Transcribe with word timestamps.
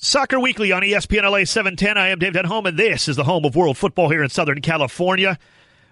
Soccer 0.00 0.40
Weekly 0.40 0.72
on 0.72 0.82
ESPN 0.82 1.30
LA 1.30 1.44
710. 1.44 1.98
I 1.98 2.08
am 2.08 2.18
Dave 2.18 2.32
Denholm, 2.32 2.66
and 2.66 2.78
this 2.78 3.08
is 3.08 3.16
the 3.16 3.24
home 3.24 3.44
of 3.44 3.54
world 3.54 3.76
football 3.76 4.08
here 4.08 4.22
in 4.22 4.30
Southern 4.30 4.62
California. 4.62 5.38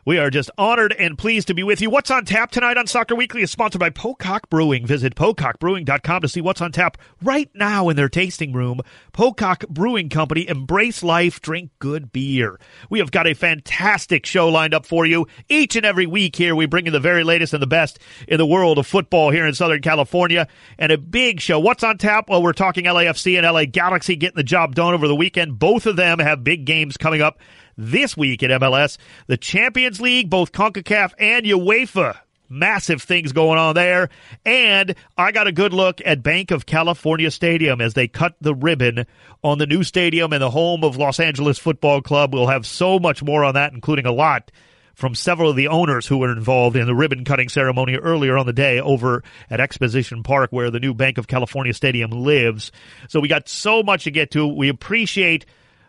We 0.06 0.18
are 0.18 0.30
just 0.30 0.50
honored 0.56 0.94
and 0.98 1.18
pleased 1.18 1.48
to 1.48 1.54
be 1.54 1.62
with 1.62 1.82
you. 1.82 1.90
What's 1.90 2.10
on 2.10 2.24
tap 2.24 2.50
tonight 2.50 2.78
on 2.78 2.86
Soccer 2.86 3.14
Weekly 3.14 3.42
is 3.42 3.50
sponsored 3.50 3.80
by 3.80 3.90
Pocock 3.90 4.48
Brewing. 4.48 4.86
Visit 4.86 5.14
pocockbrewing.com 5.14 6.22
to 6.22 6.28
see 6.28 6.40
what's 6.40 6.62
on 6.62 6.72
tap 6.72 6.96
right 7.22 7.50
now 7.54 7.90
in 7.90 7.96
their 7.96 8.08
tasting 8.08 8.54
room. 8.54 8.80
Pocock 9.12 9.68
Brewing 9.68 10.08
Company, 10.08 10.48
embrace 10.48 11.02
life, 11.02 11.42
drink 11.42 11.70
good 11.80 12.12
beer. 12.12 12.58
We 12.88 12.98
have 13.00 13.10
got 13.10 13.26
a 13.26 13.34
fantastic 13.34 14.24
show 14.24 14.48
lined 14.48 14.72
up 14.72 14.86
for 14.86 15.04
you. 15.04 15.26
Each 15.50 15.76
and 15.76 15.84
every 15.84 16.06
week 16.06 16.34
here, 16.34 16.56
we 16.56 16.64
bring 16.64 16.86
you 16.86 16.92
the 16.92 16.98
very 16.98 17.22
latest 17.22 17.52
and 17.52 17.62
the 17.62 17.66
best 17.66 17.98
in 18.26 18.38
the 18.38 18.46
world 18.46 18.78
of 18.78 18.86
football 18.86 19.30
here 19.30 19.46
in 19.46 19.52
Southern 19.52 19.82
California. 19.82 20.48
And 20.78 20.92
a 20.92 20.98
big 20.98 21.42
show. 21.42 21.60
What's 21.60 21.84
on 21.84 21.98
tap? 21.98 22.30
Well, 22.30 22.42
we're 22.42 22.54
talking 22.54 22.84
LAFC 22.86 23.36
and 23.36 23.46
LA 23.46 23.66
Galaxy 23.66 24.16
getting 24.16 24.36
the 24.36 24.44
job 24.44 24.74
done 24.74 24.94
over 24.94 25.06
the 25.06 25.14
weekend. 25.14 25.58
Both 25.58 25.84
of 25.84 25.96
them 25.96 26.20
have 26.20 26.42
big 26.42 26.64
games 26.64 26.96
coming 26.96 27.20
up 27.20 27.38
this 27.80 28.16
week 28.16 28.42
at 28.42 28.50
MLS. 28.60 28.98
The 29.26 29.36
Champions 29.36 30.00
League, 30.00 30.30
both 30.30 30.52
CONCACAF 30.52 31.14
and 31.18 31.46
UEFA. 31.46 32.18
Massive 32.48 33.00
things 33.00 33.32
going 33.32 33.58
on 33.58 33.76
there. 33.76 34.08
And 34.44 34.96
I 35.16 35.30
got 35.30 35.46
a 35.46 35.52
good 35.52 35.72
look 35.72 36.00
at 36.04 36.22
Banc 36.22 36.50
of 36.50 36.66
California 36.66 37.30
Stadium 37.30 37.80
as 37.80 37.94
they 37.94 38.08
cut 38.08 38.34
the 38.40 38.54
ribbon 38.54 39.06
on 39.42 39.58
the 39.58 39.66
new 39.66 39.84
stadium 39.84 40.32
and 40.32 40.42
the 40.42 40.50
home 40.50 40.82
of 40.82 40.96
Los 40.96 41.20
Angeles 41.20 41.58
Football 41.58 42.02
Club. 42.02 42.34
We'll 42.34 42.48
have 42.48 42.66
so 42.66 42.98
much 42.98 43.22
more 43.22 43.44
on 43.44 43.54
that, 43.54 43.72
including 43.72 44.06
a 44.06 44.12
lot 44.12 44.50
from 44.94 45.14
several 45.14 45.48
of 45.48 45.56
the 45.56 45.68
owners 45.68 46.06
who 46.06 46.18
were 46.18 46.32
involved 46.32 46.76
in 46.76 46.86
the 46.86 46.94
ribbon 46.94 47.24
cutting 47.24 47.48
ceremony 47.48 47.94
earlier 47.94 48.36
on 48.36 48.46
the 48.46 48.52
day 48.52 48.80
over 48.80 49.22
at 49.48 49.60
Exposition 49.60 50.22
Park, 50.22 50.50
where 50.50 50.70
the 50.70 50.80
new 50.80 50.92
Banc 50.92 51.18
of 51.18 51.28
California 51.28 51.72
Stadium 51.72 52.10
lives. 52.10 52.72
So 53.08 53.20
we 53.20 53.28
got 53.28 53.48
so 53.48 53.82
much 53.82 54.04
to 54.04 54.10
get 54.10 54.32
to. 54.32 54.46
We 54.46 54.68
appreciate 54.68 55.46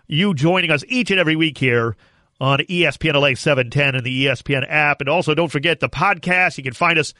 you 0.07 0.33
joining 0.33 0.71
us 0.71 0.83
each 0.87 1.11
and 1.11 1.19
every 1.19 1.35
week 1.35 1.57
here 1.57 1.95
on 2.39 2.59
ESPN 2.59 3.13
LA 3.13 3.35
710 3.35 3.95
and 3.95 4.03
the 4.03 4.25
ESPN 4.25 4.65
app. 4.67 4.99
And 4.99 5.09
also, 5.09 5.35
don't 5.35 5.51
forget 5.51 5.79
the 5.79 5.89
podcast. 5.89 6.57
You 6.57 6.63
can 6.63 6.73
find 6.73 6.97
us 6.97 7.13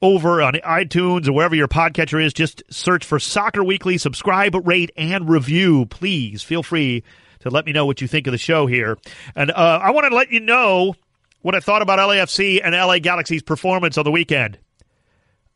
over 0.00 0.42
on 0.42 0.54
iTunes 0.54 1.28
or 1.28 1.32
wherever 1.32 1.54
your 1.54 1.68
podcatcher 1.68 2.22
is. 2.22 2.32
Just 2.32 2.62
search 2.70 3.04
for 3.04 3.18
Soccer 3.18 3.64
Weekly, 3.64 3.98
subscribe, 3.98 4.54
rate, 4.66 4.90
and 4.96 5.28
review. 5.28 5.86
Please 5.86 6.42
feel 6.42 6.62
free 6.62 7.02
to 7.40 7.50
let 7.50 7.66
me 7.66 7.72
know 7.72 7.86
what 7.86 8.00
you 8.00 8.08
think 8.08 8.26
of 8.26 8.32
the 8.32 8.38
show 8.38 8.66
here. 8.66 8.98
And 9.34 9.50
uh, 9.50 9.80
I 9.82 9.90
want 9.90 10.06
to 10.08 10.14
let 10.14 10.30
you 10.30 10.40
know 10.40 10.94
what 11.40 11.54
I 11.56 11.60
thought 11.60 11.82
about 11.82 11.98
LAFC 11.98 12.60
and 12.62 12.74
LA 12.74 12.98
Galaxy's 12.98 13.42
performance 13.42 13.98
on 13.98 14.04
the 14.04 14.12
weekend. 14.12 14.58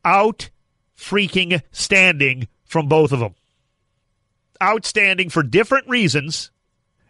Out 0.05 0.51
freaking 0.97 1.63
standing 1.71 2.49
from 2.65 2.89
both 2.89 3.13
of 3.13 3.21
them. 3.21 3.35
Outstanding 4.61 5.31
for 5.31 5.43
different 5.43 5.89
reasons 5.89 6.51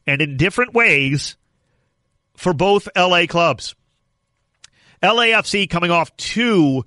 and 0.07 0.23
in 0.23 0.37
different 0.37 0.75
ways 0.75 1.37
for 2.37 2.53
both 2.53 2.89
LA 2.97 3.27
clubs. 3.27 3.75
LAFC 5.03 5.69
coming 5.69 5.91
off 5.91 6.17
two 6.17 6.85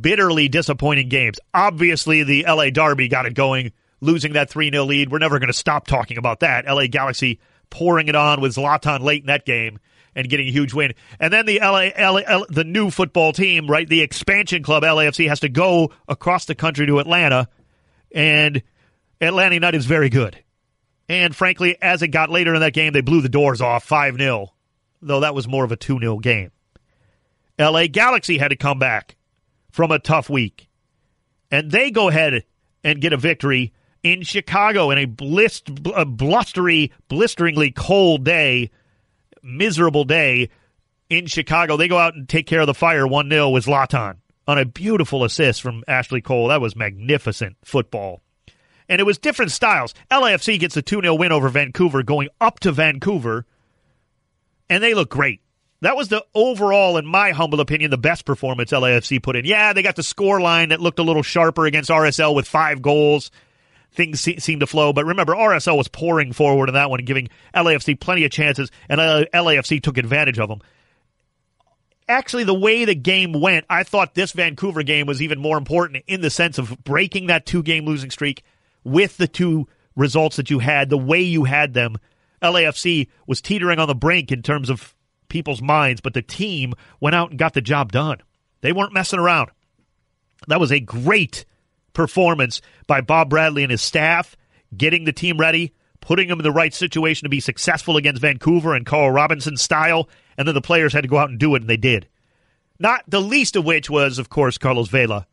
bitterly 0.00 0.48
disappointing 0.48 1.08
games. 1.08 1.38
Obviously, 1.52 2.22
the 2.22 2.44
LA 2.48 2.70
Derby 2.70 3.08
got 3.08 3.26
it 3.26 3.34
going, 3.34 3.72
losing 4.00 4.34
that 4.34 4.50
3 4.50 4.70
0 4.70 4.84
lead. 4.84 5.10
We're 5.10 5.18
never 5.18 5.38
going 5.38 5.48
to 5.48 5.52
stop 5.52 5.86
talking 5.86 6.18
about 6.18 6.40
that. 6.40 6.66
LA 6.66 6.86
Galaxy 6.86 7.40
pouring 7.70 8.08
it 8.08 8.16
on 8.16 8.40
with 8.40 8.54
Zlatan 8.54 9.00
late 9.00 9.22
in 9.22 9.26
that 9.26 9.46
game 9.46 9.78
and 10.14 10.28
getting 10.28 10.48
a 10.48 10.50
huge 10.50 10.74
win. 10.74 10.92
And 11.18 11.32
then 11.32 11.46
the 11.46 11.60
LA, 11.60 11.88
LA, 11.98 12.44
the 12.48 12.64
new 12.64 12.90
football 12.90 13.32
team, 13.32 13.66
right? 13.66 13.88
The 13.88 14.02
expansion 14.02 14.62
club 14.62 14.82
LAFC 14.82 15.28
has 15.28 15.40
to 15.40 15.48
go 15.48 15.92
across 16.06 16.44
the 16.44 16.54
country 16.54 16.86
to 16.86 16.98
Atlanta, 16.98 17.48
and 18.14 18.62
Atlanta 19.20 19.54
United 19.54 19.78
is 19.78 19.86
very 19.86 20.10
good. 20.10 20.38
And 21.12 21.36
frankly, 21.36 21.76
as 21.82 22.00
it 22.00 22.08
got 22.08 22.30
later 22.30 22.54
in 22.54 22.62
that 22.62 22.72
game, 22.72 22.94
they 22.94 23.02
blew 23.02 23.20
the 23.20 23.28
doors 23.28 23.60
off 23.60 23.84
5 23.84 24.16
0, 24.16 24.54
though 25.02 25.20
that 25.20 25.34
was 25.34 25.46
more 25.46 25.62
of 25.62 25.70
a 25.70 25.76
2 25.76 25.98
0 25.98 26.16
game. 26.20 26.50
LA 27.58 27.86
Galaxy 27.86 28.38
had 28.38 28.48
to 28.48 28.56
come 28.56 28.78
back 28.78 29.16
from 29.70 29.90
a 29.90 29.98
tough 29.98 30.30
week. 30.30 30.70
And 31.50 31.70
they 31.70 31.90
go 31.90 32.08
ahead 32.08 32.44
and 32.82 33.02
get 33.02 33.12
a 33.12 33.18
victory 33.18 33.74
in 34.02 34.22
Chicago 34.22 34.90
in 34.90 34.96
a, 34.96 35.04
blist, 35.04 35.68
a 35.94 36.06
blustery, 36.06 36.92
blisteringly 37.08 37.72
cold 37.72 38.24
day, 38.24 38.70
miserable 39.42 40.04
day 40.04 40.48
in 41.10 41.26
Chicago. 41.26 41.76
They 41.76 41.88
go 41.88 41.98
out 41.98 42.14
and 42.14 42.26
take 42.26 42.46
care 42.46 42.62
of 42.62 42.66
the 42.66 42.72
fire 42.72 43.06
1 43.06 43.28
0 43.28 43.50
with 43.50 43.66
Zlatan 43.66 44.16
on 44.48 44.56
a 44.56 44.64
beautiful 44.64 45.24
assist 45.24 45.60
from 45.60 45.84
Ashley 45.86 46.22
Cole. 46.22 46.48
That 46.48 46.62
was 46.62 46.74
magnificent 46.74 47.58
football 47.62 48.22
and 48.88 49.00
it 49.00 49.04
was 49.04 49.18
different 49.18 49.50
styles. 49.52 49.94
LAFC 50.10 50.58
gets 50.58 50.76
a 50.76 50.82
2 50.82 51.00
0 51.00 51.14
win 51.14 51.32
over 51.32 51.48
Vancouver 51.48 52.02
going 52.02 52.28
up 52.40 52.60
to 52.60 52.72
Vancouver, 52.72 53.46
and 54.68 54.82
they 54.82 54.94
look 54.94 55.10
great. 55.10 55.40
That 55.82 55.96
was 55.96 56.08
the 56.08 56.24
overall, 56.32 56.96
in 56.96 57.04
my 57.04 57.30
humble 57.30 57.60
opinion, 57.60 57.90
the 57.90 57.98
best 57.98 58.24
performance 58.24 58.70
LAFC 58.70 59.20
put 59.20 59.34
in. 59.34 59.44
Yeah, 59.44 59.72
they 59.72 59.82
got 59.82 59.96
the 59.96 60.04
score 60.04 60.40
line 60.40 60.68
that 60.68 60.80
looked 60.80 61.00
a 61.00 61.02
little 61.02 61.24
sharper 61.24 61.66
against 61.66 61.90
RSL 61.90 62.36
with 62.36 62.46
five 62.46 62.80
goals. 62.82 63.32
Things 63.90 64.20
se- 64.20 64.38
seemed 64.38 64.60
to 64.60 64.66
flow, 64.68 64.92
but 64.92 65.04
remember, 65.04 65.34
RSL 65.34 65.76
was 65.76 65.88
pouring 65.88 66.32
forward 66.32 66.68
in 66.68 66.74
that 66.74 66.88
one 66.88 67.04
giving 67.04 67.28
LAFC 67.52 67.98
plenty 67.98 68.24
of 68.24 68.30
chances, 68.30 68.70
and 68.88 69.00
LAFC 69.00 69.82
took 69.82 69.98
advantage 69.98 70.38
of 70.38 70.48
them. 70.48 70.60
Actually, 72.08 72.44
the 72.44 72.54
way 72.54 72.84
the 72.84 72.94
game 72.94 73.32
went, 73.32 73.66
I 73.68 73.82
thought 73.82 74.14
this 74.14 74.32
Vancouver 74.32 74.84
game 74.84 75.06
was 75.06 75.20
even 75.20 75.40
more 75.40 75.58
important 75.58 76.04
in 76.06 76.20
the 76.20 76.30
sense 76.30 76.58
of 76.58 76.82
breaking 76.84 77.26
that 77.26 77.44
two 77.44 77.62
game 77.62 77.86
losing 77.86 78.10
streak 78.10 78.44
with 78.84 79.16
the 79.16 79.28
two 79.28 79.68
results 79.96 80.36
that 80.36 80.50
you 80.50 80.58
had, 80.58 80.88
the 80.88 80.98
way 80.98 81.20
you 81.20 81.44
had 81.44 81.74
them, 81.74 81.96
LAFC 82.42 83.08
was 83.26 83.40
teetering 83.40 83.78
on 83.78 83.88
the 83.88 83.94
brink 83.94 84.32
in 84.32 84.42
terms 84.42 84.70
of 84.70 84.94
people's 85.28 85.62
minds, 85.62 86.00
but 86.00 86.14
the 86.14 86.22
team 86.22 86.74
went 87.00 87.14
out 87.14 87.30
and 87.30 87.38
got 87.38 87.54
the 87.54 87.60
job 87.60 87.92
done. 87.92 88.18
They 88.60 88.72
weren't 88.72 88.92
messing 88.92 89.18
around. 89.18 89.50
That 90.48 90.60
was 90.60 90.72
a 90.72 90.80
great 90.80 91.44
performance 91.92 92.60
by 92.86 93.00
Bob 93.00 93.30
Bradley 93.30 93.62
and 93.62 93.70
his 93.70 93.82
staff, 93.82 94.36
getting 94.76 95.04
the 95.04 95.12
team 95.12 95.38
ready, 95.38 95.72
putting 96.00 96.28
them 96.28 96.40
in 96.40 96.44
the 96.44 96.50
right 96.52 96.74
situation 96.74 97.24
to 97.24 97.30
be 97.30 97.40
successful 97.40 97.96
against 97.96 98.20
Vancouver 98.20 98.74
and 98.74 98.86
Carl 98.86 99.10
Robinson 99.10 99.56
style, 99.56 100.08
and 100.36 100.48
then 100.48 100.54
the 100.54 100.60
players 100.60 100.92
had 100.92 101.02
to 101.02 101.08
go 101.08 101.18
out 101.18 101.30
and 101.30 101.38
do 101.38 101.54
it, 101.54 101.62
and 101.62 101.70
they 101.70 101.76
did. 101.76 102.08
Not 102.78 103.04
the 103.06 103.20
least 103.20 103.54
of 103.54 103.64
which 103.64 103.88
was, 103.88 104.18
of 104.18 104.28
course, 104.28 104.58
Carlos 104.58 104.88
Vela, 104.88 105.26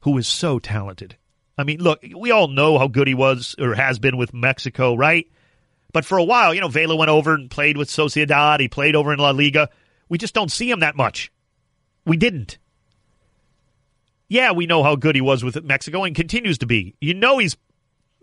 who 0.00 0.18
is 0.18 0.26
so 0.26 0.58
talented. 0.58 1.16
I 1.56 1.64
mean, 1.64 1.80
look, 1.80 2.02
we 2.16 2.30
all 2.30 2.48
know 2.48 2.78
how 2.78 2.88
good 2.88 3.06
he 3.06 3.14
was 3.14 3.54
or 3.58 3.74
has 3.74 3.98
been 3.98 4.16
with 4.16 4.32
Mexico, 4.32 4.94
right? 4.94 5.26
But 5.92 6.04
for 6.04 6.16
a 6.16 6.24
while, 6.24 6.54
you 6.54 6.60
know, 6.60 6.68
Vela 6.68 6.96
went 6.96 7.10
over 7.10 7.34
and 7.34 7.50
played 7.50 7.76
with 7.76 7.88
Sociedad. 7.88 8.60
He 8.60 8.68
played 8.68 8.96
over 8.96 9.12
in 9.12 9.18
La 9.18 9.30
Liga. 9.30 9.68
We 10.08 10.18
just 10.18 10.34
don't 10.34 10.50
see 10.50 10.70
him 10.70 10.80
that 10.80 10.96
much. 10.96 11.30
We 12.06 12.16
didn't. 12.16 12.58
Yeah, 14.28 14.52
we 14.52 14.64
know 14.66 14.82
how 14.82 14.96
good 14.96 15.14
he 15.14 15.20
was 15.20 15.44
with 15.44 15.62
Mexico 15.62 16.04
and 16.04 16.16
continues 16.16 16.56
to 16.58 16.66
be. 16.66 16.96
You 17.00 17.12
know, 17.12 17.36
he's, 17.36 17.56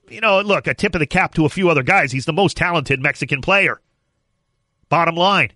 you 0.09 0.21
know, 0.21 0.41
look, 0.41 0.65
a 0.65 0.73
tip 0.73 0.95
of 0.95 0.99
the 0.99 1.05
cap 1.05 1.35
to 1.35 1.45
a 1.45 1.49
few 1.49 1.69
other 1.69 1.83
guys. 1.83 2.11
He's 2.11 2.25
the 2.25 2.33
most 2.33 2.57
talented 2.57 2.99
Mexican 2.99 3.41
player. 3.41 3.79
Bottom 4.89 5.15
line. 5.15 5.51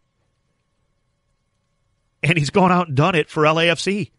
And 2.21 2.37
he's 2.37 2.51
gone 2.51 2.71
out 2.71 2.87
and 2.87 2.95
done 2.95 3.15
it 3.15 3.29
for 3.29 3.43
LAFC 3.43 4.11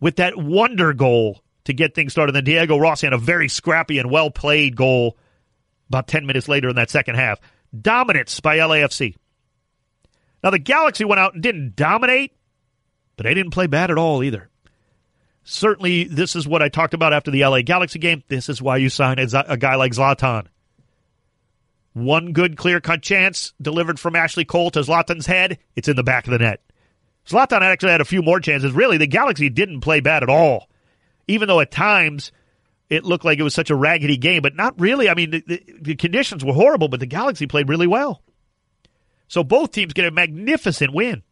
with 0.00 0.16
that 0.16 0.36
wonder 0.36 0.92
goal 0.92 1.40
to 1.64 1.72
get 1.72 1.94
things 1.94 2.12
started. 2.12 2.32
Then 2.32 2.44
Diego 2.44 2.78
Rossi 2.78 3.06
had 3.06 3.12
a 3.12 3.18
very 3.18 3.48
scrappy 3.48 3.98
and 3.98 4.10
well 4.10 4.30
played 4.30 4.76
goal 4.76 5.16
about 5.88 6.06
10 6.06 6.24
minutes 6.26 6.48
later 6.48 6.68
in 6.68 6.76
that 6.76 6.90
second 6.90 7.16
half. 7.16 7.40
Dominance 7.78 8.40
by 8.40 8.58
LAFC. 8.58 9.16
Now, 10.42 10.50
the 10.50 10.58
Galaxy 10.58 11.04
went 11.04 11.20
out 11.20 11.34
and 11.34 11.42
didn't 11.42 11.76
dominate, 11.76 12.32
but 13.16 13.24
they 13.24 13.34
didn't 13.34 13.52
play 13.52 13.66
bad 13.66 13.90
at 13.90 13.98
all 13.98 14.22
either. 14.22 14.48
Certainly, 15.42 16.04
this 16.04 16.36
is 16.36 16.46
what 16.46 16.62
I 16.62 16.68
talked 16.68 16.94
about 16.94 17.12
after 17.12 17.30
the 17.30 17.44
LA 17.44 17.62
Galaxy 17.62 17.98
game. 17.98 18.22
This 18.28 18.48
is 18.48 18.62
why 18.62 18.76
you 18.76 18.88
sign 18.88 19.18
a, 19.18 19.56
guy 19.56 19.74
like 19.74 19.92
Zlatan. 19.92 20.46
One 21.92 22.32
good 22.32 22.56
clear 22.56 22.80
cut 22.80 23.02
chance 23.02 23.52
delivered 23.60 23.98
from 23.98 24.16
Ashley 24.16 24.44
Cole 24.44 24.70
to 24.70 24.80
Zlatan's 24.80 25.26
head. 25.26 25.58
It's 25.74 25.88
in 25.88 25.96
the 25.96 26.04
back 26.04 26.26
of 26.26 26.30
the 26.30 26.38
net. 26.38 26.62
Zlatan 27.26 27.62
actually 27.62 27.90
had 27.90 28.00
a 28.00 28.06
few 28.06 28.22
more 28.22 28.40
chances. 28.40 28.72
Really, 28.72 28.96
the 28.96 29.06
Galaxy 29.06 29.50
didn't 29.50 29.80
play 29.80 30.00
bad 30.00 30.22
at 30.22 30.30
all 30.30 30.69
even 31.30 31.48
though 31.48 31.60
at 31.60 31.70
times 31.70 32.32
it 32.88 33.04
looked 33.04 33.24
like 33.24 33.38
it 33.38 33.44
was 33.44 33.54
such 33.54 33.70
a 33.70 33.76
raggedy 33.76 34.16
game, 34.16 34.42
but 34.42 34.56
not 34.56 34.78
really. 34.78 35.08
I 35.08 35.14
mean, 35.14 35.30
the, 35.30 35.62
the, 35.80 35.94
conditions 35.94 36.44
were 36.44 36.52
horrible, 36.52 36.88
but 36.88 36.98
the 36.98 37.06
Galaxy 37.06 37.46
played 37.46 37.68
really 37.68 37.86
well. 37.86 38.22
So 39.28 39.44
both 39.44 39.70
teams 39.70 39.92
get 39.92 40.06
a 40.06 40.10
magnificent 40.10 40.92
win. 40.92 41.22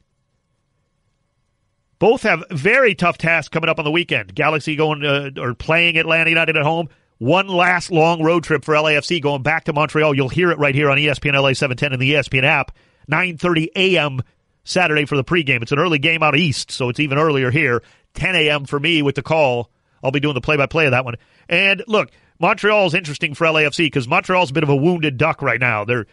Both 1.98 2.22
have 2.22 2.44
very 2.52 2.94
tough 2.94 3.18
tasks 3.18 3.48
coming 3.48 3.68
up 3.68 3.80
on 3.80 3.84
the 3.84 3.90
weekend. 3.90 4.36
Galaxy 4.36 4.76
going 4.76 5.04
uh, 5.04 5.30
or 5.36 5.54
playing 5.54 5.98
Atlanta 5.98 6.30
United 6.30 6.56
at 6.56 6.62
home. 6.62 6.88
One 7.18 7.48
last 7.48 7.90
long 7.90 8.22
road 8.22 8.44
trip 8.44 8.64
for 8.64 8.74
LAFC 8.74 9.20
going 9.20 9.42
back 9.42 9.64
to 9.64 9.72
Montreal. 9.72 10.14
You'll 10.14 10.28
hear 10.28 10.52
it 10.52 10.58
right 10.58 10.76
here 10.76 10.88
on 10.88 10.98
ESPN 10.98 11.34
LA 11.34 11.54
710 11.54 11.92
and 11.92 12.00
the 12.00 12.12
ESPN 12.12 12.44
app. 12.44 12.70
9:30 13.10 13.66
a.m. 13.74 14.20
Saturday 14.62 15.06
for 15.06 15.16
the 15.16 15.24
pregame. 15.24 15.62
It's 15.62 15.72
an 15.72 15.80
early 15.80 15.98
game 15.98 16.22
out 16.22 16.36
east, 16.36 16.70
so 16.70 16.88
it's 16.88 17.00
even 17.00 17.18
earlier 17.18 17.50
here. 17.50 17.82
10 18.14 18.36
a.m. 18.36 18.64
for 18.64 18.78
me 18.78 19.02
with 19.02 19.16
the 19.16 19.22
call 19.22 19.72
I'll 20.02 20.10
be 20.10 20.20
doing 20.20 20.34
the 20.34 20.40
play 20.40 20.56
by 20.56 20.66
play 20.66 20.86
of 20.86 20.92
that 20.92 21.04
one. 21.04 21.16
And 21.48 21.82
look, 21.86 22.10
Montreal 22.38 22.86
is 22.86 22.94
interesting 22.94 23.34
for 23.34 23.46
LAFC 23.46 23.86
because 23.86 24.06
Montreal's 24.06 24.50
a 24.50 24.54
bit 24.54 24.62
of 24.62 24.68
a 24.68 24.76
wounded 24.76 25.16
duck 25.16 25.42
right 25.42 25.60
now. 25.60 25.84
They're 25.84 26.06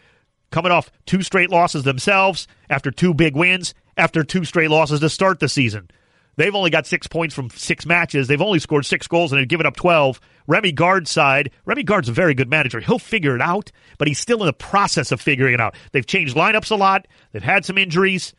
coming 0.52 0.72
off 0.72 0.92
two 1.06 1.22
straight 1.22 1.50
losses 1.50 1.84
themselves 1.84 2.48
after 2.70 2.92
two 2.92 3.14
big 3.14 3.36
wins, 3.36 3.74
after 3.98 4.24
two 4.24 4.46
straight 4.46 4.70
losses 4.70 5.00
to 5.02 5.10
start 5.10 5.40
the 5.40 5.50
season. 5.50 5.90
They've 6.38 6.56
only 6.56 6.70
got 6.70 6.86
six 6.86 7.08
points 7.08 7.34
from 7.34 7.50
six 7.50 7.86
matches. 7.86 8.28
They've 8.28 8.42
only 8.42 8.60
scored 8.60 8.86
six 8.86 9.08
goals 9.08 9.32
and 9.32 9.40
they've 9.40 9.48
given 9.48 9.66
up 9.66 9.76
12. 9.76 10.20
Remy 10.48 10.74
Garde's 10.74 11.12
side, 11.12 11.52
Remy 11.66 11.84
Garde's 11.84 12.10
a 12.10 12.14
very 12.14 12.34
good 12.34 12.50
manager. 12.50 12.80
He'll 12.80 13.00
figure 13.00 13.36
it 13.36 13.42
out, 13.42 13.72
but 13.98 14.08
he's 14.08 14.20
still 14.20 14.42
in 14.42 14.46
the 14.46 14.54
process 14.54 15.12
of 15.12 15.22
figuring 15.22 15.54
it 15.54 15.62
out. 15.62 15.76
They've 15.92 16.06
changed 16.06 16.36
lineups 16.36 16.72
a 16.72 16.76
lot. 16.76 17.08
They've 17.32 17.42
had 17.42 17.66
some 17.66 17.78
injuries. 17.78 18.34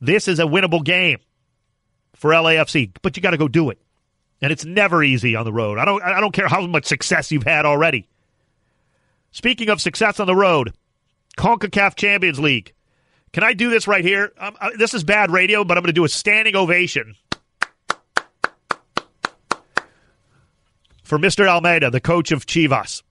This 0.00 0.28
is 0.28 0.40
a 0.40 0.44
winnable 0.44 0.84
game 0.84 1.18
for 2.14 2.32
LAFC, 2.32 2.94
but 3.02 3.16
you 3.16 3.22
got 3.22 3.30
to 3.30 3.36
go 3.36 3.48
do 3.48 3.70
it. 3.70 3.80
And 4.40 4.52
it's 4.52 4.64
never 4.64 5.02
easy 5.02 5.34
on 5.34 5.44
the 5.44 5.52
road. 5.52 5.78
I 5.78 5.84
don't 5.84 6.02
I 6.02 6.20
don't 6.20 6.32
care 6.32 6.48
how 6.48 6.66
much 6.66 6.86
success 6.86 7.32
you've 7.32 7.44
had 7.44 7.66
already. 7.66 8.08
Speaking 9.32 9.68
of 9.68 9.80
success 9.80 10.20
on 10.20 10.26
the 10.26 10.34
road, 10.34 10.72
CONCACAF 11.36 11.96
Champions 11.96 12.40
League. 12.40 12.72
Can 13.32 13.44
I 13.44 13.52
do 13.52 13.68
this 13.70 13.86
right 13.86 14.04
here? 14.04 14.32
Um, 14.38 14.56
uh, 14.60 14.70
this 14.78 14.94
is 14.94 15.04
bad 15.04 15.30
radio, 15.30 15.64
but 15.64 15.76
I'm 15.76 15.82
going 15.82 15.88
to 15.88 15.92
do 15.92 16.04
a 16.04 16.08
standing 16.08 16.56
ovation 16.56 17.14
for 21.02 21.18
Mr. 21.18 21.46
Almeyda, 21.46 21.90
the 21.90 22.00
coach 22.00 22.32
of 22.32 22.46
Chivas. 22.46 23.02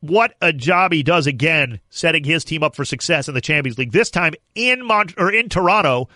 What 0.00 0.34
a 0.40 0.52
job 0.52 0.92
he 0.92 1.02
does 1.02 1.26
again, 1.26 1.80
setting 1.88 2.24
his 2.24 2.44
team 2.44 2.62
up 2.62 2.76
for 2.76 2.84
success 2.84 3.26
in 3.26 3.34
the 3.34 3.40
Champions 3.40 3.78
League. 3.78 3.92
This 3.92 4.10
time 4.10 4.34
in 4.54 4.84
Mont- 4.84 5.14
or 5.16 5.32
in 5.32 5.48
Toronto 5.48 6.08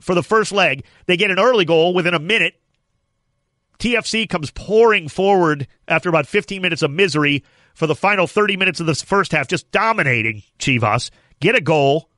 for 0.00 0.14
the 0.14 0.22
first 0.22 0.50
leg, 0.50 0.84
they 1.06 1.16
get 1.16 1.30
an 1.30 1.38
early 1.38 1.64
goal 1.64 1.94
within 1.94 2.14
a 2.14 2.18
minute. 2.18 2.54
TFC 3.84 4.26
comes 4.26 4.50
pouring 4.50 5.08
forward 5.08 5.68
after 5.86 6.08
about 6.08 6.26
15 6.26 6.62
minutes 6.62 6.80
of 6.80 6.90
misery 6.90 7.44
for 7.74 7.86
the 7.86 7.94
final 7.94 8.26
30 8.26 8.56
minutes 8.56 8.80
of 8.80 8.86
the 8.86 8.94
first 8.94 9.32
half, 9.32 9.46
just 9.46 9.70
dominating 9.72 10.42
Chivas. 10.58 11.10
Get 11.38 11.54
a 11.54 11.60
goal. 11.60 12.08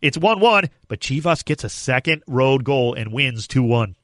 It's 0.00 0.16
1 0.16 0.38
1, 0.38 0.70
but 0.86 1.00
Chivas 1.00 1.44
gets 1.44 1.64
a 1.64 1.68
second 1.68 2.22
road 2.28 2.62
goal 2.62 2.94
and 2.94 3.12
wins 3.12 3.48
2 3.48 3.64
1. 3.64 3.96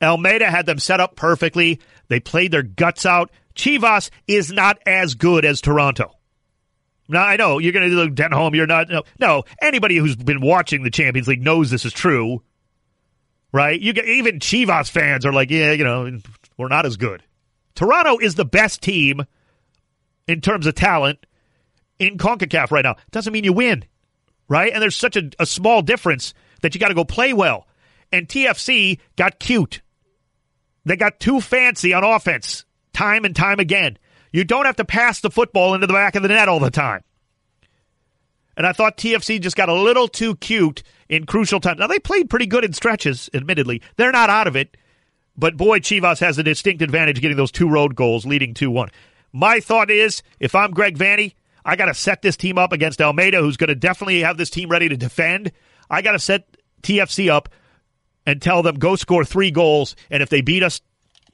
Almeyda 0.00 0.48
had 0.48 0.64
them 0.64 0.78
set 0.78 1.00
up 1.00 1.16
perfectly. 1.16 1.80
They 2.06 2.20
played 2.20 2.52
their 2.52 2.62
guts 2.62 3.04
out. 3.04 3.32
Chivas 3.56 4.10
is 4.28 4.52
not 4.52 4.78
as 4.86 5.14
good 5.14 5.44
as 5.44 5.60
Toronto. 5.60 6.12
Now, 7.08 7.24
I 7.24 7.34
know 7.34 7.58
you're 7.58 7.72
going 7.72 7.90
to 7.90 7.96
look 7.96 8.14
down 8.14 8.30
home. 8.30 8.54
You're 8.54 8.68
not. 8.68 8.88
No, 8.90 9.02
no, 9.18 9.42
anybody 9.60 9.96
who's 9.96 10.14
been 10.14 10.40
watching 10.40 10.84
the 10.84 10.90
Champions 10.90 11.26
League 11.26 11.42
knows 11.42 11.68
this 11.68 11.84
is 11.84 11.92
true, 11.92 12.44
right? 13.54 13.80
You 13.80 13.92
get, 13.92 14.06
even 14.06 14.40
Chivas 14.40 14.90
fans 14.90 15.24
are 15.24 15.32
like, 15.32 15.48
yeah, 15.48 15.70
you 15.70 15.84
know, 15.84 16.18
we're 16.58 16.66
not 16.66 16.86
as 16.86 16.96
good. 16.96 17.22
Toronto 17.76 18.18
is 18.18 18.34
the 18.34 18.44
best 18.44 18.82
team 18.82 19.24
in 20.26 20.40
terms 20.40 20.66
of 20.66 20.74
talent 20.74 21.24
in 22.00 22.18
CONCACAF 22.18 22.72
right 22.72 22.84
now. 22.84 22.96
Doesn't 23.12 23.32
mean 23.32 23.44
you 23.44 23.52
win, 23.52 23.84
right? 24.48 24.72
And 24.72 24.82
there's 24.82 24.96
such 24.96 25.16
a, 25.16 25.30
a 25.38 25.46
small 25.46 25.82
difference 25.82 26.34
that 26.62 26.74
you 26.74 26.80
got 26.80 26.88
to 26.88 26.94
go 26.94 27.04
play 27.04 27.32
well. 27.32 27.68
And 28.10 28.26
TFC 28.26 28.98
got 29.14 29.38
cute. 29.38 29.82
They 30.84 30.96
got 30.96 31.20
too 31.20 31.40
fancy 31.40 31.94
on 31.94 32.02
offense 32.02 32.64
time 32.92 33.24
and 33.24 33.36
time 33.36 33.60
again. 33.60 33.98
You 34.32 34.42
don't 34.42 34.66
have 34.66 34.76
to 34.76 34.84
pass 34.84 35.20
the 35.20 35.30
football 35.30 35.74
into 35.74 35.86
the 35.86 35.92
back 35.92 36.16
of 36.16 36.22
the 36.22 36.28
net 36.28 36.48
all 36.48 36.58
the 36.58 36.72
time. 36.72 37.04
And 38.56 38.66
I 38.66 38.72
thought 38.72 38.96
TFC 38.96 39.40
just 39.40 39.56
got 39.56 39.68
a 39.68 39.74
little 39.74 40.08
too 40.08 40.34
cute 40.34 40.82
in 41.08 41.26
crucial 41.26 41.60
times. 41.60 41.78
Now, 41.78 41.86
they 41.86 41.98
played 41.98 42.30
pretty 42.30 42.46
good 42.46 42.64
in 42.64 42.72
stretches, 42.72 43.30
admittedly. 43.34 43.82
They're 43.96 44.12
not 44.12 44.30
out 44.30 44.46
of 44.46 44.56
it. 44.56 44.76
But 45.36 45.56
boy, 45.56 45.80
Chivas 45.80 46.20
has 46.20 46.38
a 46.38 46.42
distinct 46.42 46.82
advantage 46.82 47.20
getting 47.20 47.36
those 47.36 47.50
two 47.50 47.68
road 47.68 47.94
goals 47.94 48.24
leading 48.24 48.54
2 48.54 48.70
1. 48.70 48.90
My 49.32 49.60
thought 49.60 49.90
is 49.90 50.22
if 50.38 50.54
I'm 50.54 50.70
Greg 50.70 50.96
Vanney, 50.96 51.34
I 51.64 51.76
got 51.76 51.86
to 51.86 51.94
set 51.94 52.22
this 52.22 52.36
team 52.36 52.58
up 52.58 52.72
against 52.72 53.00
Almeyda, 53.00 53.40
who's 53.40 53.56
going 53.56 53.68
to 53.68 53.74
definitely 53.74 54.20
have 54.20 54.36
this 54.36 54.50
team 54.50 54.68
ready 54.68 54.88
to 54.88 54.96
defend. 54.96 55.50
I 55.90 56.02
got 56.02 56.12
to 56.12 56.18
set 56.18 56.56
TFC 56.82 57.30
up 57.30 57.48
and 58.26 58.40
tell 58.40 58.62
them 58.62 58.76
go 58.76 58.96
score 58.96 59.24
three 59.24 59.50
goals, 59.50 59.96
and 60.10 60.22
if 60.22 60.28
they 60.28 60.40
beat 60.40 60.62
us, 60.62 60.80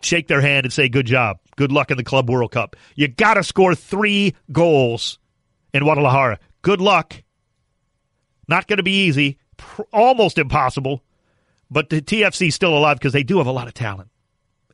shake 0.02 0.28
their 0.28 0.40
hand 0.40 0.66
and 0.66 0.72
say 0.72 0.88
good 0.88 1.06
job, 1.06 1.38
good 1.56 1.72
luck 1.72 1.90
in 1.90 1.96
the 1.96 2.04
Club 2.04 2.30
World 2.30 2.52
Cup. 2.52 2.76
You 2.94 3.08
got 3.08 3.34
to 3.34 3.44
score 3.44 3.74
three 3.74 4.34
goals 4.50 5.18
in 5.74 5.82
Guadalajara. 5.82 6.38
Good 6.62 6.80
luck. 6.80 7.22
Not 8.48 8.66
going 8.66 8.78
to 8.78 8.82
be 8.82 9.04
easy, 9.06 9.38
pr- 9.60 9.82
almost 9.92 10.38
impossible, 10.38 11.02
but 11.70 11.90
the 11.90 12.00
TFC 12.00 12.52
still 12.52 12.76
alive 12.76 12.98
because 12.98 13.12
they 13.12 13.22
do 13.22 13.38
have 13.38 13.46
a 13.46 13.52
lot 13.52 13.68
of 13.68 13.74
talent. 13.74 14.10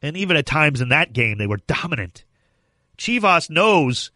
And 0.00 0.16
even 0.16 0.36
at 0.36 0.46
times 0.46 0.80
in 0.80 0.90
that 0.90 1.12
game, 1.12 1.38
they 1.38 1.46
were 1.46 1.58
dominant. 1.66 2.24
Chivas 2.96 3.50
knows 3.50 4.10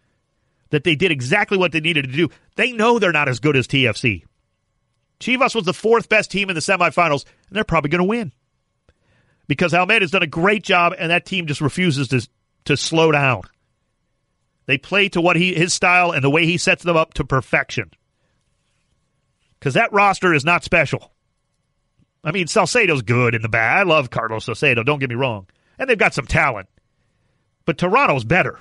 that 0.71 0.85
they 0.85 0.95
did 0.95 1.11
exactly 1.11 1.59
what 1.59 1.73
they 1.73 1.81
needed 1.81 2.07
to 2.07 2.13
do. 2.13 2.29
They 2.57 2.73
know 2.73 2.99
they're 2.99 3.13
not 3.13 3.29
as 3.29 3.41
good 3.41 3.57
as 3.57 3.67
TFC. 3.67 4.25
Chivas 5.19 5.55
was 5.55 5.65
the 5.65 5.75
fourth 5.75 6.09
best 6.09 6.31
team 6.31 6.49
in 6.49 6.55
the 6.55 6.61
semifinals, 6.61 7.25
and 7.49 7.57
they're 7.57 7.65
probably 7.65 7.91
going 7.91 8.03
to 8.03 8.09
win 8.09 8.33
because 9.47 9.73
Almeyda's 9.73 10.13
done 10.13 10.23
a 10.23 10.29
great 10.29 10.63
job, 10.63 10.95
and 10.97 11.11
that 11.11 11.27
team 11.27 11.47
just 11.47 11.61
refuses 11.61 12.09
to 12.09 12.27
to 12.67 12.77
slow 12.77 13.11
down. 13.11 13.43
They 14.67 14.79
play 14.79 15.09
to 15.11 15.21
what 15.21 15.37
he 15.37 15.55
his 15.55 15.75
style 15.75 16.13
and 16.13 16.23
the 16.23 16.31
way 16.31 16.47
he 16.47 16.57
sets 16.57 16.85
them 16.85 16.97
up 16.97 17.15
to 17.15 17.25
perfection. 17.25 17.91
Because 19.61 19.75
that 19.75 19.93
roster 19.93 20.35
is 20.35 20.45
not 20.45 20.65
special. 20.65 21.13
I 22.25 22.33
mean, 22.33 22.49
Salcedo's 22.49 23.03
good 23.03 23.37
in 23.37 23.43
the 23.43 23.49
bad. 23.49 23.79
I 23.79 23.83
love 23.85 24.11
Carlos 24.11 24.47
Salcedo. 24.47 24.83
Don't 24.83 24.99
get 24.99 25.09
me 25.11 25.15
wrong, 25.15 25.47
and 25.79 25.89
they've 25.89 25.97
got 25.97 26.15
some 26.15 26.27
talent, 26.27 26.69
but 27.65 27.79
Toronto's 27.79 28.25
better. 28.25 28.59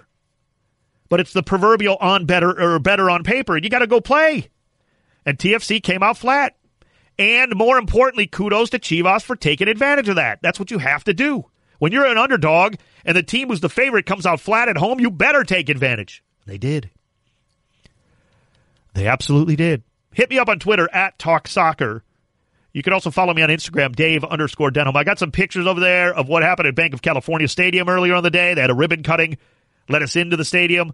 But 1.10 1.20
it's 1.20 1.34
the 1.34 1.42
proverbial 1.42 1.98
on 2.00 2.26
better 2.26 2.52
or 2.52 2.78
better 2.80 3.10
on 3.10 3.24
paper, 3.24 3.56
and 3.56 3.64
you 3.64 3.72
got 3.72 3.80
to 3.80 3.88
go 3.88 4.00
play 4.00 4.50
and 5.26 5.38
TFC 5.38 5.82
came 5.82 6.04
out 6.04 6.18
flat. 6.18 6.56
And 7.18 7.56
more 7.56 7.78
importantly, 7.78 8.26
kudos 8.28 8.72
to 8.72 8.80
Chivas 8.80 9.24
for 9.24 9.36
taking 9.36 9.68
advantage 9.68 10.10
of 10.10 10.16
that. 10.16 10.40
That's 10.42 10.60
what 10.60 10.72
you 10.72 10.80
have 10.80 11.04
to 11.04 11.14
do. 11.14 11.46
When 11.78 11.92
you're 11.92 12.06
an 12.06 12.18
underdog 12.18 12.76
and 13.06 13.16
the 13.16 13.24
team 13.24 13.50
who's 13.50 13.60
the 13.60 13.70
favorite 13.70 14.06
comes 14.06 14.26
out 14.26 14.40
flat 14.40 14.70
at 14.70 14.78
home, 14.78 15.00
you 15.00 15.12
better 15.12 15.44
take 15.44 15.70
advantage. 15.70 16.24
They 16.46 16.58
did. 16.58 16.90
They 18.94 19.06
absolutely 19.06 19.56
did. 19.56 19.84
Hit 20.20 20.30
me 20.30 20.38
up 20.38 20.50
on 20.50 20.60
Twitter 20.60 20.90
at 20.92 21.18
Talk 21.18 21.48
Soccer. 21.48 22.04
You 22.74 22.84
can 22.84 22.92
also 22.92 23.10
follow 23.10 23.34
me 23.34 23.42
on 23.42 23.48
Instagram, 23.48 23.96
Dave 23.96 24.26
underscore 24.26 24.70
Denholm. 24.70 24.98
I 24.98 25.06
got 25.06 25.18
some 25.18 25.32
pictures 25.32 25.66
over 25.66 25.80
there 25.80 26.14
of 26.14 26.28
what 26.28 26.44
happened 26.44 26.68
at 26.68 26.76
Banc 26.76 26.94
of 26.94 27.02
California 27.02 27.48
Stadium 27.48 27.88
earlier 27.88 28.14
on 28.16 28.24
the 28.24 28.30
day. 28.30 28.54
They 28.54 28.60
had 28.60 28.70
a 28.70 28.76
ribbon 28.76 29.02
cutting, 29.02 29.38
let 29.88 30.02
us 30.02 30.18
into 30.18 30.36
the 30.36 30.44
stadium. 30.44 30.92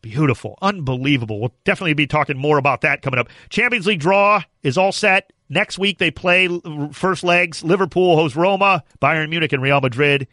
Beautiful. 0.00 0.56
Unbelievable. 0.62 1.40
We'll 1.40 1.52
definitely 1.64 1.92
be 1.92 2.06
talking 2.06 2.38
more 2.38 2.56
about 2.56 2.80
that 2.80 3.02
coming 3.02 3.20
up. 3.20 3.28
Champions 3.50 3.86
League 3.86 4.00
draw 4.00 4.42
is 4.62 4.78
all 4.78 4.92
set. 4.92 5.30
Next 5.50 5.78
week 5.78 5.98
they 5.98 6.10
play 6.10 6.48
first 6.90 7.24
legs. 7.24 7.62
Liverpool 7.62 8.16
hosts 8.16 8.34
Roma, 8.34 8.82
Bayern 8.98 9.28
Munich, 9.28 9.52
and 9.52 9.62
Real 9.62 9.82
Madrid. 9.82 10.26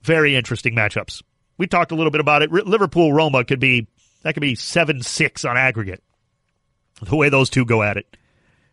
Very 0.00 0.36
interesting 0.36 0.74
matchups. 0.74 1.22
We 1.58 1.66
talked 1.66 1.92
a 1.92 1.96
little 1.96 2.10
bit 2.10 2.22
about 2.22 2.40
it. 2.40 2.50
Liverpool 2.50 3.12
Roma 3.12 3.44
could 3.44 3.60
be 3.60 3.88
that 4.22 4.32
could 4.32 4.40
be 4.40 4.54
seven 4.54 5.02
six 5.02 5.44
on 5.44 5.58
aggregate. 5.58 6.02
The 7.02 7.16
way 7.16 7.28
those 7.28 7.50
two 7.50 7.64
go 7.64 7.82
at 7.82 7.96
it. 7.96 8.16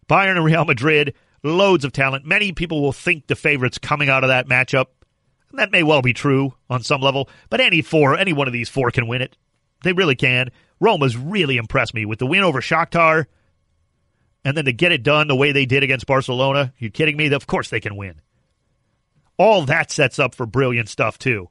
Bayern 0.10 0.36
and 0.36 0.46
Real 0.46 0.66
Madrid, 0.66 1.14
loads 1.44 1.86
of 1.86 1.92
talent. 1.92 2.26
Many 2.26 2.52
people 2.52 2.82
will 2.82 2.94
think 2.94 3.28
the 3.28 3.36
favorites 3.36 3.78
coming 3.78 4.10
out 4.10 4.24
of 4.24 4.30
that 4.30 4.48
matchup. 4.48 4.88
And 5.50 5.60
That 5.60 5.72
may 5.72 5.84
well 5.84 6.02
be 6.02 6.14
true 6.14 6.54
on 6.70 6.84
some 6.84 7.02
level, 7.02 7.30
but 7.50 7.62
any 7.62 7.82
four, 7.82 8.18
any 8.18 8.34
one 8.34 8.48
of 8.48 8.54
these 8.54 8.70
four 8.70 8.92
can 8.92 9.08
win 9.08 9.22
it. 9.22 9.38
They 9.84 9.94
really 9.94 10.16
can. 10.16 10.50
Roma's 10.80 11.18
really 11.18 11.58
impressed 11.58 11.94
me 11.94 12.06
with 12.06 12.20
the 12.20 12.26
win 12.26 12.44
over 12.44 12.62
Shakhtar, 12.62 13.26
and 14.44 14.58
then 14.58 14.66
to 14.66 14.74
get 14.74 14.92
it 14.92 15.04
done 15.04 15.28
the 15.28 15.36
way 15.36 15.52
they 15.52 15.66
did 15.66 15.84
against 15.84 16.08
Barcelona. 16.08 16.74
You 16.78 16.90
kidding 16.90 17.18
me? 17.18 17.32
Of 17.32 17.48
course 17.48 17.70
they 17.70 17.80
can 17.80 17.96
win. 17.96 18.22
All 19.38 19.64
that 19.66 19.92
sets 19.92 20.20
up 20.20 20.36
for 20.36 20.46
brilliant 20.46 20.90
stuff 20.90 21.18
too. 21.18 21.50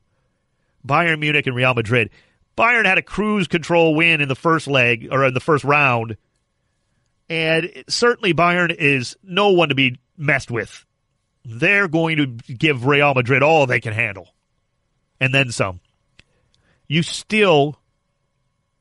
Bayern 0.86 1.20
Munich 1.20 1.46
and 1.46 1.56
Real 1.56 1.74
Madrid. 1.74 2.10
Bayern 2.56 2.84
had 2.86 2.98
a 2.98 3.02
cruise 3.02 3.48
control 3.48 3.94
win 3.94 4.20
in 4.20 4.28
the 4.28 4.34
first 4.34 4.66
leg 4.66 5.08
or 5.10 5.24
in 5.24 5.34
the 5.34 5.40
first 5.40 5.64
round, 5.64 6.16
and 7.30 7.84
certainly 7.88 8.34
Bayern 8.34 8.74
is 8.74 9.16
no 9.22 9.50
one 9.50 9.68
to 9.70 9.74
be 9.74 9.98
messed 10.18 10.50
with. 10.50 10.84
They're 11.44 11.88
going 11.88 12.16
to 12.18 12.26
give 12.26 12.84
Real 12.84 13.14
Madrid 13.14 13.42
all 13.42 13.66
they 13.66 13.80
can 13.80 13.94
handle, 13.94 14.34
and 15.20 15.32
then 15.32 15.52
some. 15.52 15.80
You 16.88 17.02
still 17.02 17.78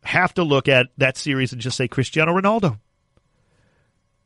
have 0.03 0.33
to 0.33 0.43
look 0.43 0.67
at 0.67 0.87
that 0.97 1.15
series 1.15 1.53
and 1.53 1.61
just 1.61 1.77
say 1.77 1.87
Cristiano 1.87 2.33
Ronaldo. 2.33 2.79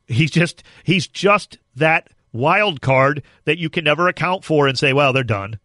He's 0.08 0.32
just 0.32 0.63
he's 0.84 1.08
just 1.08 1.60
that 1.75 2.10
wild 2.32 2.82
card 2.82 3.24
that 3.46 3.58
you 3.58 3.70
can 3.70 3.84
never 3.84 4.08
account 4.08 4.44
for 4.44 4.68
and 4.68 4.80
say, 4.80 4.94
well, 4.94 5.13
they're 5.13 5.24
done. 5.24 5.60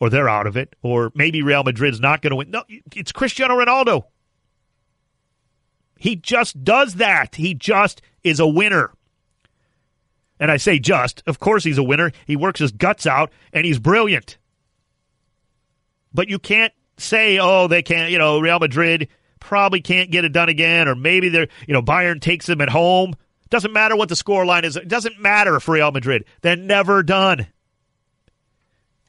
Or 0.00 0.10
they're 0.10 0.28
out 0.28 0.46
of 0.46 0.56
it. 0.56 0.74
Or 0.82 1.12
maybe 1.14 1.42
Real 1.42 1.64
Madrid's 1.64 2.00
not 2.00 2.20
going 2.20 2.30
to 2.30 2.36
win. 2.36 2.50
No, 2.50 2.64
it's 2.94 3.12
Cristiano 3.12 3.56
Ronaldo. 3.56 4.04
He 5.98 6.16
just 6.16 6.64
does 6.64 6.94
that. 6.94 7.36
He 7.36 7.54
just 7.54 8.02
is 8.22 8.40
a 8.40 8.46
winner. 8.46 8.92
And 10.40 10.50
I 10.50 10.56
say 10.56 10.78
just, 10.78 11.22
of 11.26 11.38
course 11.38 11.64
he's 11.64 11.78
a 11.78 11.82
winner. 11.82 12.12
He 12.26 12.36
works 12.36 12.60
his 12.60 12.72
guts 12.72 13.06
out 13.06 13.30
and 13.52 13.64
he's 13.64 13.78
brilliant. 13.78 14.36
but 16.14 16.28
you 16.28 16.38
can't 16.38 16.72
say, 16.96 17.38
oh, 17.40 17.66
they 17.66 17.82
can't, 17.82 18.10
you 18.12 18.18
know, 18.18 18.38
Real 18.38 18.60
Madrid 18.60 19.08
probably 19.40 19.80
can't 19.80 20.10
get 20.10 20.24
it 20.24 20.32
done 20.32 20.48
again, 20.48 20.88
or 20.88 20.94
maybe 20.94 21.28
they're, 21.28 21.48
you 21.66 21.74
know, 21.74 21.82
Bayern 21.82 22.20
takes 22.20 22.46
them 22.46 22.60
at 22.60 22.70
home. 22.70 23.14
Doesn't 23.50 23.72
matter 23.72 23.96
what 23.96 24.08
the 24.08 24.16
score 24.16 24.46
line 24.46 24.64
is. 24.64 24.76
It 24.76 24.88
doesn't 24.88 25.20
matter 25.20 25.60
for 25.60 25.72
Real 25.72 25.90
Madrid. 25.90 26.24
They're 26.40 26.56
never 26.56 27.02
done. 27.02 27.48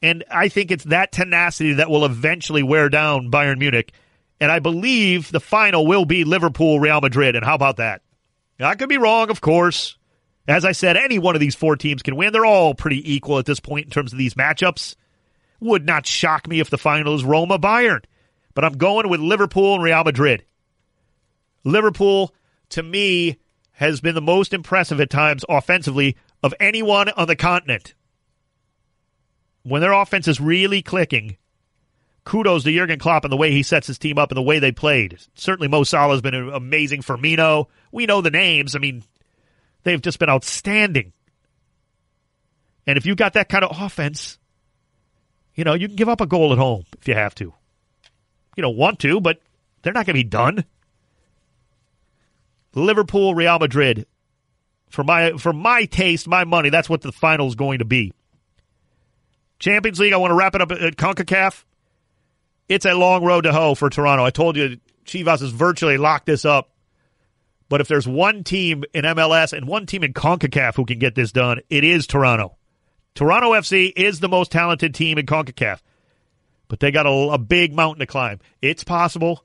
And 0.02 0.24
I 0.30 0.48
think 0.48 0.70
it's 0.70 0.84
that 0.84 1.10
tenacity 1.10 1.74
that 1.74 1.88
will 1.88 2.04
eventually 2.04 2.62
wear 2.62 2.88
down 2.88 3.30
Bayern 3.30 3.58
Munich. 3.58 3.92
And 4.40 4.52
I 4.52 4.58
believe 4.58 5.32
the 5.32 5.40
final 5.40 5.86
will 5.86 6.04
be 6.04 6.24
Liverpool 6.24 6.78
Real 6.78 7.00
Madrid. 7.00 7.36
And 7.36 7.44
how 7.44 7.54
about 7.54 7.76
that? 7.76 8.02
I 8.60 8.74
could 8.74 8.88
be 8.88 8.98
wrong, 8.98 9.30
of 9.30 9.40
course. 9.40 9.96
As 10.48 10.64
I 10.64 10.72
said, 10.72 10.96
any 10.96 11.18
one 11.18 11.34
of 11.34 11.40
these 11.40 11.54
four 11.54 11.76
teams 11.76 12.02
can 12.02 12.16
win. 12.16 12.32
They're 12.32 12.44
all 12.44 12.74
pretty 12.74 13.12
equal 13.12 13.38
at 13.38 13.46
this 13.46 13.60
point 13.60 13.86
in 13.86 13.90
terms 13.90 14.12
of 14.12 14.18
these 14.18 14.34
matchups. 14.34 14.94
Would 15.60 15.86
not 15.86 16.06
shock 16.06 16.46
me 16.46 16.60
if 16.60 16.70
the 16.70 16.78
final 16.78 17.14
is 17.14 17.24
Roma 17.24 17.58
Bayern. 17.58 18.04
But 18.54 18.64
I'm 18.64 18.76
going 18.76 19.08
with 19.08 19.20
Liverpool 19.20 19.74
and 19.74 19.82
Real 19.82 20.04
Madrid. 20.04 20.44
Liverpool, 21.64 22.34
to 22.70 22.82
me, 22.82 23.38
has 23.72 24.00
been 24.00 24.14
the 24.14 24.22
most 24.22 24.54
impressive 24.54 25.00
at 25.00 25.10
times 25.10 25.44
offensively 25.48 26.16
of 26.42 26.54
anyone 26.60 27.08
on 27.10 27.26
the 27.26 27.36
continent. 27.36 27.94
When 29.62 29.82
their 29.82 29.92
offense 29.92 30.28
is 30.28 30.40
really 30.40 30.80
clicking, 30.80 31.36
kudos 32.26 32.64
to 32.64 32.72
Jurgen 32.72 32.98
Klopp 32.98 33.24
and 33.24 33.32
the 33.32 33.36
way 33.36 33.50
he 33.50 33.62
sets 33.62 33.86
his 33.86 33.98
team 33.98 34.18
up 34.18 34.30
and 34.30 34.36
the 34.36 34.42
way 34.42 34.58
they 34.58 34.72
played. 34.72 35.18
Certainly, 35.34 35.68
Mo 35.68 35.84
Salah 35.84 36.12
has 36.12 36.20
been 36.20 36.34
amazing. 36.34 37.00
Firmino, 37.00 37.68
we 37.92 38.04
know 38.04 38.20
the 38.20 38.30
names. 38.30 38.76
I 38.76 38.80
mean, 38.80 39.02
they've 39.84 40.02
just 40.02 40.18
been 40.18 40.28
outstanding. 40.28 41.12
And 42.86 42.98
if 42.98 43.06
you've 43.06 43.16
got 43.16 43.32
that 43.34 43.48
kind 43.48 43.64
of 43.64 43.80
offense, 43.80 44.38
you 45.54 45.64
know, 45.64 45.74
you 45.74 45.86
can 45.86 45.96
give 45.96 46.08
up 46.08 46.20
a 46.20 46.26
goal 46.26 46.52
at 46.52 46.58
home 46.58 46.84
if 47.00 47.08
you 47.08 47.14
have 47.14 47.34
to. 47.36 47.54
You 48.56 48.62
don't 48.62 48.76
want 48.76 48.98
to, 49.00 49.20
but 49.20 49.40
they're 49.82 49.92
not 49.92 50.06
going 50.06 50.16
to 50.16 50.24
be 50.24 50.28
done. 50.28 50.64
Liverpool, 52.74 53.34
Real 53.34 53.58
Madrid. 53.58 54.06
For 54.90 55.02
my 55.02 55.32
for 55.32 55.52
my 55.52 55.84
taste, 55.86 56.28
my 56.28 56.44
money, 56.44 56.70
that's 56.70 56.88
what 56.88 57.02
the 57.02 57.12
final 57.12 57.48
is 57.48 57.54
going 57.54 57.80
to 57.80 57.84
be. 57.84 58.12
Champions 59.58 59.98
League, 59.98 60.12
I 60.12 60.16
want 60.16 60.30
to 60.30 60.36
wrap 60.36 60.54
it 60.54 60.60
up 60.60 60.70
at 60.70 60.96
CONCACAF. 60.96 61.64
It's 62.68 62.84
a 62.84 62.94
long 62.94 63.24
road 63.24 63.42
to 63.42 63.52
hoe 63.52 63.74
for 63.74 63.90
Toronto. 63.90 64.24
I 64.24 64.30
told 64.30 64.56
you 64.56 64.78
Chivas 65.04 65.40
has 65.40 65.50
virtually 65.50 65.98
locked 65.98 66.26
this 66.26 66.44
up. 66.44 66.70
But 67.68 67.80
if 67.80 67.88
there's 67.88 68.06
one 68.06 68.44
team 68.44 68.84
in 68.94 69.04
MLS 69.04 69.52
and 69.52 69.66
one 69.66 69.86
team 69.86 70.04
in 70.04 70.12
CONCACAF 70.12 70.76
who 70.76 70.84
can 70.84 70.98
get 70.98 71.14
this 71.14 71.32
done, 71.32 71.60
it 71.68 71.82
is 71.82 72.06
Toronto. 72.06 72.56
Toronto 73.14 73.52
FC 73.52 73.92
is 73.96 74.20
the 74.20 74.28
most 74.28 74.52
talented 74.52 74.94
team 74.94 75.18
in 75.18 75.26
CONCACAF, 75.26 75.80
but 76.68 76.80
they 76.80 76.90
got 76.90 77.06
a, 77.06 77.32
a 77.32 77.38
big 77.38 77.74
mountain 77.74 78.00
to 78.00 78.06
climb. 78.06 78.40
It's 78.62 78.84
possible. 78.84 79.44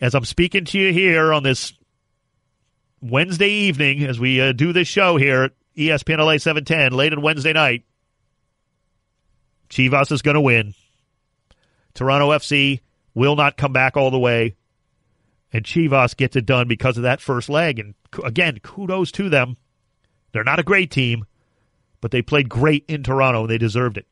As 0.00 0.14
I'm 0.14 0.24
speaking 0.24 0.64
to 0.66 0.78
you 0.78 0.92
here 0.92 1.32
on 1.32 1.42
this 1.42 1.74
Wednesday 3.02 3.50
evening, 3.50 4.04
as 4.04 4.18
we 4.18 4.40
uh, 4.40 4.52
do 4.52 4.72
this 4.72 4.88
show 4.88 5.16
here 5.16 5.44
at 5.44 5.52
ESPN 5.76 6.18
LA 6.18 6.38
710, 6.38 6.92
late 6.92 7.12
on 7.12 7.20
Wednesday 7.20 7.52
night, 7.52 7.84
Chivas 9.68 10.10
is 10.10 10.22
going 10.22 10.34
to 10.36 10.40
win. 10.40 10.74
Toronto 11.94 12.30
FC 12.30 12.80
will 13.14 13.36
not 13.36 13.56
come 13.56 13.72
back 13.72 13.96
all 13.96 14.10
the 14.10 14.18
way. 14.18 14.56
And 15.52 15.64
Chivas 15.64 16.16
gets 16.16 16.36
it 16.36 16.46
done 16.46 16.66
because 16.66 16.96
of 16.96 17.02
that 17.02 17.20
first 17.20 17.48
leg. 17.48 17.78
And 17.78 17.94
again, 18.24 18.58
kudos 18.62 19.12
to 19.12 19.28
them. 19.28 19.56
They're 20.32 20.44
not 20.44 20.58
a 20.58 20.64
great 20.64 20.90
team, 20.90 21.26
but 22.00 22.10
they 22.10 22.22
played 22.22 22.48
great 22.48 22.84
in 22.88 23.02
Toronto 23.02 23.42
and 23.42 23.50
they 23.50 23.58
deserved 23.58 23.98
it. 23.98 24.06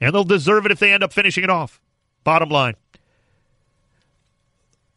And 0.00 0.14
they'll 0.14 0.24
deserve 0.24 0.66
it 0.66 0.72
if 0.72 0.78
they 0.78 0.92
end 0.92 1.02
up 1.02 1.12
finishing 1.12 1.44
it 1.44 1.50
off. 1.50 1.80
Bottom 2.24 2.50
line. 2.50 2.74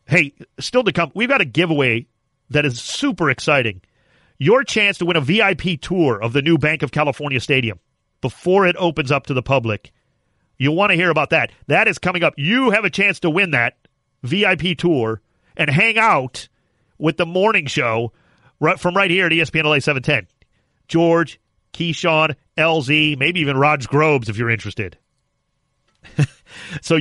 Hey, 0.05 0.33
still 0.59 0.83
to 0.83 0.91
come, 0.91 1.11
we've 1.15 1.29
got 1.29 1.41
a 1.41 1.45
giveaway 1.45 2.07
that 2.49 2.65
is 2.65 2.81
super 2.81 3.29
exciting. 3.29 3.81
Your 4.37 4.63
chance 4.63 4.97
to 4.97 5.05
win 5.05 5.15
a 5.15 5.21
VIP 5.21 5.79
tour 5.81 6.21
of 6.21 6.33
the 6.33 6.41
new 6.41 6.57
Banc 6.57 6.83
of 6.83 6.91
California 6.91 7.39
Stadium 7.39 7.79
before 8.19 8.67
it 8.67 8.75
opens 8.77 9.11
up 9.11 9.27
to 9.27 9.33
the 9.33 9.41
public. 9.41 9.93
You'll 10.63 10.75
want 10.75 10.91
to 10.91 10.95
hear 10.95 11.09
about 11.09 11.31
that. 11.31 11.51
That 11.67 11.89
is 11.89 11.99
coming 11.99 12.23
up. 12.23 12.35
You 12.37 12.71
have 12.71 12.85
a 12.85 12.89
chance 12.89 13.19
to 13.19 13.29
win 13.29 13.51
that 13.51 13.75
VIP 14.21 14.77
tour 14.77 15.21
and 15.57 15.69
hang 15.69 15.97
out 15.97 16.47
with 16.97 17.17
the 17.17 17.25
morning 17.25 17.65
show 17.65 18.13
right 18.61 18.79
from 18.79 18.95
right 18.95 19.11
here 19.11 19.25
at 19.25 19.33
ESPN 19.33 19.65
LA 19.65 19.79
710. 19.79 20.25
George, 20.87 21.37
Keyshawn, 21.73 22.35
LZ, 22.57 23.17
maybe 23.17 23.41
even 23.41 23.57
Raj 23.57 23.87
Grobes 23.87 24.29
if 24.29 24.37
you're 24.37 24.49
interested. 24.49 24.97
so 26.81 26.97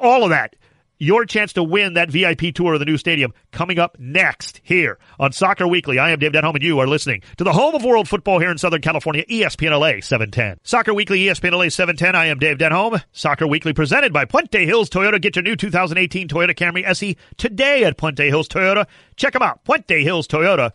all 0.00 0.24
of 0.24 0.30
that 0.30 0.56
your 1.02 1.24
chance 1.24 1.52
to 1.54 1.64
win 1.64 1.94
that 1.94 2.10
VIP 2.10 2.54
tour 2.54 2.74
of 2.74 2.78
the 2.78 2.86
new 2.86 2.96
stadium 2.96 3.34
coming 3.50 3.80
up 3.80 3.98
next 3.98 4.60
here 4.62 5.00
on 5.18 5.32
Soccer 5.32 5.66
Weekly. 5.66 5.98
I 5.98 6.10
am 6.10 6.20
Dave 6.20 6.30
Denholm, 6.30 6.54
and 6.54 6.62
you 6.62 6.78
are 6.78 6.86
listening 6.86 7.22
to 7.38 7.44
the 7.44 7.52
home 7.52 7.74
of 7.74 7.82
world 7.82 8.08
football 8.08 8.38
here 8.38 8.52
in 8.52 8.56
Southern 8.56 8.80
California, 8.80 9.24
ESPN 9.28 9.72
LA 9.72 10.00
710. 10.00 10.58
Soccer 10.62 10.94
Weekly, 10.94 11.24
ESPN 11.24 11.52
LA 11.52 11.70
710. 11.70 12.14
I 12.14 12.26
am 12.26 12.38
Dave 12.38 12.58
Denholm. 12.58 13.02
Soccer 13.10 13.48
Weekly 13.48 13.72
presented 13.72 14.12
by 14.12 14.24
Puente 14.24 14.64
Hills 14.64 14.88
Toyota. 14.88 15.20
Get 15.20 15.34
your 15.34 15.42
new 15.42 15.56
2018 15.56 16.28
Toyota 16.28 16.54
Camry 16.54 16.86
SE 16.86 17.16
today 17.36 17.82
at 17.82 17.98
Puente 17.98 18.28
Hills 18.28 18.46
Toyota. 18.46 18.86
Check 19.16 19.32
them 19.32 19.42
out, 19.42 19.64
Puente 19.64 20.04
Hills 20.04 20.28
Toyota. 20.28 20.70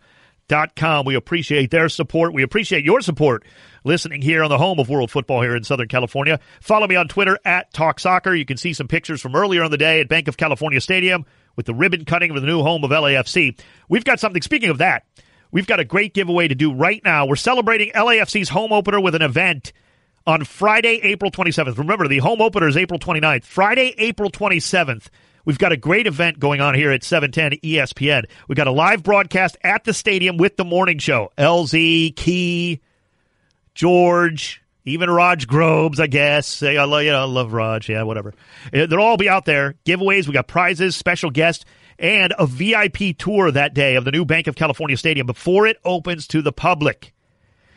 Dot 0.46 0.76
com. 0.76 1.04
We 1.04 1.14
appreciate 1.14 1.70
their 1.70 1.90
support. 1.90 2.32
We 2.32 2.42
appreciate 2.42 2.82
your 2.82 3.02
support 3.02 3.44
listening 3.88 4.20
here 4.22 4.44
on 4.44 4.50
the 4.50 4.58
home 4.58 4.78
of 4.78 4.88
world 4.88 5.10
football 5.10 5.40
here 5.40 5.56
in 5.56 5.64
Southern 5.64 5.88
California. 5.88 6.38
Follow 6.60 6.86
me 6.86 6.94
on 6.94 7.08
Twitter 7.08 7.38
at 7.44 7.72
Talk 7.72 7.98
Soccer. 7.98 8.34
You 8.34 8.44
can 8.44 8.58
see 8.58 8.74
some 8.74 8.86
pictures 8.86 9.20
from 9.20 9.34
earlier 9.34 9.64
in 9.64 9.70
the 9.70 9.78
day 9.78 10.00
at 10.00 10.08
Banc 10.08 10.28
of 10.28 10.36
California 10.36 10.80
Stadium 10.80 11.24
with 11.56 11.66
the 11.66 11.74
ribbon 11.74 12.04
cutting 12.04 12.30
of 12.30 12.40
the 12.40 12.46
new 12.46 12.62
home 12.62 12.84
of 12.84 12.90
LAFC. 12.90 13.58
We've 13.88 14.04
got 14.04 14.20
something, 14.20 14.42
speaking 14.42 14.68
of 14.68 14.78
that, 14.78 15.06
we've 15.50 15.66
got 15.66 15.80
a 15.80 15.84
great 15.84 16.12
giveaway 16.12 16.46
to 16.48 16.54
do 16.54 16.72
right 16.72 17.02
now. 17.02 17.26
We're 17.26 17.36
celebrating 17.36 17.90
LAFC's 17.92 18.50
home 18.50 18.72
opener 18.72 19.00
with 19.00 19.14
an 19.14 19.22
event 19.22 19.72
on 20.26 20.44
Friday, 20.44 21.00
April 21.02 21.30
27th. 21.30 21.78
Remember, 21.78 22.06
the 22.06 22.18
home 22.18 22.42
opener 22.42 22.68
is 22.68 22.76
April 22.76 23.00
29th. 23.00 23.44
Friday, 23.44 23.94
April 23.96 24.30
27th. 24.30 25.06
We've 25.46 25.58
got 25.58 25.72
a 25.72 25.78
great 25.78 26.06
event 26.06 26.38
going 26.38 26.60
on 26.60 26.74
here 26.74 26.90
at 26.90 27.02
710 27.02 27.60
ESPN. 27.62 28.24
We've 28.48 28.56
got 28.56 28.66
a 28.66 28.70
live 28.70 29.02
broadcast 29.02 29.56
at 29.64 29.84
the 29.84 29.94
stadium 29.94 30.36
with 30.36 30.58
the 30.58 30.64
morning 30.66 30.98
show. 30.98 31.32
LZ, 31.38 32.14
Key, 32.16 32.82
George, 33.78 34.60
even 34.84 35.08
Raj 35.08 35.46
Grobes, 35.46 36.00
I 36.00 36.08
guess. 36.08 36.64
I 36.64 36.82
love, 36.82 37.04
you 37.04 37.12
know, 37.12 37.20
I 37.20 37.24
love 37.26 37.52
Raj. 37.52 37.88
Yeah, 37.88 38.02
whatever. 38.02 38.34
Uh, 38.74 38.86
they'll 38.86 38.98
all 38.98 39.16
be 39.16 39.28
out 39.28 39.44
there. 39.44 39.76
Giveaways. 39.86 40.26
We 40.26 40.32
got 40.32 40.48
prizes, 40.48 40.96
special 40.96 41.30
guests, 41.30 41.64
and 41.96 42.34
a 42.40 42.46
VIP 42.48 43.16
tour 43.16 43.52
that 43.52 43.74
day 43.74 43.94
of 43.94 44.04
the 44.04 44.10
new 44.10 44.24
Banc 44.24 44.48
of 44.48 44.56
California 44.56 44.96
Stadium 44.96 45.28
before 45.28 45.68
it 45.68 45.76
opens 45.84 46.26
to 46.26 46.42
the 46.42 46.50
public. 46.50 47.14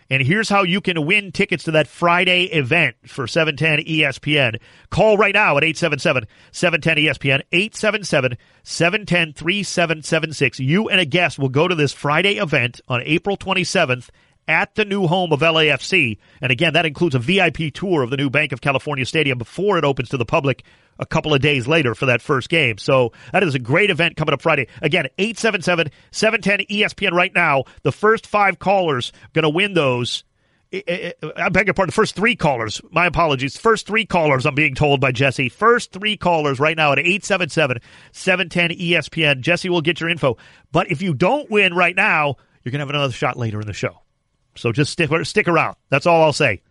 And 0.10 0.24
here's 0.24 0.50
how 0.50 0.64
you 0.64 0.82
can 0.82 1.06
win 1.06 1.32
tickets 1.32 1.66
to 1.66 1.72
that 1.72 1.88
Friday 1.88 2.46
event 2.46 2.96
for 3.06 3.28
710 3.28 3.86
ESPN. 3.86 4.60
Call 4.90 5.18
right 5.18 5.36
now 5.36 5.56
at 5.56 5.64
877 5.64 6.28
710 6.52 7.06
ESPN, 7.06 7.44
877 7.52 8.38
710 8.64 9.34
3776. 9.34 10.60
You 10.60 10.90
and 10.90 11.00
a 11.00 11.06
guest 11.06 11.38
will 11.38 11.50
go 11.50 11.68
to 11.68 11.76
this 11.76 11.94
Friday 11.94 12.38
event 12.38 12.82
on 12.88 13.04
April 13.06 13.38
27th 13.38 14.10
at 14.52 14.76
the 14.76 14.86
new 14.86 15.08
home 15.08 15.32
of 15.32 15.40
LAFC. 15.40 16.18
And 16.42 16.52
again, 16.52 16.74
that 16.74 16.86
includes 16.86 17.16
a 17.16 17.20
VIP 17.20 17.74
tour 17.74 18.04
of 18.04 18.10
the 18.10 18.18
new 18.18 18.30
Banc 18.30 18.52
of 18.52 18.62
California 18.62 19.06
Stadium 19.06 19.38
before 19.38 19.78
it 19.78 19.86
opens 19.86 20.10
to 20.10 20.18
the 20.18 20.26
public 20.26 20.64
a 21.00 21.06
couple 21.06 21.34
of 21.34 21.42
days 21.42 21.68
later 21.68 21.96
for 21.96 22.06
that 22.06 22.22
first 22.22 22.50
game. 22.50 22.78
So 22.78 23.14
that 23.32 23.44
is 23.44 23.56
a 23.56 23.60
great 23.60 23.90
event 23.90 24.18
coming 24.18 24.34
up 24.34 24.42
Friday. 24.42 24.68
Again, 24.82 25.08
877-710 25.18 25.92
ESPN 26.68 27.12
right 27.12 27.34
now. 27.34 27.64
The 27.84 27.92
first 27.92 28.28
five 28.28 28.60
callers 28.60 29.12
going 29.34 29.44
to 29.44 29.50
win 29.50 29.74
those. 29.74 30.24
I 30.74 31.50
beg 31.52 31.68
your 31.68 31.74
pardon, 31.74 31.90
the 31.90 31.94
first 31.94 32.16
three 32.16 32.36
callers. 32.36 32.82
My 32.92 33.06
apologies. 33.06 33.58
First 33.58 33.88
three 33.88 34.06
callers, 34.06 34.46
I'm 34.46 34.56
being 34.56 34.76
told 34.76 35.02
by 35.02 35.12
Jesse. 35.12 35.50
First 35.50 35.92
three 35.92 36.16
callers 36.16 36.60
right 36.60 36.78
now 36.78 36.94
at 36.94 37.00
877 37.00 37.80
710 38.14 38.78
ESPN. 38.78 39.42
Jesse 39.42 39.70
will 39.70 39.82
get 39.82 40.00
your 40.00 40.10
info. 40.10 40.38
But 40.72 40.90
if 40.90 41.02
you 41.02 41.14
don't 41.14 41.50
win 41.50 41.74
right 41.74 41.96
now, 41.96 42.36
you're 42.64 42.72
going 42.72 42.80
to 42.80 42.86
have 42.86 42.90
another 42.90 43.12
shot 43.12 43.38
later 43.38 43.60
in 43.60 43.68
the 43.68 43.74
show. 43.74 44.02
So 44.56 44.72
just 44.72 44.92
stick, 44.92 45.10
stick 45.26 45.48
around. 45.48 45.76
That's 45.90 46.06
all 46.06 46.24
I'll 46.24 46.34
say. 46.34 46.62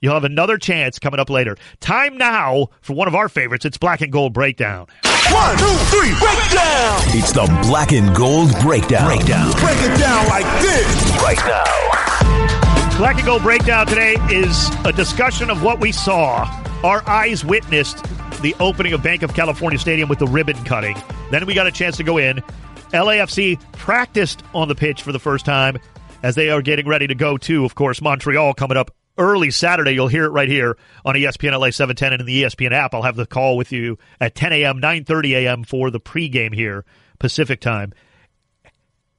You'll 0.00 0.14
have 0.14 0.24
another 0.24 0.56
chance 0.56 0.98
coming 0.98 1.20
up 1.20 1.28
later. 1.28 1.56
Time 1.80 2.16
now 2.16 2.68
for 2.80 2.94
one 2.94 3.06
of 3.06 3.14
our 3.14 3.28
favorites. 3.28 3.66
It's 3.66 3.76
Black 3.76 4.00
and 4.00 4.10
Gold 4.10 4.32
Breakdown. 4.32 4.86
One, 5.30 5.58
two, 5.58 5.66
three, 5.66 6.10
breakdown. 6.18 7.00
It's 7.08 7.32
the 7.32 7.46
Black 7.64 7.92
and 7.92 8.14
Gold 8.16 8.50
Breakdown. 8.62 9.06
Breakdown. 9.06 9.52
Break 9.52 9.76
it 9.78 9.98
down 9.98 10.26
like 10.28 10.46
this. 10.62 10.86
Right 11.22 11.36
now. 11.46 12.96
Black 12.96 13.16
and 13.16 13.26
Gold 13.26 13.42
Breakdown 13.42 13.86
today 13.86 14.16
is 14.30 14.70
a 14.86 14.92
discussion 14.92 15.50
of 15.50 15.62
what 15.62 15.80
we 15.80 15.92
saw. 15.92 16.44
Our 16.82 17.06
eyes 17.06 17.44
witnessed 17.44 18.02
the 18.40 18.54
opening 18.58 18.94
of 18.94 19.02
Banc 19.02 19.22
of 19.22 19.34
California 19.34 19.78
Stadium 19.78 20.08
with 20.08 20.18
the 20.18 20.26
ribbon 20.26 20.56
cutting. 20.64 20.96
Then 21.30 21.44
we 21.44 21.52
got 21.52 21.66
a 21.66 21.72
chance 21.72 21.98
to 21.98 22.02
go 22.02 22.16
in. 22.16 22.42
LAFC 22.92 23.60
practiced 23.72 24.42
on 24.54 24.68
the 24.68 24.74
pitch 24.74 25.02
for 25.02 25.12
the 25.12 25.18
first 25.18 25.44
time 25.44 25.78
as 26.22 26.34
they 26.34 26.50
are 26.50 26.62
getting 26.62 26.86
ready 26.86 27.06
to 27.06 27.14
go 27.14 27.36
to, 27.38 27.64
of 27.64 27.74
course, 27.74 28.00
Montreal 28.00 28.54
coming 28.54 28.76
up 28.76 28.90
early 29.18 29.50
Saturday. 29.50 29.92
You'll 29.92 30.08
hear 30.08 30.24
it 30.24 30.30
right 30.30 30.48
here 30.48 30.76
on 31.04 31.14
ESPN 31.14 31.58
LA 31.58 31.70
710 31.70 32.12
and 32.12 32.20
in 32.20 32.26
the 32.26 32.42
ESPN 32.42 32.72
app. 32.72 32.94
I'll 32.94 33.02
have 33.02 33.16
the 33.16 33.26
call 33.26 33.56
with 33.56 33.72
you 33.72 33.98
at 34.20 34.34
10 34.34 34.52
a.m., 34.52 34.80
9.30 34.80 35.32
a.m. 35.36 35.64
for 35.64 35.90
the 35.90 36.00
pregame 36.00 36.54
here, 36.54 36.84
Pacific 37.18 37.60
time. 37.60 37.92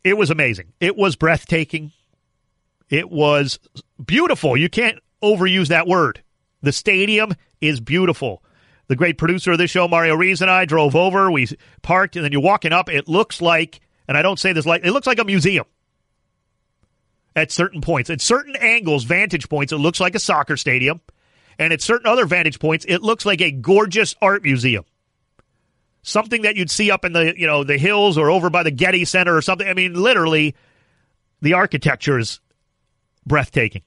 It 0.04 0.18
was 0.18 0.30
amazing. 0.30 0.74
It 0.80 0.98
was 0.98 1.16
breathtaking. 1.16 1.92
It 2.90 3.10
was 3.10 3.60
beautiful. 4.04 4.58
You 4.58 4.70
can't 4.70 5.00
overuse 5.24 5.68
that 5.68 5.88
word. 5.88 6.24
The 6.62 6.72
stadium 6.72 7.34
is 7.62 7.80
beautiful. 7.80 8.44
The 8.88 8.96
great 8.96 9.18
producer 9.18 9.54
of 9.54 9.58
this 9.58 9.72
show, 9.72 9.88
Mario 9.88 10.16
Rees, 10.16 10.42
and 10.42 10.52
I 10.52 10.66
drove 10.66 10.96
over. 10.96 11.32
We 11.32 11.48
parked, 11.82 12.16
and 12.16 12.26
then 12.26 12.32
you're 12.32 12.42
walking 12.42 12.74
up. 12.74 12.90
It 12.90 13.08
looks 13.08 13.42
like, 13.42 13.80
and 14.08 14.18
I 14.18 14.22
don't 14.22 14.40
say 14.40 14.54
this 14.54 14.66
like, 14.66 14.84
it 14.84 14.92
looks 14.92 15.08
like 15.08 15.20
a 15.20 15.24
museum 15.24 15.66
at 17.36 17.52
certain 17.52 17.82
points. 17.82 18.10
At 18.10 18.22
certain 18.22 18.56
angles, 18.58 19.04
vantage 19.04 19.50
points, 19.50 19.72
it 19.72 19.78
looks 19.78 20.00
like 20.00 20.16
a 20.16 20.20
soccer 20.20 20.58
stadium. 20.58 21.02
And 21.60 21.74
at 21.74 21.82
certain 21.82 22.08
other 22.08 22.26
vantage 22.26 22.60
points, 22.60 22.86
it 22.88 23.02
looks 23.02 23.26
like 23.26 23.42
a 23.42 23.52
gorgeous 23.52 24.16
art 24.22 24.44
museum. 24.44 24.86
Something 26.04 26.42
that 26.44 26.56
you'd 26.56 26.72
see 26.72 26.90
up 26.90 27.06
in 27.06 27.14
the, 27.14 27.34
you 27.38 27.46
know, 27.46 27.64
the 27.64 27.78
hills 27.78 28.18
or 28.18 28.32
over 28.32 28.50
by 28.50 28.64
the 28.64 28.72
Getty 28.72 29.06
Center 29.06 29.36
or 29.36 29.42
something. 29.42 29.68
I 29.68 29.74
mean, 29.74 29.94
literally, 29.94 30.56
the 31.42 31.54
architecture 31.54 32.18
is 32.18 32.40
breathtaking. 33.26 33.84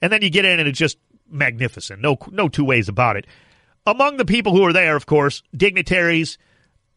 And 0.00 0.12
then 0.12 0.22
you 0.22 0.30
get 0.30 0.44
in 0.44 0.60
and 0.60 0.68
it's 0.68 0.78
just 0.78 0.98
magnificent. 1.28 2.00
No 2.00 2.18
no 2.30 2.48
two 2.48 2.64
ways 2.64 2.88
about 2.88 3.16
it. 3.16 3.26
Among 3.86 4.16
the 4.16 4.24
people 4.24 4.52
who 4.52 4.64
are 4.64 4.72
there, 4.72 4.94
of 4.94 5.06
course, 5.06 5.42
dignitaries, 5.56 6.38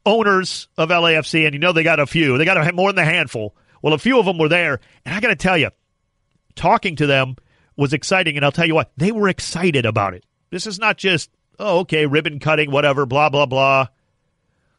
owners 0.05 0.67
of 0.77 0.89
LAFC, 0.89 1.45
and 1.45 1.53
you 1.53 1.59
know 1.59 1.71
they 1.71 1.83
got 1.83 1.99
a 1.99 2.05
few. 2.05 2.37
They 2.37 2.45
got 2.45 2.57
a, 2.57 2.73
more 2.73 2.91
than 2.91 3.07
a 3.07 3.09
handful. 3.09 3.55
Well, 3.85 3.93
a 3.93 3.99
few 3.99 4.17
of 4.17 4.25
them 4.25 4.39
were 4.39 4.49
there, 4.49 4.79
and 5.05 5.13
I 5.13 5.19
got 5.19 5.27
to 5.27 5.35
tell 5.35 5.59
you, 5.59 5.69
talking 6.55 6.95
to 6.95 7.05
them 7.05 7.35
was 7.77 7.93
exciting, 7.93 8.35
and 8.35 8.43
I'll 8.43 8.51
tell 8.51 8.65
you 8.65 8.73
what, 8.73 8.91
they 8.97 9.11
were 9.11 9.29
excited 9.29 9.85
about 9.85 10.15
it. 10.15 10.25
This 10.49 10.65
is 10.65 10.79
not 10.79 10.97
just 10.97 11.29
oh, 11.59 11.81
okay, 11.81 12.07
ribbon 12.07 12.39
cutting, 12.39 12.71
whatever, 12.71 13.05
blah 13.05 13.29
blah 13.29 13.45
blah, 13.45 13.89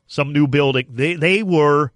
some 0.08 0.32
new 0.32 0.48
building. 0.48 0.88
They 0.90 1.14
they 1.14 1.44
were 1.44 1.92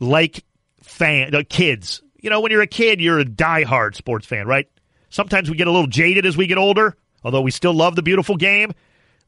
like 0.00 0.46
fan 0.80 1.34
uh, 1.34 1.42
kids. 1.46 2.00
You 2.22 2.30
know, 2.30 2.40
when 2.40 2.52
you're 2.52 2.62
a 2.62 2.66
kid, 2.66 3.02
you're 3.02 3.20
a 3.20 3.26
diehard 3.26 3.94
sports 3.94 4.24
fan, 4.24 4.46
right? 4.46 4.66
Sometimes 5.10 5.50
we 5.50 5.58
get 5.58 5.66
a 5.66 5.72
little 5.72 5.88
jaded 5.88 6.24
as 6.24 6.38
we 6.38 6.46
get 6.46 6.56
older, 6.56 6.96
although 7.22 7.42
we 7.42 7.50
still 7.50 7.74
love 7.74 7.96
the 7.96 8.02
beautiful 8.02 8.38
game. 8.38 8.72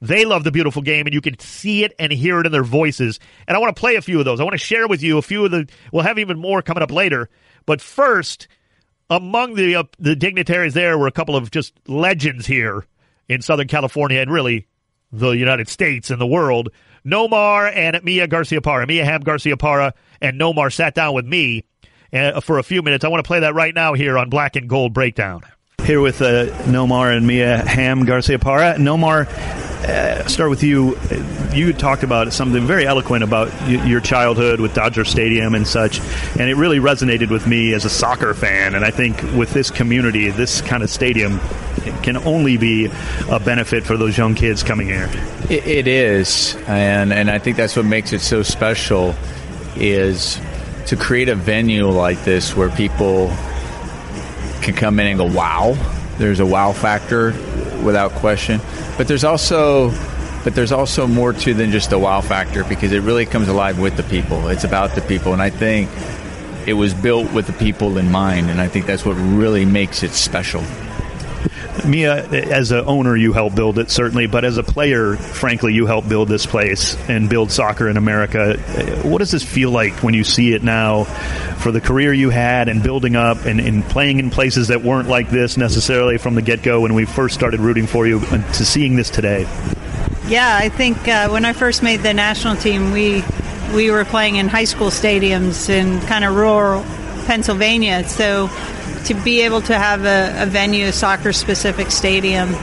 They 0.00 0.24
love 0.24 0.44
the 0.44 0.52
beautiful 0.52 0.82
game, 0.82 1.06
and 1.06 1.14
you 1.14 1.20
can 1.20 1.38
see 1.38 1.82
it 1.82 1.94
and 1.98 2.12
hear 2.12 2.38
it 2.40 2.46
in 2.46 2.52
their 2.52 2.62
voices. 2.62 3.18
And 3.48 3.56
I 3.56 3.60
want 3.60 3.74
to 3.74 3.80
play 3.80 3.96
a 3.96 4.02
few 4.02 4.18
of 4.18 4.24
those. 4.24 4.40
I 4.40 4.44
want 4.44 4.54
to 4.54 4.58
share 4.58 4.86
with 4.86 5.02
you 5.02 5.16
a 5.18 5.22
few 5.22 5.44
of 5.44 5.50
the. 5.50 5.68
We'll 5.92 6.02
have 6.02 6.18
even 6.18 6.38
more 6.38 6.60
coming 6.62 6.82
up 6.82 6.90
later. 6.90 7.30
But 7.64 7.80
first, 7.80 8.46
among 9.08 9.54
the 9.54 9.76
uh, 9.76 9.84
the 9.98 10.14
dignitaries 10.14 10.74
there 10.74 10.98
were 10.98 11.06
a 11.06 11.12
couple 11.12 11.36
of 11.36 11.50
just 11.50 11.72
legends 11.86 12.46
here 12.46 12.86
in 13.28 13.40
Southern 13.42 13.68
California 13.68 14.20
and 14.20 14.30
really 14.30 14.66
the 15.12 15.30
United 15.30 15.68
States 15.68 16.10
and 16.10 16.20
the 16.20 16.26
world. 16.26 16.70
Nomar 17.04 17.72
and 17.72 18.02
Mia 18.02 18.26
Garciaparra, 18.26 18.86
Mia 18.88 19.04
Hamm 19.04 19.22
Garciaparra, 19.22 19.92
and 20.20 20.40
Nomar 20.40 20.72
sat 20.72 20.94
down 20.94 21.14
with 21.14 21.24
me 21.24 21.64
uh, 22.12 22.40
for 22.40 22.58
a 22.58 22.62
few 22.62 22.82
minutes. 22.82 23.04
I 23.04 23.08
want 23.08 23.24
to 23.24 23.26
play 23.26 23.40
that 23.40 23.54
right 23.54 23.74
now 23.74 23.94
here 23.94 24.18
on 24.18 24.28
Black 24.28 24.56
and 24.56 24.68
Gold 24.68 24.92
Breakdown. 24.92 25.42
Here 25.86 26.00
with 26.00 26.20
uh, 26.20 26.46
Nomar 26.64 27.16
and 27.16 27.24
Mia 27.24 27.58
Hamm 27.64 28.06
Garciaparra. 28.06 28.74
Nomar, 28.76 29.28
uh, 29.28 30.26
start 30.26 30.50
with 30.50 30.64
you. 30.64 30.98
You 31.54 31.72
talked 31.72 32.02
about 32.02 32.32
something 32.32 32.66
very 32.66 32.84
eloquent 32.84 33.22
about 33.22 33.52
y- 33.60 33.86
your 33.86 34.00
childhood 34.00 34.58
with 34.58 34.74
Dodger 34.74 35.04
Stadium 35.04 35.54
and 35.54 35.64
such, 35.64 36.00
and 36.40 36.50
it 36.50 36.56
really 36.56 36.80
resonated 36.80 37.30
with 37.30 37.46
me 37.46 37.72
as 37.72 37.84
a 37.84 37.88
soccer 37.88 38.34
fan. 38.34 38.74
And 38.74 38.84
I 38.84 38.90
think 38.90 39.22
with 39.36 39.52
this 39.52 39.70
community, 39.70 40.28
this 40.30 40.60
kind 40.60 40.82
of 40.82 40.90
stadium 40.90 41.38
can 42.02 42.16
only 42.16 42.56
be 42.56 42.90
a 43.30 43.38
benefit 43.38 43.84
for 43.84 43.96
those 43.96 44.18
young 44.18 44.34
kids 44.34 44.64
coming 44.64 44.88
here. 44.88 45.08
It, 45.48 45.68
it 45.68 45.86
is, 45.86 46.56
and 46.66 47.12
and 47.12 47.30
I 47.30 47.38
think 47.38 47.56
that's 47.56 47.76
what 47.76 47.84
makes 47.84 48.12
it 48.12 48.22
so 48.22 48.42
special 48.42 49.14
is 49.76 50.40
to 50.86 50.96
create 50.96 51.28
a 51.28 51.36
venue 51.36 51.88
like 51.88 52.24
this 52.24 52.56
where 52.56 52.70
people 52.70 53.30
can 54.66 54.74
come 54.74 55.00
in 55.00 55.06
and 55.06 55.18
go, 55.18 55.24
"Wow!" 55.24 55.76
There's 56.18 56.40
a 56.40 56.46
wow 56.46 56.72
factor, 56.72 57.32
without 57.82 58.12
question. 58.12 58.60
But 58.96 59.08
there's 59.08 59.24
also, 59.24 59.92
but 60.44 60.54
there's 60.54 60.72
also 60.72 61.06
more 61.06 61.32
to 61.32 61.54
than 61.54 61.70
just 61.70 61.90
the 61.90 61.98
wow 61.98 62.20
factor 62.20 62.64
because 62.64 62.92
it 62.92 63.00
really 63.00 63.26
comes 63.26 63.48
alive 63.48 63.78
with 63.78 63.96
the 63.96 64.02
people. 64.02 64.48
It's 64.48 64.64
about 64.64 64.94
the 64.94 65.02
people, 65.02 65.32
and 65.32 65.42
I 65.42 65.50
think 65.50 65.90
it 66.66 66.74
was 66.74 66.94
built 66.94 67.32
with 67.32 67.46
the 67.46 67.52
people 67.52 67.98
in 67.98 68.10
mind, 68.10 68.50
and 68.50 68.60
I 68.60 68.68
think 68.68 68.86
that's 68.86 69.04
what 69.04 69.14
really 69.14 69.64
makes 69.64 70.02
it 70.02 70.12
special. 70.12 70.62
Mia, 71.84 72.26
as 72.26 72.70
an 72.70 72.84
owner, 72.86 73.16
you 73.16 73.32
helped 73.32 73.56
build 73.56 73.78
it 73.78 73.90
certainly, 73.90 74.26
but 74.26 74.44
as 74.44 74.56
a 74.56 74.62
player, 74.62 75.16
frankly, 75.16 75.74
you 75.74 75.86
helped 75.86 76.08
build 76.08 76.28
this 76.28 76.46
place 76.46 76.96
and 77.08 77.28
build 77.28 77.50
soccer 77.50 77.88
in 77.88 77.96
America. 77.96 78.56
What 79.02 79.18
does 79.18 79.30
this 79.30 79.42
feel 79.42 79.70
like 79.70 80.02
when 80.02 80.14
you 80.14 80.24
see 80.24 80.52
it 80.52 80.62
now 80.62 81.04
for 81.58 81.70
the 81.72 81.80
career 81.80 82.12
you 82.12 82.30
had 82.30 82.68
and 82.68 82.82
building 82.82 83.16
up 83.16 83.44
and, 83.44 83.60
and 83.60 83.84
playing 83.84 84.18
in 84.18 84.30
places 84.30 84.68
that 84.68 84.82
weren't 84.82 85.08
like 85.08 85.30
this 85.30 85.56
necessarily 85.56 86.18
from 86.18 86.34
the 86.34 86.42
get 86.42 86.62
go 86.62 86.80
when 86.80 86.94
we 86.94 87.04
first 87.04 87.34
started 87.34 87.60
rooting 87.60 87.86
for 87.86 88.06
you 88.06 88.20
to 88.20 88.64
seeing 88.64 88.96
this 88.96 89.10
today? 89.10 89.42
Yeah, 90.28 90.58
I 90.60 90.68
think 90.68 91.06
uh, 91.06 91.28
when 91.28 91.44
I 91.44 91.52
first 91.52 91.82
made 91.82 92.00
the 92.00 92.12
national 92.12 92.56
team, 92.56 92.92
we 92.92 93.22
we 93.74 93.90
were 93.90 94.04
playing 94.04 94.36
in 94.36 94.48
high 94.48 94.64
school 94.64 94.88
stadiums 94.88 95.68
in 95.68 96.00
kind 96.02 96.24
of 96.24 96.34
rural 96.34 96.84
Pennsylvania. 97.26 98.08
So 98.08 98.48
to 99.06 99.14
be 99.14 99.42
able 99.42 99.60
to 99.62 99.74
have 99.74 100.04
a, 100.04 100.42
a 100.42 100.46
venue, 100.46 100.86
a 100.86 100.92
soccer 100.92 101.32
specific 101.32 101.90
stadium, 101.90 102.54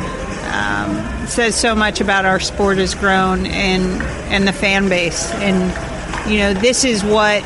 um, 0.51 1.27
says 1.27 1.56
so 1.56 1.73
much 1.73 2.01
about 2.01 2.25
our 2.25 2.39
sport 2.39 2.77
has 2.77 2.93
grown 2.95 3.45
and 3.45 4.01
and 4.32 4.47
the 4.47 4.53
fan 4.53 4.89
base. 4.89 5.32
And 5.34 6.32
you 6.32 6.39
know, 6.39 6.53
this 6.53 6.84
is 6.84 7.03
what 7.03 7.43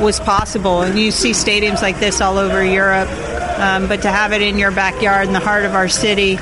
was 0.00 0.18
possible. 0.20 0.82
And 0.82 0.98
you 0.98 1.10
see 1.10 1.32
stadiums 1.32 1.82
like 1.82 1.98
this 2.00 2.20
all 2.20 2.38
over 2.38 2.64
Europe, 2.64 3.08
um, 3.58 3.88
but 3.88 4.02
to 4.02 4.08
have 4.08 4.32
it 4.32 4.42
in 4.42 4.58
your 4.58 4.70
backyard 4.70 5.26
in 5.26 5.32
the 5.32 5.40
heart 5.40 5.64
of 5.64 5.74
our 5.74 5.88
city. 5.88 6.38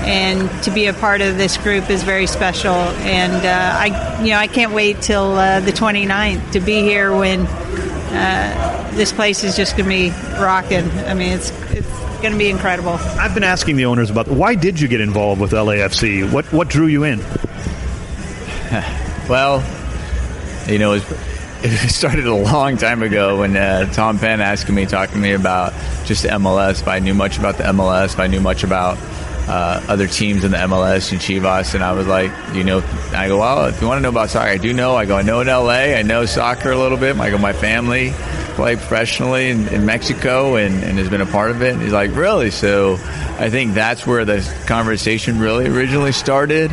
And 0.00 0.50
to 0.62 0.70
be 0.70 0.86
a 0.86 0.94
part 0.94 1.20
of 1.20 1.36
this 1.36 1.58
group 1.58 1.90
is 1.90 2.02
very 2.02 2.26
special, 2.26 2.72
and 2.72 3.44
uh, 3.44 3.78
I, 3.78 4.22
you 4.22 4.30
know, 4.30 4.38
I 4.38 4.46
can't 4.46 4.72
wait 4.72 5.02
till 5.02 5.34
uh, 5.34 5.60
the 5.60 5.72
29th 5.72 6.52
to 6.52 6.60
be 6.60 6.80
here 6.80 7.14
when 7.14 7.40
uh, 7.40 8.79
this 8.92 9.12
place 9.12 9.44
is 9.44 9.56
just 9.56 9.76
going 9.76 9.88
to 9.88 9.90
be 9.90 10.10
rocking. 10.40 10.90
I 11.06 11.14
mean, 11.14 11.32
it's 11.32 11.50
it's 11.70 11.88
going 12.20 12.32
to 12.32 12.38
be 12.38 12.50
incredible. 12.50 12.92
I've 12.92 13.34
been 13.34 13.44
asking 13.44 13.76
the 13.76 13.86
owners 13.86 14.10
about 14.10 14.28
why 14.28 14.54
did 14.54 14.80
you 14.80 14.88
get 14.88 15.00
involved 15.00 15.40
with 15.40 15.52
LAFC? 15.52 16.30
What 16.30 16.52
what 16.52 16.68
drew 16.68 16.86
you 16.86 17.04
in? 17.04 17.20
Well, 19.30 19.62
you 20.66 20.80
know, 20.80 20.94
it, 20.94 21.08
was, 21.08 21.12
it 21.62 21.90
started 21.90 22.26
a 22.26 22.34
long 22.34 22.76
time 22.76 23.00
ago 23.04 23.38
when 23.38 23.56
uh, 23.56 23.86
Tom 23.92 24.18
Penn 24.18 24.40
asked 24.40 24.68
me, 24.68 24.86
talking 24.86 25.14
to 25.14 25.20
me 25.20 25.34
about 25.34 25.72
just 26.04 26.24
the 26.24 26.30
MLS, 26.30 26.80
if 26.80 26.88
I 26.88 26.98
knew 26.98 27.14
much 27.14 27.38
about 27.38 27.56
the 27.56 27.62
MLS, 27.62 28.14
if 28.14 28.18
I 28.18 28.26
knew 28.26 28.40
much 28.40 28.64
about 28.64 28.98
uh, 29.50 29.82
other 29.88 30.06
teams 30.06 30.44
in 30.44 30.52
the 30.52 30.58
MLS 30.58 31.10
and 31.10 31.20
Chivas, 31.20 31.74
and 31.74 31.82
I 31.82 31.92
was 31.92 32.06
like, 32.06 32.30
you 32.54 32.62
know, 32.62 32.84
I 33.12 33.26
go, 33.26 33.38
well, 33.40 33.66
if 33.66 33.80
you 33.80 33.88
want 33.88 33.98
to 33.98 34.02
know 34.02 34.10
about 34.10 34.30
soccer, 34.30 34.48
I 34.48 34.58
do 34.58 34.72
know. 34.72 34.94
I 34.94 35.06
go, 35.06 35.16
I 35.16 35.22
know 35.22 35.40
in 35.40 35.48
LA, 35.48 35.96
I 35.96 36.02
know 36.02 36.24
soccer 36.24 36.70
a 36.70 36.78
little 36.78 36.96
bit. 36.96 37.16
I 37.16 37.30
go, 37.30 37.38
my 37.38 37.52
family 37.52 38.12
play 38.54 38.76
professionally 38.76 39.50
in, 39.50 39.66
in 39.68 39.84
Mexico 39.84 40.54
and, 40.54 40.84
and 40.84 40.98
has 40.98 41.08
been 41.08 41.20
a 41.20 41.26
part 41.26 41.50
of 41.50 41.62
it. 41.62 41.72
And 41.72 41.82
he's 41.82 41.92
like, 41.92 42.14
really? 42.14 42.52
So 42.52 42.94
I 43.38 43.50
think 43.50 43.74
that's 43.74 44.06
where 44.06 44.24
the 44.24 44.40
conversation 44.66 45.40
really 45.40 45.66
originally 45.66 46.12
started. 46.12 46.70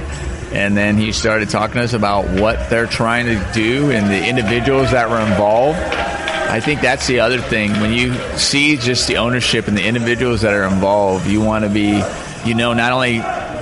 And 0.52 0.78
then 0.78 0.98
he 0.98 1.12
started 1.14 1.50
talking 1.50 1.78
to 1.78 1.84
us 1.84 1.94
about 1.94 2.26
what 2.40 2.70
they're 2.70 2.86
trying 2.86 3.26
to 3.26 3.52
do 3.54 3.90
and 3.92 4.08
the 4.08 4.28
individuals 4.28 4.92
that 4.92 5.10
were 5.10 5.20
involved. 5.20 5.80
I 5.80 6.60
think 6.60 6.82
that's 6.82 7.08
the 7.08 7.22
other 7.22 7.40
thing. 7.40 7.72
When 7.82 7.92
you 7.92 8.14
see 8.38 8.78
just 8.78 9.08
the 9.08 9.18
ownership 9.18 9.68
and 9.68 9.76
the 9.78 9.86
individuals 9.86 10.42
that 10.42 10.54
are 10.54 10.64
involved, 10.64 11.28
you 11.28 11.42
want 11.42 11.66
to 11.66 11.70
be, 11.70 12.02
you 12.46 12.54
know, 12.54 12.74
not 12.74 12.92
only 12.92 13.20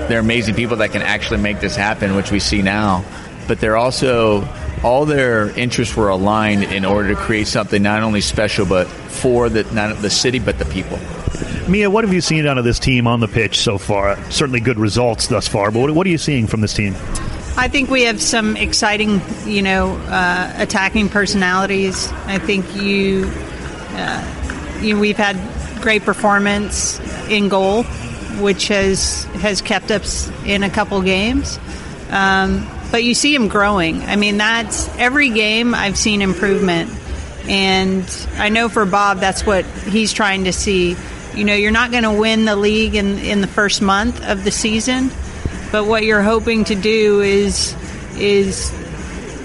they're 0.07 0.19
amazing 0.19 0.55
people 0.55 0.77
that 0.77 0.91
can 0.91 1.01
actually 1.01 1.41
make 1.41 1.59
this 1.59 1.75
happen, 1.75 2.15
which 2.15 2.31
we 2.31 2.39
see 2.39 2.61
now, 2.61 3.03
but 3.47 3.59
they're 3.59 3.77
also 3.77 4.47
all 4.83 5.05
their 5.05 5.49
interests 5.57 5.95
were 5.95 6.09
aligned 6.09 6.63
in 6.63 6.85
order 6.85 7.09
to 7.09 7.15
create 7.15 7.47
something 7.47 7.81
not 7.81 8.03
only 8.03 8.21
special 8.21 8.65
but 8.65 8.85
for 8.85 9.49
the 9.49 9.63
not 9.73 9.99
the 10.01 10.09
city 10.09 10.37
but 10.37 10.59
the 10.59 10.65
people. 10.65 10.99
Mia, 11.67 11.89
what 11.89 12.03
have 12.03 12.13
you 12.13 12.21
seen 12.21 12.45
out 12.45 12.59
of 12.59 12.63
this 12.63 12.77
team 12.77 13.07
on 13.07 13.19
the 13.19 13.27
pitch 13.27 13.59
so 13.59 13.79
far? 13.79 14.21
Certainly 14.29 14.59
good 14.59 14.77
results 14.77 15.27
thus 15.27 15.47
far, 15.47 15.71
but 15.71 15.79
what, 15.79 15.91
what 15.91 16.07
are 16.07 16.11
you 16.11 16.19
seeing 16.19 16.45
from 16.45 16.61
this 16.61 16.73
team? 16.73 16.93
I 17.57 17.69
think 17.69 17.89
we 17.89 18.03
have 18.03 18.21
some 18.21 18.57
exciting, 18.57 19.21
you 19.45 19.61
know, 19.61 19.95
uh, 20.09 20.53
attacking 20.57 21.09
personalities. 21.09 22.11
I 22.25 22.37
think 22.37 22.75
you, 22.75 23.31
uh, 23.93 24.79
you, 24.81 24.99
we've 24.99 25.17
had 25.17 25.37
great 25.81 26.03
performance 26.03 26.99
in 27.29 27.47
goal, 27.49 27.83
which 28.41 28.67
has 28.69 29.23
has 29.35 29.61
kept 29.61 29.91
us 29.91 30.31
in 30.45 30.63
a 30.63 30.69
couple 30.69 31.01
games. 31.01 31.59
Um, 32.09 32.67
but 32.91 33.03
you 33.03 33.13
see 33.13 33.33
him 33.33 33.47
growing. 33.47 34.01
I 34.03 34.15
mean, 34.15 34.37
that's 34.37 34.87
every 34.97 35.29
game 35.29 35.73
I've 35.73 35.97
seen 35.97 36.21
improvement, 36.21 36.91
and 37.47 38.27
I 38.37 38.49
know 38.49 38.69
for 38.69 38.85
Bob 38.85 39.19
that's 39.19 39.45
what 39.45 39.65
he's 39.65 40.13
trying 40.13 40.45
to 40.45 40.53
see 40.53 40.95
you 41.35 41.43
know, 41.43 41.53
you're 41.53 41.71
not 41.71 41.91
going 41.91 42.03
to 42.03 42.13
win 42.13 42.45
the 42.45 42.55
league 42.55 42.95
in 42.95 43.19
in 43.19 43.41
the 43.41 43.47
first 43.47 43.81
month 43.81 44.25
of 44.25 44.43
the 44.43 44.51
season, 44.51 45.11
but 45.71 45.85
what 45.85 46.03
you're 46.03 46.21
hoping 46.21 46.63
to 46.65 46.75
do 46.75 47.21
is 47.21 47.75
is 48.17 48.71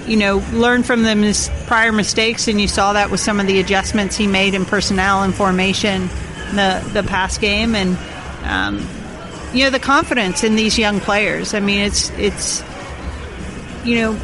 you 0.07 0.15
know 0.15 0.41
learn 0.53 0.83
from 0.83 1.03
the 1.03 1.15
mis- 1.15 1.51
prior 1.67 1.91
mistakes, 1.91 2.47
and 2.47 2.61
you 2.61 2.67
saw 2.67 2.93
that 2.93 3.11
with 3.11 3.19
some 3.19 3.39
of 3.39 3.47
the 3.47 3.59
adjustments 3.59 4.15
he 4.15 4.27
made 4.27 4.53
in 4.53 4.65
personnel 4.65 5.23
and 5.23 5.35
formation 5.35 6.07
the 6.53 6.89
the 6.93 7.03
past 7.03 7.41
game, 7.41 7.75
and 7.75 7.97
um, 8.43 8.85
you 9.53 9.63
know 9.63 9.69
the 9.69 9.79
confidence 9.79 10.43
in 10.43 10.55
these 10.55 10.77
young 10.77 10.99
players. 10.99 11.53
I 11.53 11.59
mean, 11.59 11.79
it's 11.79 12.09
it's 12.11 12.63
you 13.83 13.95
know 13.95 14.15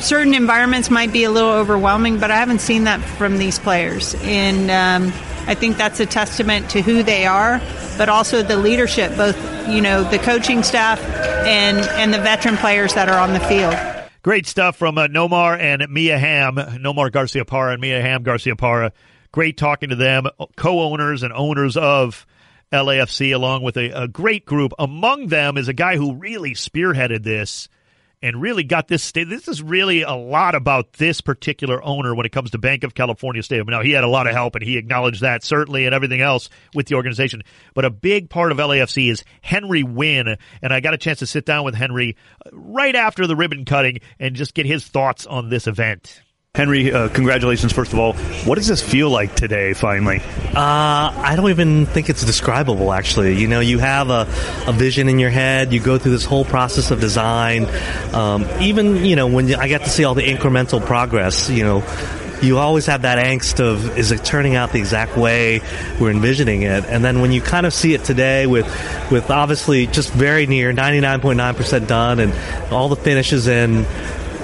certain 0.00 0.34
environments 0.34 0.90
might 0.90 1.12
be 1.12 1.24
a 1.24 1.30
little 1.30 1.50
overwhelming, 1.50 2.18
but 2.18 2.30
I 2.30 2.36
haven't 2.36 2.60
seen 2.60 2.84
that 2.84 3.00
from 3.00 3.38
these 3.38 3.58
players, 3.58 4.14
and 4.22 4.70
um, 4.70 5.12
I 5.46 5.54
think 5.54 5.76
that's 5.76 6.00
a 6.00 6.06
testament 6.06 6.70
to 6.70 6.82
who 6.82 7.02
they 7.02 7.26
are, 7.26 7.60
but 7.96 8.08
also 8.08 8.42
the 8.42 8.56
leadership, 8.56 9.16
both 9.16 9.36
you 9.68 9.80
know 9.80 10.04
the 10.04 10.18
coaching 10.18 10.62
staff 10.62 11.00
and 11.46 11.78
and 11.78 12.12
the 12.12 12.18
veteran 12.18 12.56
players 12.56 12.94
that 12.94 13.08
are 13.08 13.18
on 13.18 13.32
the 13.32 13.40
field. 13.40 13.74
Great 14.22 14.46
stuff 14.46 14.76
from 14.76 14.96
uh, 14.96 15.06
Nomar 15.06 15.58
and 15.58 15.86
Mia 15.90 16.18
Hamm, 16.18 16.56
Nomar 16.56 17.10
Garciaparra 17.10 17.72
and 17.74 17.80
Mia 17.80 18.00
Hamm 18.00 18.22
Garcia 18.22 18.56
Parra. 18.56 18.92
Great 19.32 19.58
talking 19.58 19.90
to 19.90 19.96
them, 19.96 20.26
co-owners 20.56 21.22
and 21.22 21.32
owners 21.32 21.76
of 21.76 22.24
LAFC, 22.72 23.34
along 23.34 23.62
with 23.62 23.76
a, 23.76 24.02
a 24.02 24.08
great 24.08 24.44
group. 24.44 24.72
Among 24.78 25.28
them 25.28 25.56
is 25.56 25.68
a 25.68 25.72
guy 25.72 25.96
who 25.96 26.14
really 26.14 26.52
spearheaded 26.52 27.22
this 27.22 27.68
and 28.24 28.40
really 28.40 28.64
got 28.64 28.88
this 28.88 29.02
state. 29.02 29.28
This 29.28 29.48
is 29.48 29.62
really 29.62 30.00
a 30.00 30.14
lot 30.14 30.54
about 30.54 30.94
this 30.94 31.20
particular 31.20 31.84
owner 31.84 32.14
when 32.14 32.24
it 32.24 32.32
comes 32.32 32.52
to 32.52 32.58
Banc 32.58 32.82
of 32.82 32.94
California 32.94 33.42
Stadium. 33.42 33.66
Now, 33.66 33.82
he 33.82 33.90
had 33.90 34.02
a 34.02 34.08
lot 34.08 34.26
of 34.26 34.32
help, 34.32 34.54
and 34.54 34.64
he 34.64 34.78
acknowledged 34.78 35.20
that 35.20 35.44
certainly, 35.44 35.84
and 35.84 35.94
everything 35.94 36.22
else 36.22 36.48
with 36.74 36.86
the 36.86 36.94
organization. 36.94 37.42
But 37.74 37.84
a 37.84 37.90
big 37.90 38.30
part 38.30 38.50
of 38.50 38.56
LAFC 38.56 39.10
is 39.10 39.24
Henry 39.42 39.84
Nguyen, 39.84 40.38
and 40.62 40.72
I 40.72 40.80
got 40.80 40.94
a 40.94 40.98
chance 40.98 41.18
to 41.18 41.26
sit 41.26 41.44
down 41.44 41.66
with 41.66 41.74
Henry 41.74 42.16
right 42.50 42.96
after 42.96 43.26
the 43.26 43.36
ribbon 43.36 43.66
cutting 43.66 44.00
and 44.18 44.34
just 44.34 44.54
get 44.54 44.64
his 44.64 44.88
thoughts 44.88 45.26
on 45.26 45.50
this 45.50 45.66
event. 45.66 46.22
Henry, 46.56 46.92
uh, 46.92 47.08
congratulations, 47.08 47.72
first 47.72 47.92
of 47.92 47.98
all. 47.98 48.12
What 48.44 48.54
does 48.54 48.68
this 48.68 48.80
feel 48.80 49.10
like 49.10 49.34
today, 49.34 49.72
finally? 49.72 50.20
Uh, 50.54 51.10
I 51.12 51.32
don't 51.34 51.50
even 51.50 51.84
think 51.84 52.08
it's 52.08 52.24
describable, 52.24 52.92
actually. 52.92 53.34
You 53.34 53.48
know, 53.48 53.58
you 53.58 53.80
have 53.80 54.08
a, 54.08 54.20
a 54.68 54.72
vision 54.72 55.08
in 55.08 55.18
your 55.18 55.30
head, 55.30 55.72
you 55.72 55.80
go 55.80 55.98
through 55.98 56.12
this 56.12 56.24
whole 56.24 56.44
process 56.44 56.92
of 56.92 57.00
design. 57.00 57.66
Um, 58.14 58.46
even, 58.60 59.04
you 59.04 59.16
know, 59.16 59.26
when 59.26 59.52
I 59.52 59.66
get 59.66 59.82
to 59.82 59.90
see 59.90 60.04
all 60.04 60.14
the 60.14 60.22
incremental 60.22 60.80
progress, 60.80 61.50
you 61.50 61.64
know, 61.64 61.82
you 62.40 62.58
always 62.58 62.86
have 62.86 63.02
that 63.02 63.18
angst 63.18 63.58
of 63.58 63.98
is 63.98 64.12
it 64.12 64.24
turning 64.24 64.54
out 64.54 64.70
the 64.70 64.78
exact 64.78 65.16
way 65.16 65.60
we're 65.98 66.10
envisioning 66.10 66.62
it 66.62 66.84
and 66.86 67.02
then 67.02 67.20
when 67.20 67.32
you 67.32 67.40
kind 67.40 67.64
of 67.64 67.72
see 67.72 67.94
it 67.94 68.04
today 68.04 68.46
with 68.46 68.66
with 69.10 69.30
obviously 69.30 69.86
just 69.86 70.12
very 70.12 70.46
near 70.46 70.72
99.9% 70.72 71.86
done 71.86 72.18
and 72.20 72.34
all 72.70 72.88
the 72.88 72.96
finishes 72.96 73.46
in 73.46 73.86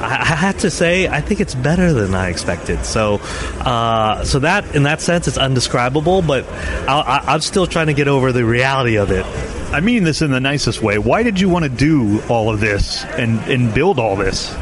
I, 0.01 0.35
have 0.35 0.59
to 0.59 0.71
say, 0.71 1.09
I 1.09 1.21
think 1.21 1.41
it's 1.41 1.55
better 1.55 1.93
than 1.93 2.15
I 2.15 2.29
expected. 2.29 2.85
So, 2.85 3.21
uh, 3.61 4.25
so 4.25 4.39
that 4.41 4.75
in 4.75 4.85
that 4.85 5.01
sense, 5.01 5.29
it's 5.29 5.39
undescribable. 5.39 6.23
But 6.23 6.49
I, 6.89 7.25
I'm 7.27 7.41
still 7.41 7.67
trying 7.67 7.89
to 7.89 7.95
get 7.95 8.09
over 8.09 8.33
the 8.33 8.45
reality 8.45 8.97
of 8.97 9.11
it. 9.11 9.27
I 9.73 9.81
mean 9.81 10.05
this 10.05 10.21
in 10.23 10.31
the 10.31 10.41
nicest 10.41 10.83
way. 10.83 10.99
Why 10.99 11.23
did 11.23 11.39
you 11.39 11.49
want 11.49 11.65
to 11.65 11.69
do 11.69 12.21
all 12.29 12.51
of 12.51 12.61
this 12.61 13.05
and, 13.05 13.39
and 13.41 13.73
build 13.73 13.99
all 13.99 14.17
this? 14.17 14.53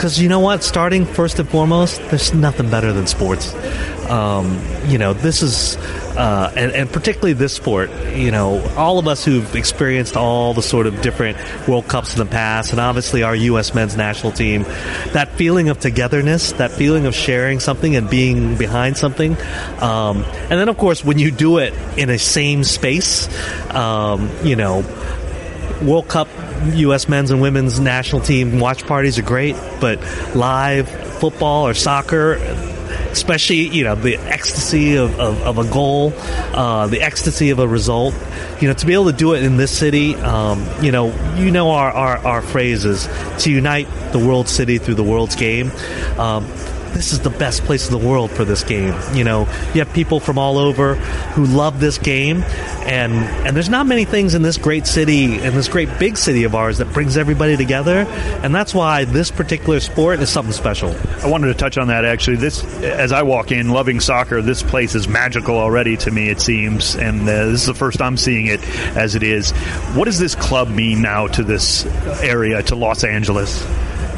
Because 0.00 0.18
you 0.18 0.30
know 0.30 0.40
what? 0.40 0.62
Starting 0.62 1.04
first 1.04 1.38
and 1.40 1.46
foremost, 1.46 2.00
there's 2.08 2.32
nothing 2.32 2.70
better 2.70 2.90
than 2.90 3.06
sports. 3.06 3.54
Um, 4.08 4.58
you 4.86 4.96
know, 4.96 5.12
this 5.12 5.42
is, 5.42 5.76
uh, 6.16 6.50
and, 6.56 6.72
and, 6.72 6.90
particularly 6.90 7.34
this 7.34 7.52
sport, 7.52 7.90
you 8.14 8.30
know, 8.30 8.66
all 8.78 8.98
of 8.98 9.06
us 9.06 9.26
who've 9.26 9.54
experienced 9.54 10.16
all 10.16 10.54
the 10.54 10.62
sort 10.62 10.86
of 10.86 11.02
different 11.02 11.36
World 11.68 11.86
Cups 11.86 12.14
in 12.14 12.18
the 12.18 12.24
past, 12.24 12.70
and 12.70 12.80
obviously 12.80 13.22
our 13.22 13.36
U.S. 13.36 13.74
men's 13.74 13.94
national 13.94 14.32
team, 14.32 14.62
that 15.12 15.28
feeling 15.34 15.68
of 15.68 15.78
togetherness, 15.78 16.52
that 16.52 16.70
feeling 16.70 17.04
of 17.04 17.14
sharing 17.14 17.60
something 17.60 17.94
and 17.94 18.08
being 18.08 18.56
behind 18.56 18.96
something. 18.96 19.36
Um, 19.82 20.24
and 20.24 20.52
then, 20.52 20.70
of 20.70 20.78
course, 20.78 21.04
when 21.04 21.18
you 21.18 21.30
do 21.30 21.58
it 21.58 21.74
in 21.98 22.08
a 22.08 22.18
same 22.18 22.64
space, 22.64 23.28
um, 23.74 24.30
you 24.42 24.56
know, 24.56 24.80
World 25.82 26.08
Cup 26.08 26.28
U.S. 26.74 27.08
men's 27.08 27.30
and 27.30 27.40
women's 27.40 27.80
national 27.80 28.20
team 28.20 28.60
watch 28.60 28.86
parties 28.86 29.18
are 29.18 29.22
great, 29.22 29.56
but 29.80 29.98
live 30.34 30.88
football 30.88 31.66
or 31.66 31.74
soccer, 31.74 32.34
especially 33.10 33.68
you 33.68 33.84
know 33.84 33.94
the 33.94 34.16
ecstasy 34.16 34.96
of, 34.96 35.18
of, 35.18 35.40
of 35.42 35.58
a 35.58 35.70
goal, 35.70 36.12
uh, 36.54 36.86
the 36.86 37.02
ecstasy 37.02 37.50
of 37.50 37.58
a 37.58 37.66
result. 37.68 38.14
You 38.60 38.68
know, 38.68 38.74
to 38.74 38.86
be 38.86 38.94
able 38.94 39.06
to 39.06 39.16
do 39.16 39.34
it 39.34 39.42
in 39.42 39.56
this 39.56 39.76
city, 39.76 40.14
um, 40.16 40.66
you 40.82 40.92
know, 40.92 41.14
you 41.36 41.50
know 41.50 41.70
our, 41.70 41.90
our, 41.90 42.18
our 42.26 42.42
to 42.42 43.50
unite 43.50 43.88
the 44.12 44.18
world 44.18 44.48
city 44.48 44.78
through 44.78 44.96
the 44.96 45.04
world's 45.04 45.36
game. 45.36 45.70
Um, 46.18 46.46
this 46.92 47.12
is 47.12 47.20
the 47.20 47.30
best 47.30 47.62
place 47.64 47.90
in 47.90 47.98
the 47.98 48.06
world 48.06 48.30
for 48.30 48.44
this 48.44 48.64
game. 48.64 48.94
You 49.14 49.24
know, 49.24 49.40
you 49.74 49.80
have 49.80 49.92
people 49.92 50.20
from 50.20 50.38
all 50.38 50.58
over 50.58 50.94
who 51.34 51.44
love 51.44 51.80
this 51.80 51.98
game, 51.98 52.42
and 52.86 53.12
and 53.14 53.56
there's 53.56 53.68
not 53.68 53.86
many 53.86 54.04
things 54.04 54.34
in 54.34 54.42
this 54.42 54.56
great 54.56 54.86
city 54.86 55.36
and 55.38 55.54
this 55.54 55.68
great 55.68 55.88
big 55.98 56.16
city 56.16 56.44
of 56.44 56.54
ours 56.54 56.78
that 56.78 56.92
brings 56.92 57.16
everybody 57.16 57.56
together, 57.56 58.06
and 58.42 58.54
that's 58.54 58.74
why 58.74 59.04
this 59.04 59.30
particular 59.30 59.80
sport 59.80 60.20
is 60.20 60.30
something 60.30 60.52
special. 60.52 60.94
I 61.22 61.28
wanted 61.28 61.48
to 61.48 61.54
touch 61.54 61.78
on 61.78 61.88
that 61.88 62.04
actually. 62.04 62.36
This, 62.36 62.64
as 62.82 63.12
I 63.12 63.22
walk 63.22 63.52
in, 63.52 63.70
loving 63.70 64.00
soccer, 64.00 64.42
this 64.42 64.62
place 64.62 64.94
is 64.94 65.08
magical 65.08 65.56
already 65.56 65.96
to 65.98 66.10
me. 66.10 66.28
It 66.28 66.40
seems, 66.40 66.96
and 66.96 67.22
uh, 67.22 67.46
this 67.46 67.62
is 67.62 67.66
the 67.66 67.74
first 67.74 68.00
I'm 68.00 68.16
seeing 68.16 68.46
it 68.46 68.62
as 68.96 69.14
it 69.14 69.22
is. 69.22 69.50
What 69.94 70.06
does 70.06 70.18
this 70.18 70.34
club 70.34 70.68
mean 70.68 71.02
now 71.02 71.26
to 71.28 71.42
this 71.42 71.86
area, 72.22 72.62
to 72.64 72.74
Los 72.74 73.04
Angeles? 73.04 73.66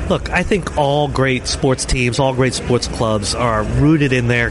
Look, 0.09 0.31
I 0.31 0.43
think 0.43 0.77
all 0.77 1.09
great 1.09 1.47
sports 1.47 1.85
teams, 1.85 2.19
all 2.19 2.35
great 2.35 2.55
sports 2.55 2.89
clubs 2.89 3.35
are 3.35 3.63
rooted 3.63 4.13
in 4.13 4.27
their, 4.27 4.51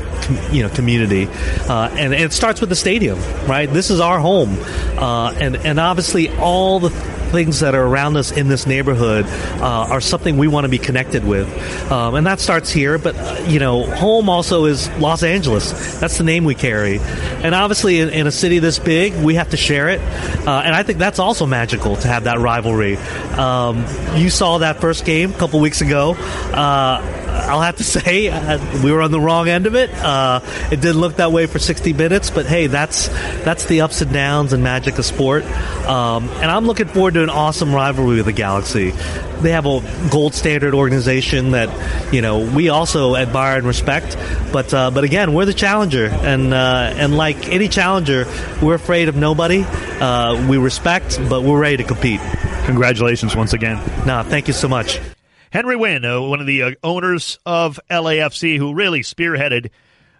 you 0.51 0.63
know, 0.63 0.69
community, 0.69 1.27
uh, 1.69 1.89
and, 1.91 2.13
and, 2.13 2.23
it 2.23 2.33
starts 2.33 2.61
with 2.61 2.69
the 2.69 2.75
stadium, 2.75 3.19
right? 3.47 3.69
This 3.69 3.89
is 3.91 3.99
our 3.99 4.19
home, 4.19 4.57
uh, 4.97 5.33
and 5.33 5.57
and 5.57 5.79
obviously 5.79 6.29
all 6.37 6.79
the 6.79 6.89
things 7.31 7.61
that 7.61 7.73
are 7.75 7.83
around 7.83 8.17
us 8.17 8.31
in 8.31 8.47
this 8.47 8.67
neighborhood 8.67 9.25
uh, 9.25 9.87
are 9.89 10.01
something 10.01 10.37
we 10.37 10.47
want 10.47 10.65
to 10.65 10.69
be 10.69 10.77
connected 10.77 11.25
with. 11.25 11.47
Um, 11.91 12.15
and 12.15 12.27
that 12.27 12.39
starts 12.39 12.69
here, 12.69 12.97
but, 12.97 13.15
uh, 13.15 13.45
you 13.47 13.59
know, 13.59 13.83
home 13.83 14.29
also 14.29 14.65
is 14.65 14.89
Los 14.97 15.23
Angeles. 15.23 15.99
That's 15.99 16.17
the 16.17 16.23
name 16.23 16.43
we 16.43 16.55
carry. 16.55 16.99
And 16.99 17.55
obviously, 17.55 17.99
in, 17.99 18.09
in 18.09 18.27
a 18.27 18.31
city 18.31 18.59
this 18.59 18.79
big, 18.79 19.15
we 19.15 19.35
have 19.35 19.49
to 19.51 19.57
share 19.57 19.89
it. 19.89 20.01
Uh, 20.45 20.61
and 20.65 20.75
I 20.75 20.83
think 20.83 20.99
that's 20.99 21.19
also 21.19 21.45
magical 21.45 21.95
to 21.95 22.07
have 22.07 22.25
that 22.25 22.39
rivalry. 22.39 22.97
Um, 23.37 23.85
you 24.15 24.29
saw 24.29 24.59
that 24.59 24.81
first 24.81 25.05
game 25.05 25.31
a 25.31 25.37
couple 25.37 25.59
weeks 25.59 25.81
ago. 25.81 26.15
Uh, 26.53 27.01
I'll 27.31 27.61
have 27.61 27.77
to 27.77 27.83
say 27.83 28.27
uh, 28.29 28.83
we 28.83 28.91
were 28.91 29.01
on 29.01 29.11
the 29.11 29.19
wrong 29.19 29.47
end 29.47 29.65
of 29.65 29.75
it. 29.75 29.91
Uh, 29.93 30.41
it 30.71 30.81
didn't 30.81 30.99
look 30.99 31.15
that 31.17 31.31
way 31.31 31.45
for 31.45 31.59
60 31.59 31.93
minutes, 31.93 32.29
but 32.29 32.45
hey, 32.45 32.67
that's 32.67 33.07
that's 33.43 33.65
the 33.65 33.81
ups 33.81 34.01
and 34.01 34.11
downs 34.11 34.53
and 34.53 34.63
magic 34.63 34.97
of 34.97 35.05
sport. 35.05 35.43
Um, 35.85 36.29
and 36.29 36.51
I'm 36.51 36.65
looking 36.65 36.87
forward 36.87 37.15
to 37.15 37.23
an 37.23 37.29
awesome 37.29 37.73
rivalry 37.73 38.17
with 38.17 38.25
the 38.25 38.33
Galaxy. 38.33 38.91
They 39.41 39.51
have 39.51 39.65
a 39.65 39.81
gold 40.11 40.35
standard 40.35 40.73
organization 40.73 41.51
that 41.51 42.13
you 42.13 42.21
know 42.21 42.39
we 42.39 42.69
also 42.69 43.15
admire 43.15 43.57
and 43.57 43.67
respect. 43.67 44.17
But 44.51 44.73
uh, 44.73 44.91
but 44.91 45.03
again, 45.03 45.33
we're 45.33 45.45
the 45.45 45.53
challenger, 45.53 46.07
and 46.07 46.53
uh, 46.53 46.93
and 46.95 47.17
like 47.17 47.49
any 47.49 47.67
challenger, 47.67 48.25
we're 48.61 48.75
afraid 48.75 49.09
of 49.09 49.15
nobody. 49.15 49.63
Uh, 49.63 50.47
we 50.47 50.57
respect, 50.57 51.19
but 51.29 51.43
we're 51.43 51.59
ready 51.59 51.77
to 51.77 51.83
compete. 51.83 52.19
Congratulations 52.65 53.35
once 53.35 53.53
again. 53.53 53.77
No, 54.05 54.23
thank 54.23 54.47
you 54.47 54.53
so 54.53 54.67
much. 54.67 54.99
Henry 55.51 55.75
Nguyen, 55.75 56.05
uh, 56.05 56.21
one 56.21 56.39
of 56.39 56.47
the 56.47 56.63
uh, 56.63 56.71
owners 56.81 57.37
of 57.45 57.77
LAFC, 57.89 58.57
who 58.57 58.73
really 58.73 59.01
spearheaded 59.01 59.69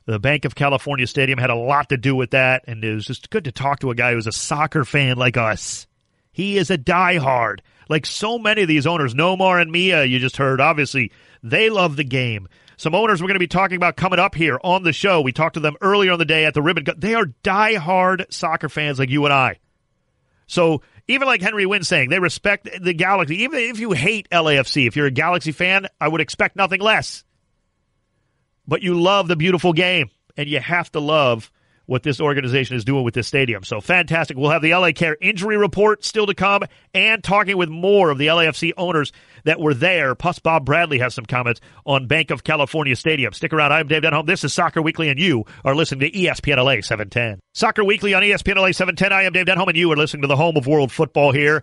the 0.05 0.19
Banc 0.19 0.43
of 0.43 0.55
California 0.55 1.07
Stadium, 1.07 1.39
had 1.39 1.49
a 1.49 1.55
lot 1.55 1.87
to 1.89 1.97
do 1.97 2.13
with 2.15 2.31
that. 2.31 2.65
And 2.67 2.83
it 2.83 2.93
was 2.93 3.05
just 3.05 3.29
good 3.29 3.45
to 3.45 3.51
talk 3.53 3.79
to 3.79 3.91
a 3.91 3.95
guy 3.95 4.13
who's 4.13 4.27
a 4.27 4.33
soccer 4.33 4.83
fan 4.83 5.15
like 5.15 5.37
us. 5.37 5.87
He 6.33 6.57
is 6.57 6.69
a 6.69 6.77
diehard. 6.77 7.59
Like 7.87 8.05
so 8.05 8.37
many 8.37 8.61
of 8.63 8.67
these 8.67 8.85
owners, 8.85 9.13
Nomar 9.13 9.61
and 9.61 9.71
Mia, 9.71 10.03
you 10.03 10.19
just 10.19 10.35
heard, 10.35 10.59
obviously, 10.59 11.13
they 11.41 11.69
love 11.69 11.95
the 11.95 12.03
game. 12.03 12.49
Some 12.75 12.93
owners 12.93 13.21
we're 13.21 13.27
going 13.27 13.35
to 13.35 13.39
be 13.39 13.47
talking 13.47 13.77
about 13.77 13.95
coming 13.95 14.19
up 14.19 14.35
here 14.35 14.59
on 14.63 14.83
the 14.83 14.91
show. 14.91 15.21
We 15.21 15.31
talked 15.31 15.53
to 15.53 15.59
them 15.61 15.77
earlier 15.79 16.11
on 16.11 16.19
the 16.19 16.25
day 16.25 16.43
at 16.43 16.53
the 16.53 16.61
ribbon. 16.61 16.85
They 16.97 17.15
are 17.15 17.25
diehard 17.43 18.33
soccer 18.33 18.67
fans 18.67 18.99
like 18.99 19.09
you 19.09 19.23
and 19.23 19.33
I. 19.33 19.59
So 20.47 20.81
even 21.11 21.27
like 21.27 21.41
Henry 21.41 21.65
Nguyen 21.65 21.85
saying, 21.85 22.09
they 22.09 22.19
respect 22.19 22.69
the 22.81 22.93
Galaxy. 22.93 23.43
Even 23.43 23.59
if 23.59 23.79
you 23.79 23.91
hate 23.91 24.29
LAFC, 24.29 24.87
if 24.87 24.95
you're 24.95 25.07
a 25.07 25.11
Galaxy 25.11 25.51
fan, 25.51 25.87
I 25.99 26.07
would 26.07 26.21
expect 26.21 26.55
nothing 26.55 26.81
less. 26.81 27.23
But 28.67 28.83
you 28.83 28.99
love 28.99 29.27
the 29.27 29.35
beautiful 29.35 29.73
game, 29.73 30.09
and 30.37 30.47
you 30.47 30.59
have 30.59 30.91
to 30.91 30.99
love 30.99 31.51
what 31.91 32.03
this 32.03 32.21
organization 32.21 32.77
is 32.77 32.85
doing 32.85 33.03
with 33.03 33.13
this 33.13 33.27
stadium. 33.27 33.65
So 33.65 33.81
fantastic. 33.81 34.37
We'll 34.37 34.49
have 34.49 34.61
the 34.61 34.73
LA 34.73 34.93
Care 34.93 35.17
injury 35.19 35.57
report 35.57 36.05
still 36.05 36.25
to 36.25 36.33
come 36.33 36.63
and 36.93 37.21
talking 37.21 37.57
with 37.57 37.67
more 37.67 38.09
of 38.09 38.17
the 38.17 38.27
LAFC 38.27 38.71
owners 38.77 39.11
that 39.43 39.59
were 39.59 39.73
there. 39.73 40.15
Plus, 40.15 40.39
Bob 40.39 40.63
Bradley 40.63 40.99
has 40.99 41.13
some 41.13 41.25
comments 41.25 41.59
on 41.85 42.07
Banc 42.07 42.31
of 42.31 42.45
California 42.45 42.95
Stadium. 42.95 43.33
Stick 43.33 43.51
around. 43.51 43.73
I'm 43.73 43.89
Dave 43.89 44.03
Denholm. 44.03 44.25
This 44.25 44.45
is 44.45 44.53
Soccer 44.53 44.81
Weekly, 44.81 45.09
and 45.09 45.19
you 45.19 45.43
are 45.65 45.75
listening 45.75 46.09
to 46.09 46.17
ESPN 46.17 46.63
LA 46.63 46.79
710. 46.79 47.41
Soccer 47.53 47.83
Weekly 47.83 48.13
on 48.13 48.23
ESPN 48.23 48.55
LA 48.55 48.71
710. 48.71 49.11
I 49.11 49.23
am 49.23 49.33
Dave 49.33 49.47
Denholm, 49.47 49.67
and 49.67 49.77
you 49.77 49.91
are 49.91 49.97
listening 49.97 50.21
to 50.21 50.29
the 50.29 50.37
home 50.37 50.55
of 50.55 50.67
world 50.67 50.93
football 50.93 51.33
here 51.33 51.61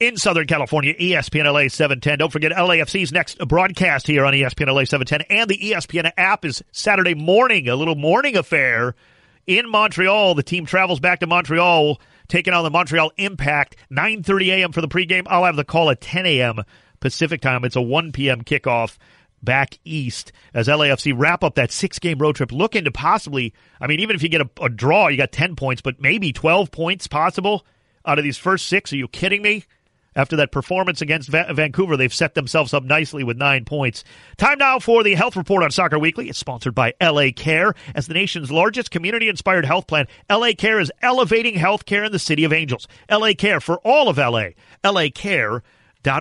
in 0.00 0.16
Southern 0.16 0.46
California, 0.46 0.94
ESPN 0.94 1.52
LA 1.52 1.68
710. 1.68 2.18
Don't 2.18 2.32
forget 2.32 2.52
LAFC's 2.52 3.12
next 3.12 3.36
broadcast 3.46 4.06
here 4.06 4.24
on 4.24 4.32
ESPN 4.32 4.68
LA 4.68 4.84
710, 4.84 5.20
and 5.28 5.50
the 5.50 5.58
ESPN 5.58 6.12
app 6.16 6.46
is 6.46 6.62
Saturday 6.72 7.14
morning, 7.14 7.68
a 7.68 7.76
little 7.76 7.94
morning 7.94 8.38
affair 8.38 8.94
in 9.46 9.68
Montreal. 9.68 10.34
The 10.34 10.42
team 10.42 10.66
travels 10.66 11.00
back 11.00 11.20
to 11.20 11.26
Montreal, 11.26 12.00
taking 12.28 12.54
on 12.54 12.64
the 12.64 12.70
Montreal 12.70 13.12
Impact. 13.16 13.76
9:30 13.90 14.48
a.m. 14.48 14.72
for 14.72 14.80
the 14.80 14.88
pregame. 14.88 15.26
I'll 15.26 15.44
have 15.44 15.56
the 15.56 15.64
call 15.64 15.90
at 15.90 16.00
10 16.00 16.26
a.m. 16.26 16.64
Pacific 17.00 17.40
time. 17.40 17.64
It's 17.64 17.76
a 17.76 17.82
1 17.82 18.12
p.m. 18.12 18.42
kickoff 18.42 18.96
back 19.42 19.78
east 19.84 20.32
as 20.54 20.68
LAFC 20.68 21.12
wrap 21.16 21.44
up 21.44 21.54
that 21.54 21.70
six 21.70 21.98
game 21.98 22.18
road 22.18 22.36
trip, 22.36 22.52
looking 22.52 22.84
to 22.84 22.90
possibly, 22.90 23.54
I 23.80 23.86
mean, 23.86 24.00
even 24.00 24.16
if 24.16 24.22
you 24.22 24.28
get 24.28 24.40
a, 24.40 24.50
a 24.60 24.68
draw, 24.68 25.08
you 25.08 25.16
got 25.16 25.32
10 25.32 25.56
points, 25.56 25.82
but 25.82 26.00
maybe 26.00 26.32
12 26.32 26.70
points 26.70 27.06
possible 27.06 27.64
out 28.04 28.18
of 28.18 28.24
these 28.24 28.38
first 28.38 28.66
six. 28.66 28.92
Are 28.92 28.96
you 28.96 29.08
kidding 29.08 29.42
me? 29.42 29.64
After 30.16 30.34
that 30.36 30.50
performance 30.50 31.00
against 31.00 31.28
Va- 31.28 31.52
Vancouver, 31.52 31.96
they've 31.96 32.12
set 32.12 32.34
themselves 32.34 32.74
up 32.74 32.82
nicely 32.82 33.22
with 33.22 33.36
nine 33.36 33.64
points. 33.64 34.02
Time 34.36 34.58
now 34.58 34.80
for 34.80 35.04
the 35.04 35.14
health 35.14 35.36
report 35.36 35.62
on 35.62 35.70
Soccer 35.70 35.98
Weekly. 35.98 36.28
It's 36.28 36.38
sponsored 36.38 36.74
by 36.74 36.94
LA 37.00 37.28
Care. 37.36 37.74
As 37.94 38.08
the 38.08 38.14
nation's 38.14 38.50
largest 38.50 38.90
community 38.90 39.28
inspired 39.28 39.66
health 39.66 39.86
plan, 39.86 40.08
LA 40.28 40.52
Care 40.58 40.80
is 40.80 40.90
elevating 41.02 41.54
healthcare 41.54 42.04
in 42.04 42.10
the 42.10 42.18
City 42.18 42.42
of 42.42 42.52
Angels. 42.52 42.88
LA 43.08 43.34
Care 43.34 43.60
for 43.60 43.78
all 43.84 44.08
of 44.08 44.18
LA. 44.18 44.48
LA 44.84 45.08
Care 45.14 45.62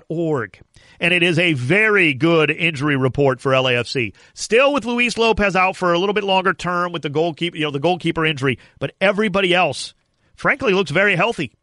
org. 0.10 0.60
And 1.00 1.14
it 1.14 1.24
is 1.24 1.38
a 1.38 1.54
very 1.54 2.14
good 2.14 2.50
injury 2.50 2.96
report 2.96 3.40
for 3.40 3.52
LAFC. 3.52 4.14
Still 4.34 4.74
with 4.74 4.86
Luis 4.86 5.18
Lopez 5.18 5.56
out 5.56 5.76
for 5.76 5.94
a 5.94 6.00
little 6.00 6.14
bit 6.14 6.24
longer 6.24 6.54
term 6.54 6.92
with 6.92 7.02
the 7.02 7.10
goalkeeper, 7.10 7.58
you 7.58 7.64
know, 7.64 7.72
the 7.72 7.80
goalkeeper 7.80 8.26
injury, 8.26 8.58
but 8.80 8.94
everybody 9.02 9.54
else, 9.54 9.94
frankly, 10.36 10.74
looks 10.74 10.92
very 10.92 11.16
healthy. 11.16 11.54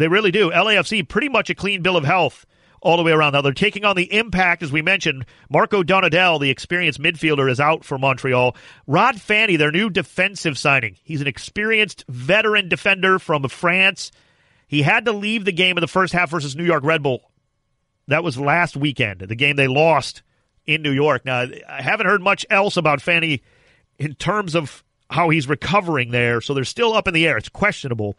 They 0.00 0.08
really 0.08 0.30
do. 0.30 0.50
LAFC 0.50 1.06
pretty 1.06 1.28
much 1.28 1.50
a 1.50 1.54
clean 1.54 1.82
bill 1.82 1.98
of 1.98 2.04
health 2.04 2.46
all 2.80 2.96
the 2.96 3.02
way 3.02 3.12
around. 3.12 3.34
Now 3.34 3.42
they're 3.42 3.52
taking 3.52 3.84
on 3.84 3.96
the 3.96 4.10
impact, 4.14 4.62
as 4.62 4.72
we 4.72 4.80
mentioned. 4.80 5.26
Marco 5.50 5.82
Donadel, 5.82 6.40
the 6.40 6.48
experienced 6.48 6.98
midfielder, 6.98 7.50
is 7.50 7.60
out 7.60 7.84
for 7.84 7.98
Montreal. 7.98 8.56
Rod 8.86 9.16
Fanni, 9.16 9.58
their 9.58 9.70
new 9.70 9.90
defensive 9.90 10.56
signing. 10.56 10.96
He's 11.04 11.20
an 11.20 11.26
experienced 11.26 12.06
veteran 12.08 12.70
defender 12.70 13.18
from 13.18 13.46
France. 13.48 14.10
He 14.66 14.80
had 14.80 15.04
to 15.04 15.12
leave 15.12 15.44
the 15.44 15.52
game 15.52 15.76
in 15.76 15.82
the 15.82 15.86
first 15.86 16.14
half 16.14 16.30
versus 16.30 16.56
New 16.56 16.64
York 16.64 16.82
Red 16.82 17.02
Bull. 17.02 17.30
That 18.08 18.24
was 18.24 18.38
last 18.38 18.78
weekend, 18.78 19.20
the 19.20 19.36
game 19.36 19.56
they 19.56 19.68
lost 19.68 20.22
in 20.64 20.80
New 20.80 20.92
York. 20.92 21.26
Now, 21.26 21.44
I 21.68 21.82
haven't 21.82 22.06
heard 22.06 22.22
much 22.22 22.46
else 22.48 22.78
about 22.78 23.00
Fanni 23.00 23.42
in 23.98 24.14
terms 24.14 24.54
of 24.54 24.82
how 25.10 25.28
he's 25.28 25.46
recovering 25.46 26.10
there, 26.10 26.40
so 26.40 26.54
they're 26.54 26.64
still 26.64 26.94
up 26.94 27.06
in 27.06 27.12
the 27.12 27.26
air. 27.26 27.36
It's 27.36 27.50
questionable 27.50 28.16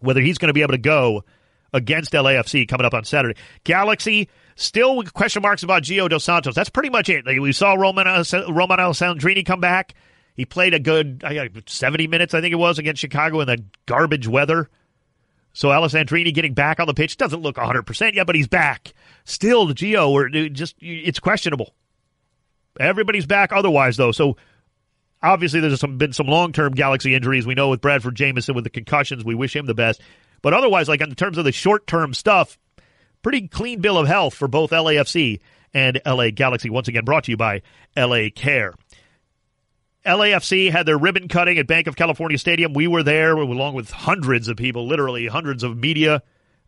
whether 0.00 0.20
he's 0.20 0.38
going 0.38 0.48
to 0.48 0.54
be 0.54 0.62
able 0.62 0.72
to 0.72 0.78
go 0.78 1.24
against 1.72 2.12
LAFC 2.12 2.68
coming 2.68 2.84
up 2.84 2.94
on 2.94 3.04
Saturday. 3.04 3.38
Galaxy 3.64 4.28
still 4.56 5.02
question 5.04 5.42
marks 5.42 5.62
about 5.62 5.82
Gio 5.82 6.08
Dos 6.08 6.24
Santos. 6.24 6.54
That's 6.54 6.70
pretty 6.70 6.90
much 6.90 7.08
it. 7.08 7.24
We 7.26 7.52
saw 7.52 7.74
Roman 7.74 8.06
uh, 8.06 8.24
Roman 8.48 8.78
Alessandrini 8.78 9.44
come 9.44 9.60
back. 9.60 9.94
He 10.34 10.44
played 10.44 10.74
a 10.74 10.78
good 10.78 11.22
70 11.66 12.06
minutes, 12.06 12.34
I 12.34 12.40
think 12.40 12.52
it 12.52 12.56
was, 12.56 12.78
against 12.78 13.00
Chicago 13.00 13.40
in 13.40 13.46
the 13.46 13.62
garbage 13.86 14.26
weather. 14.26 14.70
So 15.52 15.68
Alessandrini 15.68 16.32
getting 16.32 16.54
back 16.54 16.80
on 16.80 16.86
the 16.86 16.94
pitch 16.94 17.16
doesn't 17.16 17.42
look 17.42 17.56
100% 17.56 18.14
yet, 18.14 18.26
but 18.26 18.36
he's 18.36 18.48
back. 18.48 18.92
Still, 19.24 19.68
Gio, 19.68 20.08
or 20.10 20.28
just 20.48 20.76
it's 20.80 21.18
questionable. 21.18 21.74
Everybody's 22.78 23.26
back 23.26 23.52
otherwise, 23.52 23.96
though. 23.96 24.12
So 24.12 24.36
obviously, 25.22 25.60
there's 25.60 25.80
some, 25.80 25.98
been 25.98 26.12
some 26.12 26.26
long 26.26 26.52
term 26.52 26.74
Galaxy 26.74 27.14
injuries. 27.14 27.46
We 27.46 27.54
know 27.54 27.68
with 27.68 27.80
Bradford 27.80 28.16
Jamieson 28.16 28.54
with 28.54 28.64
the 28.64 28.70
concussions, 28.70 29.24
we 29.24 29.34
wish 29.34 29.54
him 29.54 29.66
the 29.66 29.74
best. 29.74 30.00
But 30.42 30.54
otherwise, 30.54 30.88
like 30.88 31.00
in 31.00 31.14
terms 31.14 31.38
of 31.38 31.44
the 31.44 31.52
short 31.52 31.86
term 31.86 32.14
stuff, 32.14 32.58
pretty 33.22 33.48
clean 33.48 33.80
bill 33.80 33.98
of 33.98 34.06
health 34.06 34.34
for 34.34 34.48
both 34.48 34.70
LAFC 34.70 35.40
and 35.74 36.00
LA 36.06 36.30
Galaxy. 36.30 36.70
Once 36.70 36.88
again, 36.88 37.04
brought 37.04 37.24
to 37.24 37.30
you 37.30 37.36
by 37.36 37.62
LA 37.96 38.28
Care. 38.34 38.74
LAFC 40.04 40.70
had 40.70 40.86
their 40.86 40.96
ribbon 40.96 41.28
cutting 41.28 41.58
at 41.58 41.66
Banc 41.66 41.86
of 41.86 41.94
California 41.94 42.38
Stadium. 42.38 42.72
We 42.72 42.86
were 42.86 43.02
there 43.02 43.34
along 43.36 43.74
with 43.74 43.90
hundreds 43.90 44.48
of 44.48 44.56
people, 44.56 44.86
literally 44.86 45.26
hundreds 45.26 45.62
of 45.62 45.76
media, 45.76 46.22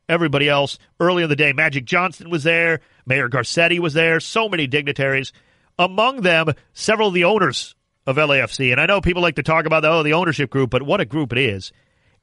everybody 0.09 0.49
else. 0.49 0.79
Early 1.01 1.23
in 1.23 1.31
the 1.31 1.37
day, 1.37 1.55
Magic 1.55 1.87
Johnson 1.87 2.29
was 2.29 2.45
there, 2.45 2.81
Mayor 3.07 3.31
Garcetti 3.31 3.79
was 3.79 3.95
there, 3.95 4.21
so 4.21 4.49
many 4.51 4.67
dignitaries. 4.67 5.33
Among 5.79 6.21
them, 6.21 6.49
several 6.75 7.09
of 7.09 7.15
the 7.15 7.25
owners 7.25 7.75
of 8.07 8.17
LAFC. 8.17 8.73
And 8.73 8.81
I 8.81 8.87
know 8.87 9.01
people 9.01 9.23
like 9.23 9.37
to 9.37 9.43
talk 9.43 9.67
about 9.67 9.81
the, 9.81 9.91
oh, 9.91 10.03
the 10.03 10.13
ownership 10.13 10.51
group, 10.51 10.71
but 10.71 10.83
what 10.83 11.01
a 11.01 11.05
group 11.05 11.33
it 11.33 11.39
is. 11.39 11.73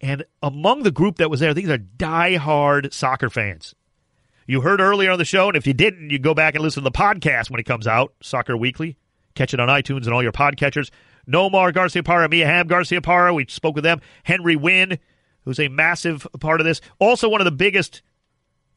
And 0.02 0.26
among 0.42 0.84
the 0.84 0.92
group 0.92 1.18
that 1.18 1.30
was 1.30 1.40
there, 1.40 1.54
these 1.54 1.70
are 1.70 1.78
die-hard 1.78 2.94
soccer 2.94 3.30
fans. 3.30 3.76
You 4.48 4.62
heard 4.62 4.82
earlier 4.82 5.12
on 5.12 5.20
the 5.20 5.26
show, 5.26 5.48
and 5.48 5.58
if 5.58 5.68
you 5.68 5.74
didn't, 5.74 6.10
you 6.10 6.18
go 6.18 6.34
back 6.34 6.56
and 6.56 6.64
listen 6.64 6.84
to 6.84 6.90
the 6.90 6.98
podcast 6.98 7.52
when 7.52 7.60
it 7.60 7.66
comes 7.66 7.86
out, 7.86 8.14
Soccer 8.22 8.58
Weekly. 8.58 8.98
Catch 9.36 9.54
it 9.54 9.60
on 9.60 9.70
iTunes 9.70 10.06
and 10.06 10.14
all 10.14 10.24
your 10.24 10.32
podcatchers. 10.32 10.90
Nomar 11.28 11.72
Garciaparra, 11.72 12.30
Mia 12.30 12.48
Hamm 12.48 12.68
Garciaparra. 12.68 13.36
We 13.36 13.46
spoke 13.48 13.76
with 13.76 13.84
them. 13.84 14.02
Henry 14.24 14.58
Nguyen, 14.58 14.98
who's 15.44 15.60
a 15.60 15.68
massive 15.68 16.26
part 16.40 16.62
of 16.62 16.66
this. 16.66 16.82
Also, 16.98 17.30
one 17.30 17.42
of 17.42 17.46
the 17.46 17.52
biggest, 17.52 18.02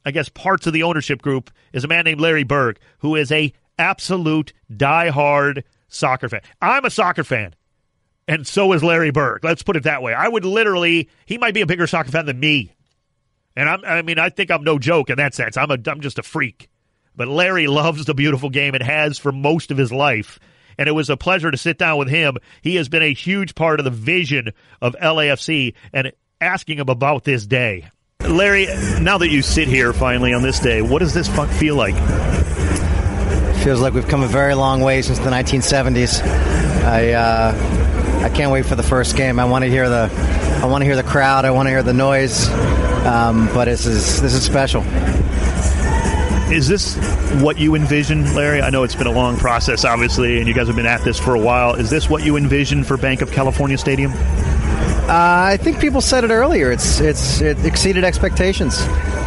I 0.04 0.10
guess, 0.10 0.28
parts 0.28 0.66
of 0.66 0.74
the 0.74 0.82
ownership 0.82 1.22
group 1.22 1.50
is 1.72 1.84
a 1.84 1.88
man 1.88 2.04
named 2.04 2.20
Larry 2.20 2.44
Berg, 2.44 2.78
who 2.98 3.16
is 3.16 3.32
a 3.32 3.52
absolute 3.78 4.52
die-hard 4.76 5.64
soccer 5.92 6.28
fan. 6.28 6.40
I'm 6.60 6.84
a 6.84 6.90
soccer 6.90 7.24
fan, 7.24 7.54
and 8.26 8.46
so 8.46 8.72
is 8.72 8.82
Larry 8.82 9.10
Berg. 9.10 9.44
Let's 9.44 9.62
put 9.62 9.76
it 9.76 9.84
that 9.84 10.02
way. 10.02 10.14
I 10.14 10.28
would 10.28 10.44
literally, 10.44 11.08
he 11.26 11.38
might 11.38 11.54
be 11.54 11.60
a 11.60 11.66
bigger 11.66 11.86
soccer 11.86 12.10
fan 12.10 12.26
than 12.26 12.40
me. 12.40 12.74
And 13.54 13.68
I'm, 13.68 13.84
I 13.84 14.02
mean, 14.02 14.18
I 14.18 14.30
think 14.30 14.50
I'm 14.50 14.64
no 14.64 14.78
joke 14.78 15.10
in 15.10 15.16
that 15.18 15.34
sense. 15.34 15.56
I'm 15.56 15.70
a, 15.70 15.78
I'm 15.86 16.00
just 16.00 16.18
a 16.18 16.22
freak. 16.22 16.68
But 17.14 17.28
Larry 17.28 17.66
loves 17.68 18.04
the 18.04 18.14
beautiful 18.14 18.50
game 18.50 18.74
and 18.74 18.82
has 18.82 19.18
for 19.18 19.32
most 19.32 19.70
of 19.70 19.76
his 19.76 19.92
life. 19.92 20.38
And 20.78 20.88
it 20.88 20.92
was 20.92 21.10
a 21.10 21.18
pleasure 21.18 21.50
to 21.50 21.58
sit 21.58 21.76
down 21.76 21.98
with 21.98 22.08
him. 22.08 22.38
He 22.62 22.76
has 22.76 22.88
been 22.88 23.02
a 23.02 23.12
huge 23.12 23.54
part 23.54 23.78
of 23.78 23.84
the 23.84 23.90
vision 23.90 24.52
of 24.80 24.96
LAFC 24.96 25.74
and 25.92 26.12
asking 26.40 26.78
him 26.78 26.88
about 26.88 27.24
this 27.24 27.46
day. 27.46 27.88
Larry, 28.20 28.66
now 29.00 29.18
that 29.18 29.28
you 29.28 29.42
sit 29.42 29.68
here 29.68 29.92
finally 29.92 30.32
on 30.32 30.42
this 30.42 30.60
day, 30.60 30.80
what 30.80 31.00
does 31.00 31.12
this 31.12 31.28
feel 31.58 31.76
like? 31.76 31.94
Feels 33.64 33.80
like 33.80 33.94
we've 33.94 34.08
come 34.08 34.24
a 34.24 34.28
very 34.28 34.54
long 34.54 34.80
way 34.80 35.02
since 35.02 35.20
the 35.20 35.30
1970s. 35.30 36.20
I 36.84 37.12
uh, 37.12 38.22
I 38.24 38.28
can't 38.28 38.50
wait 38.50 38.66
for 38.66 38.74
the 38.74 38.82
first 38.82 39.16
game. 39.16 39.38
I 39.38 39.44
want 39.44 39.62
to 39.62 39.70
hear 39.70 39.88
the 39.88 40.10
I 40.62 40.66
want 40.66 40.82
to 40.82 40.84
hear 40.84 40.96
the 40.96 41.04
crowd. 41.04 41.44
I 41.44 41.52
want 41.52 41.66
to 41.66 41.70
hear 41.70 41.82
the 41.84 41.92
noise. 41.92 42.48
Um, 43.06 43.48
but 43.54 43.66
this 43.66 43.86
is 43.86 44.20
this 44.20 44.34
is 44.34 44.44
special. 44.44 44.82
Is 46.52 46.66
this 46.66 46.96
what 47.40 47.56
you 47.56 47.76
envision, 47.76 48.34
Larry? 48.34 48.60
I 48.62 48.70
know 48.70 48.82
it's 48.82 48.96
been 48.96 49.06
a 49.06 49.12
long 49.12 49.36
process, 49.36 49.84
obviously, 49.84 50.38
and 50.38 50.48
you 50.48 50.54
guys 50.54 50.66
have 50.66 50.76
been 50.76 50.84
at 50.84 51.02
this 51.04 51.20
for 51.20 51.36
a 51.36 51.40
while. 51.40 51.74
Is 51.74 51.88
this 51.88 52.10
what 52.10 52.24
you 52.24 52.36
envision 52.36 52.82
for 52.82 52.96
Banc 52.96 53.22
of 53.22 53.30
California 53.30 53.78
Stadium? 53.78 54.10
Uh, 54.12 55.06
I 55.08 55.56
think 55.56 55.78
people 55.80 56.00
said 56.00 56.24
it 56.24 56.30
earlier. 56.30 56.72
It's 56.72 56.98
it's 56.98 57.40
it 57.40 57.64
exceeded 57.64 58.02
expectations. 58.02 58.80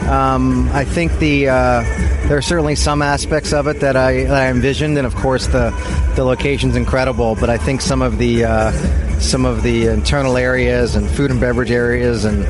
Um, 0.10 0.70
I 0.74 0.84
think 0.84 1.18
the 1.20 1.50
uh, 1.50 1.84
there 2.28 2.38
are 2.38 2.42
certainly 2.42 2.76
some 2.76 3.02
aspects 3.02 3.54
of 3.54 3.68
it 3.68 3.82
that 3.82 3.96
I, 3.96 4.26
I 4.26 4.50
envisioned, 4.50 4.98
and 4.98 5.06
of 5.06 5.16
course 5.16 5.48
the 5.48 5.70
the 6.16 6.24
location's 6.24 6.76
incredible. 6.76 7.36
But 7.36 7.50
I 7.50 7.58
think 7.58 7.82
some 7.82 8.02
of 8.02 8.18
the 8.18 8.46
uh, 8.46 8.72
some 9.20 9.46
of 9.46 9.64
the 9.64 9.88
internal 9.88 10.38
areas 10.38 10.96
and 10.96 11.10
food 11.10 11.32
and 11.32 11.40
beverage 11.40 11.72
areas 11.72 12.26
and 12.26 12.46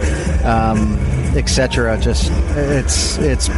um, 0.46 0.98
etc. 1.36 1.98
Just 2.00 2.32
it's 2.56 3.18
it's 3.18 3.50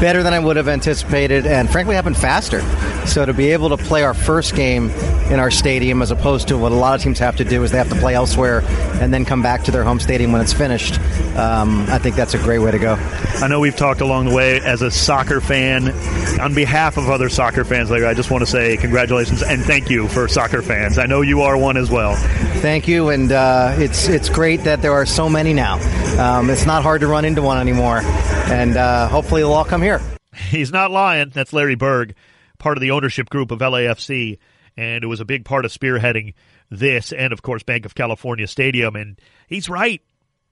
better 0.00 0.22
than 0.22 0.32
I 0.32 0.38
would 0.38 0.56
have 0.56 0.68
anticipated, 0.68 1.46
and 1.46 1.70
frankly, 1.70 1.94
happened 1.94 2.16
faster. 2.16 2.60
So 3.06 3.24
to 3.24 3.32
be 3.32 3.52
able 3.52 3.68
to 3.70 3.76
play 3.76 4.02
our 4.04 4.14
first 4.14 4.54
game 4.54 4.90
in 5.30 5.38
our 5.38 5.50
stadium, 5.50 6.02
as 6.02 6.10
opposed 6.10 6.48
to 6.48 6.58
what 6.58 6.72
a 6.72 6.74
lot 6.74 6.94
of 6.94 7.02
teams 7.02 7.18
have 7.18 7.36
to 7.36 7.44
do, 7.44 7.62
is 7.62 7.70
they 7.72 7.78
have 7.78 7.90
to 7.90 7.96
play 7.96 8.14
elsewhere 8.14 8.62
and 9.00 9.12
then 9.12 9.24
come 9.24 9.42
back 9.42 9.64
to 9.64 9.70
their 9.70 9.84
home 9.84 10.00
stadium 10.00 10.32
when 10.32 10.40
it's 10.40 10.52
finished. 10.52 10.98
Um, 11.36 11.86
I 11.88 11.98
think 11.98 12.16
that's 12.16 12.34
a 12.34 12.38
great 12.38 12.58
way 12.58 12.70
to 12.70 12.78
go. 12.78 12.94
I 12.94 13.48
know 13.48 13.60
we've 13.60 13.76
talked 13.76 14.00
along 14.00 14.26
the 14.26 14.34
way 14.34 14.60
as 14.60 14.82
a 14.82 14.90
soccer 14.90 15.40
fan. 15.40 15.90
On 16.40 16.54
behalf 16.54 16.96
of 16.96 17.08
other 17.08 17.28
soccer 17.28 17.64
fans, 17.64 17.90
Larry, 17.90 18.06
I 18.06 18.14
just 18.14 18.30
want 18.30 18.42
to 18.42 18.46
say 18.50 18.76
congratulations 18.76 19.42
and 19.42 19.62
thank 19.62 19.90
you 19.90 20.08
for 20.08 20.28
soccer 20.28 20.62
fans. 20.62 20.98
I 20.98 21.06
know 21.06 21.20
you 21.20 21.42
are 21.42 21.56
one 21.56 21.76
as 21.76 21.90
well. 21.90 22.14
Thank 22.60 22.88
you, 22.88 23.10
and 23.10 23.30
uh, 23.30 23.74
it's 23.78 24.08
it's 24.08 24.28
great 24.28 24.64
that 24.64 24.82
there 24.82 24.92
are 24.92 25.06
so 25.06 25.28
many 25.28 25.54
now. 25.54 25.78
Um, 26.18 26.50
it's 26.50 26.66
not 26.66 26.82
hard 26.82 27.02
to 27.02 27.06
run 27.06 27.24
into 27.24 27.42
one 27.42 27.58
anymore, 27.58 28.00
and 28.02 28.76
uh, 28.76 29.08
hopefully 29.08 29.42
they'll 29.42 29.52
all 29.52 29.64
come 29.64 29.82
here. 29.82 30.00
He's 30.34 30.72
not 30.72 30.90
lying. 30.90 31.30
That's 31.30 31.52
Larry 31.52 31.74
Berg, 31.74 32.14
part 32.58 32.76
of 32.76 32.80
the 32.80 32.90
ownership 32.92 33.28
group 33.28 33.50
of 33.50 33.58
LAFC 33.58 34.38
and 34.78 35.02
it 35.02 35.08
was 35.08 35.18
a 35.18 35.24
big 35.24 35.44
part 35.44 35.64
of 35.64 35.72
spearheading 35.72 36.34
this, 36.70 37.12
and 37.12 37.32
of 37.32 37.42
course 37.42 37.64
Banc 37.64 37.84
of 37.84 37.96
California 37.96 38.46
Stadium. 38.46 38.94
And 38.94 39.18
he's 39.48 39.68
right. 39.68 40.00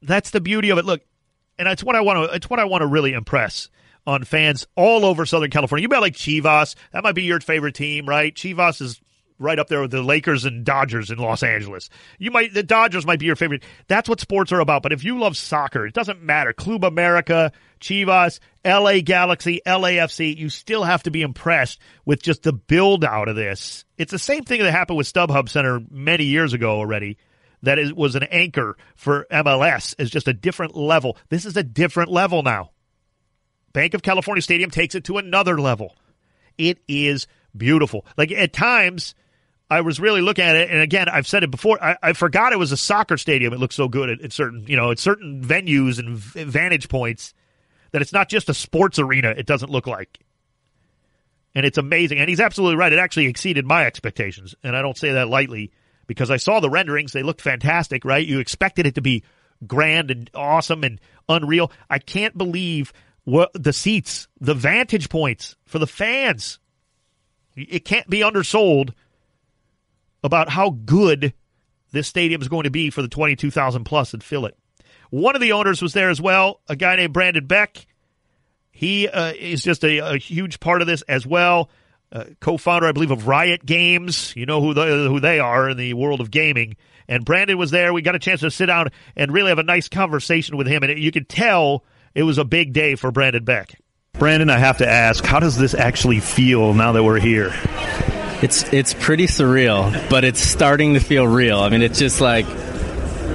That's 0.07 0.31
the 0.31 0.41
beauty 0.41 0.71
of 0.71 0.79
it. 0.79 0.85
Look, 0.85 1.03
and 1.59 1.69
it's 1.69 1.85
what 1.85 1.97
I 1.97 2.01
want 2.01 2.31
to. 2.31 2.37
It's 2.37 2.49
what 2.49 2.61
I 2.61 2.65
want 2.65 2.83
to 2.83 2.87
really 2.87 3.13
impress 3.13 3.69
on 4.07 4.25
fans 4.25 4.67
all 4.77 5.05
over 5.05 5.27
Southern 5.27 5.51
California. 5.51 5.83
You 5.83 5.89
bet 5.89 6.01
like 6.01 6.15
Chivas. 6.15 6.77
That 6.93 7.03
might 7.03 7.15
be 7.15 7.25
your 7.25 7.41
favorite 7.41 7.75
team, 7.75 8.07
right? 8.07 8.35
Chivas 8.35 8.81
is 8.81 9.01
right 9.39 9.59
up 9.59 9.69
there 9.69 9.83
with 9.83 9.91
the 9.91 10.03
Lakers 10.03 10.45
and 10.45 10.65
Dodgers 10.65 11.11
in 11.11 11.19
Los 11.19 11.43
Angeles. 11.43 11.91
You 12.19 12.31
might 12.31 12.55
the 12.55 12.63
Dodgers 12.63 13.07
might 13.07 13.19
be 13.19 13.27
your 13.27 13.37
favorite. 13.37 13.65
That's 13.89 14.09
what 14.09 14.21
sports 14.21 14.53
are 14.53 14.61
about. 14.61 14.83
But 14.83 14.93
if 14.93 15.05
you 15.05 15.19
love 15.19 15.37
soccer, 15.37 15.87
it 15.87 15.95
doesn't 15.95 16.23
matter. 16.23 16.53
Club 16.53 16.85
America, 16.85 17.53
Chivas, 17.81 18.41
LA 18.65 19.01
Galaxy, 19.01 19.61
LAFC, 19.67 20.37
you 20.37 20.49
still 20.49 20.85
have 20.85 21.03
to 21.05 21.11
be 21.11 21.23
impressed 21.23 21.81
with 22.05 22.23
just 22.23 22.43
the 22.43 22.53
build 22.53 23.05
out 23.05 23.29
of 23.29 23.37
this. 23.37 23.85
It's 23.99 24.13
the 24.13 24.19
same 24.19 24.45
thing 24.45 24.63
that 24.63 24.71
happened 24.71 24.99
with 24.99 25.13
StubHub 25.13 25.49
Center 25.49 25.81
many 25.91 26.25
years 26.25 26.53
ago 26.53 26.71
already. 26.71 27.19
That 27.63 27.79
it 27.79 27.97
was 27.97 28.15
an 28.15 28.25
anchor 28.25 28.77
for 28.95 29.27
MLS 29.31 29.95
is 29.99 30.11
just 30.11 30.29
a 30.29 30.33
different 30.33 30.77
level. 30.77 31.17
This 31.31 31.45
is 31.45 31.57
a 31.57 31.63
different 31.63 32.11
level 32.11 32.43
now. 32.43 32.71
Banc 33.73 33.95
of 33.95 34.03
California 34.03 34.43
Stadium 34.43 34.71
takes 34.71 34.95
it 34.95 35.05
to 35.05 35.19
another 35.19 35.61
level. 35.61 35.97
It 36.59 36.79
is 36.89 37.27
beautiful. 37.57 38.07
Like 38.17 38.33
at 38.33 38.53
times, 38.53 39.15
I 39.69 39.81
was 39.81 39.99
really 39.99 40.21
looking 40.21 40.45
at 40.45 40.55
it, 40.55 40.71
and 40.71 40.81
again, 40.81 41.09
I've 41.09 41.27
said 41.27 41.43
it 41.43 41.51
before. 41.51 41.83
I, 41.83 41.97
I 42.03 42.13
forgot 42.13 42.53
it 42.53 42.59
was 42.59 42.73
a 42.73 42.77
soccer 42.77 43.17
stadium. 43.17 43.53
It 43.53 43.59
looks 43.59 43.75
so 43.75 43.89
good 43.89 44.11
at, 44.11 44.21
at 44.21 44.33
certain, 44.33 44.65
you 44.69 44.77
know, 44.77 44.93
at 44.93 44.99
certain 44.99 45.43
venues 45.43 45.99
and 45.99 46.17
v- 46.17 46.45
vantage 46.45 46.89
points 46.89 47.35
that 47.91 48.01
it's 48.01 48.13
not 48.13 48.29
just 48.29 48.49
a 48.49 48.55
sports 48.55 48.99
arena. 48.99 49.35
It 49.37 49.47
doesn't 49.47 49.71
look 49.71 49.89
like, 49.89 50.21
and 51.55 51.67
it's 51.67 51.79
amazing. 51.79 52.19
And 52.19 52.29
he's 52.29 52.41
absolutely 52.41 52.77
right. 52.77 52.93
It 52.93 53.01
actually 53.01 53.27
exceeded 53.27 53.67
my 53.67 53.85
expectations, 53.87 54.55
and 54.63 54.77
I 54.77 54.83
don't 54.83 54.97
say 54.97 55.13
that 55.13 55.29
lightly 55.29 55.73
because 56.07 56.31
I 56.31 56.37
saw 56.37 56.61
the 56.61 56.71
renderings. 56.71 57.13
They 57.13 57.23
looked 57.23 57.41
fantastic, 57.41 58.05
right? 58.05 58.27
You 58.27 58.39
expected 58.39 58.87
it 58.87 58.95
to 58.97 59.03
be 59.03 59.25
grand 59.67 60.11
and 60.11 60.31
awesome 60.35 60.85
and 60.85 61.01
unreal. 61.29 61.71
I 61.89 61.99
can't 61.99 62.37
believe 62.37 62.93
what 63.25 63.51
the 63.55 63.73
seats, 63.73 64.29
the 64.41 64.55
vantage 64.55 65.09
points 65.09 65.57
for 65.67 65.79
the 65.79 65.87
fans. 65.87 66.59
It 67.57 67.85
can't 67.85 68.09
be 68.09 68.23
undersold 68.23 68.95
about 70.23 70.49
how 70.49 70.71
good 70.71 71.33
this 71.93 72.09
stadium 72.09 72.43
is 72.43 72.49
going 72.49 72.65
to 72.65 72.71
be 72.71 72.91
for 72.91 73.03
the 73.03 73.09
22,000 73.09 73.89
and 73.91 74.23
fill 74.23 74.47
it. 74.47 74.57
One 75.11 75.35
of 75.35 75.41
the 75.41 75.53
owners 75.53 75.81
was 75.81 75.93
there 75.93 76.11
as 76.11 76.21
well, 76.21 76.61
a 76.69 76.77
guy 76.77 76.97
named 76.97 77.13
Brandon 77.13 77.47
Beck. 77.47 77.87
He 78.71 79.09
uh, 79.09 79.33
is 79.33 79.63
just 79.63 79.85
a, 79.85 79.99
a, 79.99 80.19
huge 80.19 80.61
part 80.61 80.83
of 80.83 80.87
this 80.87 81.01
as 81.03 81.27
well. 81.27 81.71
Uh, 82.13 82.25
co-founder, 82.41 82.87
I 82.87 82.93
believe, 82.93 83.11
of 83.11 83.27
Riot 83.27 83.67
Games. 83.67 84.33
You 84.37 84.47
know 84.47 84.61
who 84.61 84.75
the, 84.75 84.85
who 85.09 85.21
they 85.21 85.41
are 85.41 85.71
in 85.71 85.77
the 85.77 85.95
world 85.95 86.21
of 86.21 86.31
gaming. 86.31 86.77
And 87.09 87.25
Brandon 87.25 87.59
was 87.59 87.71
there. 87.71 87.93
We 87.93 88.03
got 88.03 88.15
a 88.15 88.19
chance 88.19 88.41
to 88.41 88.51
sit 88.51 88.67
down 88.67 88.89
and 89.17 89.33
really 89.33 89.49
have 89.49 89.59
a 89.59 89.65
nice 89.65 89.89
conversation 89.89 90.57
with 90.57 90.67
him, 90.67 90.83
and 90.83 90.93
it, 90.93 90.99
you 90.99 91.13
could 91.13 91.29
tell 91.29 91.85
it 92.15 92.23
was 92.23 92.39
a 92.39 92.45
big 92.45 92.73
day 92.73 92.95
for 92.95 93.11
Brandon 93.11 93.45
Beck. 93.45 93.79
Brandon, 94.15 94.49
I 94.49 94.59
have 94.59 94.79
to 94.79 94.89
ask, 94.89 95.25
how 95.25 95.41
does 95.41 95.59
this 95.59 95.75
actually 95.75 96.21
feel 96.21 96.73
now 96.73 96.93
that 96.93 97.05
we're 97.05 97.21
here? 97.21 97.53
It's 98.43 98.71
it's 98.73 98.95
pretty 98.95 99.27
surreal, 99.27 100.11
but 100.11 100.25
it's 100.25 100.41
starting 100.41 100.95
to 100.95 101.01
feel 101.01 101.27
real. 101.27 101.59
I 101.61 101.69
mean, 101.69 101.83
it's 101.83 101.99
just 101.99 102.21
like 102.21 102.47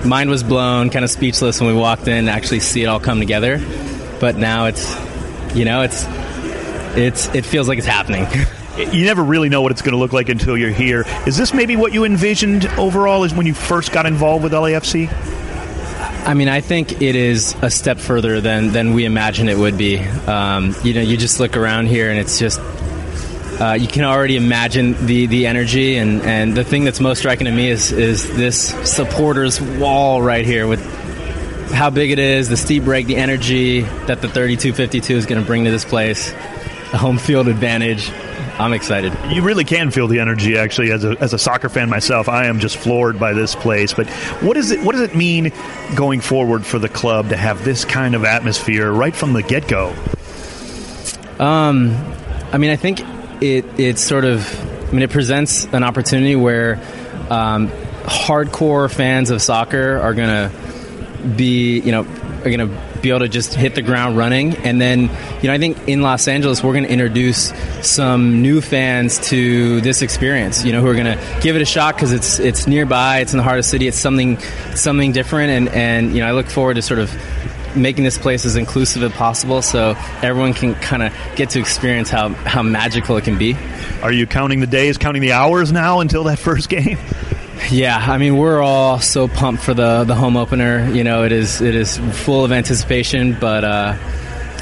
mind 0.05 0.29
was 0.29 0.43
blown, 0.43 0.89
kind 0.89 1.03
of 1.05 1.11
speechless 1.11 1.59
when 1.59 1.73
we 1.73 1.79
walked 1.79 2.07
in 2.07 2.25
to 2.25 2.31
actually 2.31 2.59
see 2.59 2.83
it 2.83 2.85
all 2.85 2.99
come 2.99 3.19
together. 3.19 3.59
But 4.19 4.37
now 4.37 4.65
it's, 4.65 4.95
you 5.55 5.65
know, 5.65 5.81
it's 5.81 6.05
it's 6.95 7.33
it 7.33 7.45
feels 7.45 7.67
like 7.67 7.77
it's 7.77 7.87
happening. 7.87 8.27
you 8.85 9.05
never 9.05 9.23
really 9.23 9.49
know 9.49 9.61
what 9.61 9.71
it's 9.71 9.81
going 9.81 9.93
to 9.93 9.99
look 9.99 10.13
like 10.13 10.29
until 10.29 10.57
you're 10.57 10.71
here. 10.71 11.05
Is 11.25 11.37
this 11.37 11.53
maybe 11.53 11.75
what 11.75 11.93
you 11.93 12.05
envisioned 12.05 12.65
overall? 12.77 13.23
Is 13.23 13.33
when 13.33 13.45
you 13.45 13.53
first 13.53 13.91
got 13.91 14.05
involved 14.05 14.43
with 14.43 14.53
LAFC? 14.53 15.09
I 16.25 16.33
mean, 16.35 16.49
I 16.49 16.61
think 16.61 17.01
it 17.01 17.15
is 17.15 17.55
a 17.61 17.71
step 17.71 17.97
further 17.97 18.41
than 18.41 18.71
than 18.71 18.93
we 18.93 19.05
imagined 19.05 19.49
it 19.49 19.57
would 19.57 19.77
be. 19.77 19.99
Um, 19.99 20.75
you 20.83 20.93
know, 20.93 21.01
you 21.01 21.17
just 21.17 21.39
look 21.39 21.57
around 21.57 21.87
here 21.87 22.09
and 22.09 22.19
it's 22.19 22.37
just 22.37 22.59
uh, 23.61 23.73
you 23.73 23.87
can 23.87 24.03
already 24.03 24.37
imagine 24.37 24.93
the, 25.05 25.27
the 25.27 25.45
energy 25.45 25.97
and, 25.97 26.21
and 26.23 26.55
the 26.55 26.63
thing 26.63 26.83
that's 26.83 26.99
most 26.99 27.19
striking 27.19 27.45
to 27.45 27.51
me 27.51 27.69
is 27.69 27.91
is 27.91 28.27
this 28.35 28.69
supporters 28.89 29.61
wall 29.61 30.21
right 30.21 30.45
here 30.45 30.67
with 30.67 30.83
how 31.71 31.89
big 31.89 32.11
it 32.11 32.19
is, 32.19 32.49
the 32.49 32.57
steep 32.57 32.83
break, 32.83 33.07
the 33.07 33.15
energy 33.15 33.81
that 33.81 34.21
the 34.21 34.27
3252 34.27 35.15
is 35.15 35.25
going 35.25 35.41
to 35.41 35.47
bring 35.47 35.65
to 35.65 35.71
this 35.71 35.85
place, 35.85 36.31
the 36.91 36.97
home 36.97 37.17
field 37.17 37.47
advantage. 37.47 38.11
I'm 38.61 38.73
excited. 38.73 39.11
You 39.31 39.41
really 39.41 39.63
can 39.63 39.89
feel 39.89 40.07
the 40.07 40.19
energy, 40.19 40.55
actually. 40.55 40.91
As 40.91 41.03
a, 41.03 41.17
as 41.19 41.33
a 41.33 41.39
soccer 41.39 41.67
fan 41.67 41.89
myself, 41.89 42.29
I 42.29 42.45
am 42.45 42.59
just 42.59 42.77
floored 42.77 43.19
by 43.19 43.33
this 43.33 43.55
place. 43.55 43.91
But 43.91 44.07
what 44.39 44.55
is 44.55 44.69
it? 44.69 44.83
What 44.83 44.91
does 44.91 45.01
it 45.01 45.15
mean 45.15 45.51
going 45.95 46.21
forward 46.21 46.63
for 46.63 46.77
the 46.77 46.87
club 46.87 47.29
to 47.29 47.37
have 47.37 47.65
this 47.65 47.85
kind 47.85 48.13
of 48.13 48.23
atmosphere 48.23 48.91
right 48.91 49.15
from 49.15 49.33
the 49.33 49.41
get 49.41 49.67
go? 49.67 49.95
Um, 51.39 51.97
I 52.51 52.59
mean, 52.59 52.69
I 52.69 52.75
think 52.75 53.01
it 53.41 53.65
it 53.79 53.97
sort 53.97 54.25
of 54.25 54.47
I 54.89 54.91
mean 54.91 55.01
it 55.01 55.09
presents 55.09 55.65
an 55.65 55.83
opportunity 55.83 56.35
where 56.35 56.75
um, 57.31 57.69
hardcore 58.03 58.91
fans 58.91 59.31
of 59.31 59.41
soccer 59.41 59.97
are 59.97 60.13
gonna 60.13 60.51
be 61.35 61.79
you 61.79 61.91
know 61.91 62.01
are 62.45 62.51
gonna 62.51 62.90
be 63.01 63.09
able 63.09 63.19
to 63.19 63.29
just 63.29 63.53
hit 63.53 63.75
the 63.75 63.81
ground 63.81 64.17
running 64.17 64.55
and 64.57 64.79
then 64.79 65.01
you 65.41 65.47
know 65.47 65.53
I 65.53 65.57
think 65.57 65.87
in 65.87 66.01
Los 66.01 66.27
Angeles 66.27 66.63
we're 66.63 66.73
gonna 66.73 66.87
introduce 66.87 67.53
some 67.81 68.41
new 68.41 68.61
fans 68.61 69.19
to 69.29 69.81
this 69.81 70.01
experience 70.01 70.63
you 70.63 70.71
know 70.71 70.81
who 70.81 70.87
are 70.87 70.95
gonna 70.95 71.19
give 71.41 71.55
it 71.55 71.61
a 71.61 71.65
shot 71.65 71.95
because 71.95 72.11
it's 72.11 72.39
it's 72.39 72.67
nearby 72.67 73.19
it's 73.19 73.33
in 73.33 73.37
the 73.37 73.43
heart 73.43 73.57
of 73.57 73.65
the 73.65 73.69
city 73.69 73.87
it's 73.87 73.97
something 73.97 74.37
something 74.75 75.11
different 75.11 75.51
and 75.51 75.69
and 75.69 76.13
you 76.13 76.19
know 76.19 76.27
I 76.27 76.31
look 76.31 76.47
forward 76.47 76.75
to 76.75 76.81
sort 76.81 76.99
of 76.99 77.11
making 77.75 78.03
this 78.03 78.17
place 78.17 78.45
as 78.45 78.55
inclusive 78.55 79.03
as 79.03 79.11
possible 79.13 79.61
so 79.61 79.95
everyone 80.21 80.53
can 80.53 80.75
kind 80.75 81.03
of 81.03 81.13
get 81.35 81.51
to 81.51 81.59
experience 81.59 82.09
how, 82.09 82.29
how 82.29 82.63
magical 82.63 83.17
it 83.17 83.23
can 83.23 83.37
be. 83.37 83.55
Are 84.01 84.11
you 84.11 84.27
counting 84.27 84.59
the 84.59 84.67
days, 84.67 84.97
counting 84.97 85.21
the 85.21 85.31
hours 85.31 85.71
now 85.71 85.99
until 85.99 86.25
that 86.25 86.39
first 86.39 86.69
game? 86.69 86.97
Yeah, 87.69 87.97
I 87.97 88.17
mean 88.17 88.37
we're 88.37 88.61
all 88.61 88.99
so 88.99 89.27
pumped 89.27 89.63
for 89.63 89.73
the 89.73 90.03
the 90.03 90.15
home 90.15 90.35
opener. 90.35 90.89
You 90.91 91.03
know, 91.03 91.23
it 91.23 91.31
is 91.31 91.61
it 91.61 91.75
is 91.75 91.97
full 91.97 92.43
of 92.43 92.51
anticipation, 92.51 93.37
but 93.39 93.63
uh, 93.63 93.97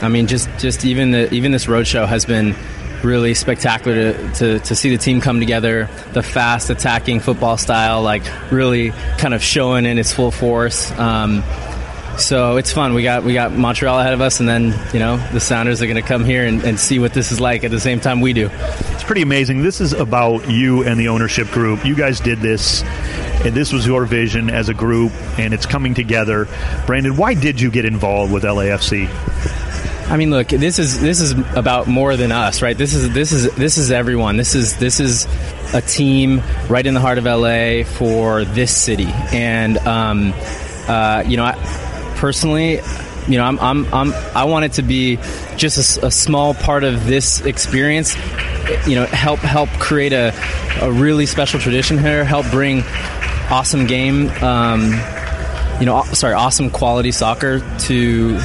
I 0.01 0.09
mean 0.09 0.27
just 0.27 0.49
just 0.59 0.85
even 0.85 1.11
the 1.11 1.33
even 1.33 1.51
this 1.51 1.65
roadshow 1.65 2.07
has 2.07 2.25
been 2.25 2.55
really 3.03 3.33
spectacular 3.33 4.13
to, 4.13 4.33
to, 4.33 4.59
to, 4.59 4.75
see 4.75 4.89
the 4.89 4.97
team 4.97 5.21
come 5.21 5.39
together, 5.39 5.89
the 6.11 6.21
fast 6.21 6.69
attacking 6.69 7.21
football 7.21 7.57
style, 7.57 8.01
like 8.01 8.23
really 8.51 8.91
kind 9.17 9.33
of 9.33 9.41
showing 9.41 9.85
in 9.85 9.97
its 9.97 10.11
full 10.11 10.31
force. 10.31 10.91
Um, 10.99 11.43
so 12.19 12.57
it's 12.57 12.71
fun. 12.71 12.93
We 12.93 13.03
got 13.03 13.23
we 13.23 13.33
got 13.33 13.51
Montreal 13.51 13.99
ahead 13.99 14.13
of 14.13 14.21
us, 14.21 14.39
and 14.39 14.47
then 14.47 14.73
you 14.93 14.99
know 14.99 15.17
the 15.31 15.39
Sounders 15.39 15.81
are 15.81 15.85
going 15.85 16.01
to 16.01 16.07
come 16.07 16.23
here 16.23 16.45
and, 16.45 16.63
and, 16.63 16.79
see 16.79 16.99
what 16.99 17.13
this 17.13 17.31
is 17.31 17.39
like 17.39 17.63
at 17.63 17.71
the 17.71 17.79
same 17.79 17.99
time 17.99 18.21
we 18.21 18.33
do. 18.33 18.49
It's 18.51 19.03
pretty 19.03 19.21
amazing. 19.21 19.63
This 19.63 19.81
is 19.81 19.93
about 19.93 20.49
you 20.49 20.83
and 20.83 20.99
the 20.99 21.09
ownership 21.09 21.47
group. 21.49 21.85
You 21.85 21.95
guys 21.95 22.19
did 22.19 22.39
this, 22.39 22.83
and 23.43 23.53
this 23.53 23.73
was 23.73 23.85
your 23.85 24.05
vision 24.05 24.49
as 24.49 24.69
a 24.69 24.73
group, 24.73 25.11
and 25.37 25.53
it's 25.53 25.65
coming 25.65 25.93
together. 25.93 26.47
Brandon, 26.85 27.15
why 27.17 27.33
did 27.33 27.59
you 27.59 27.71
get 27.71 27.85
involved 27.85 28.31
with 28.31 28.43
LAFC? 28.43 29.07
I 30.09 30.17
mean, 30.17 30.31
look, 30.31 30.47
this 30.47 30.79
is 30.79 30.99
this 30.99 31.21
is 31.21 31.31
about 31.55 31.87
more 31.87 32.15
than 32.15 32.31
us, 32.31 32.61
right? 32.61 32.77
This 32.77 32.93
is 32.93 33.13
this 33.13 33.31
is 33.31 33.53
this 33.55 33.77
is 33.77 33.91
everyone. 33.91 34.37
This 34.37 34.55
is 34.55 34.77
this 34.77 34.99
is 34.99 35.27
a 35.73 35.81
team 35.81 36.41
right 36.67 36.85
in 36.85 36.93
the 36.93 36.99
heart 36.99 37.17
of 37.17 37.25
LA 37.25 37.83
for 37.83 38.43
this 38.43 38.75
city, 38.75 39.09
and 39.33 39.77
um, 39.79 40.33
uh, 40.87 41.23
you 41.27 41.37
know. 41.37 41.45
I, 41.45 41.85
personally, 42.19 42.81
you 43.27 43.37
know, 43.37 43.45
I'm, 43.45 43.59
I'm, 43.59 43.93
I'm, 43.93 44.13
i 44.35 44.43
want 44.43 44.65
it 44.65 44.73
to 44.73 44.81
be 44.81 45.17
just 45.55 45.97
a, 45.97 46.07
a, 46.07 46.11
small 46.11 46.53
part 46.53 46.83
of 46.83 47.05
this 47.05 47.41
experience. 47.41 48.15
You 48.85 48.95
know, 48.95 49.05
help 49.05 49.39
help 49.39 49.69
create 49.79 50.13
a, 50.13 50.33
a 50.81 50.91
really 50.91 51.25
special 51.25 51.59
tradition 51.59 51.97
here. 51.97 52.25
Help 52.25 52.49
bring 52.51 52.83
awesome 53.49 53.87
game. 53.87 54.29
Um, 54.43 54.91
you 55.79 55.85
know, 55.85 56.03
sorry, 56.11 56.33
awesome 56.33 56.69
quality 56.69 57.11
soccer 57.11 57.59
to 57.59 58.39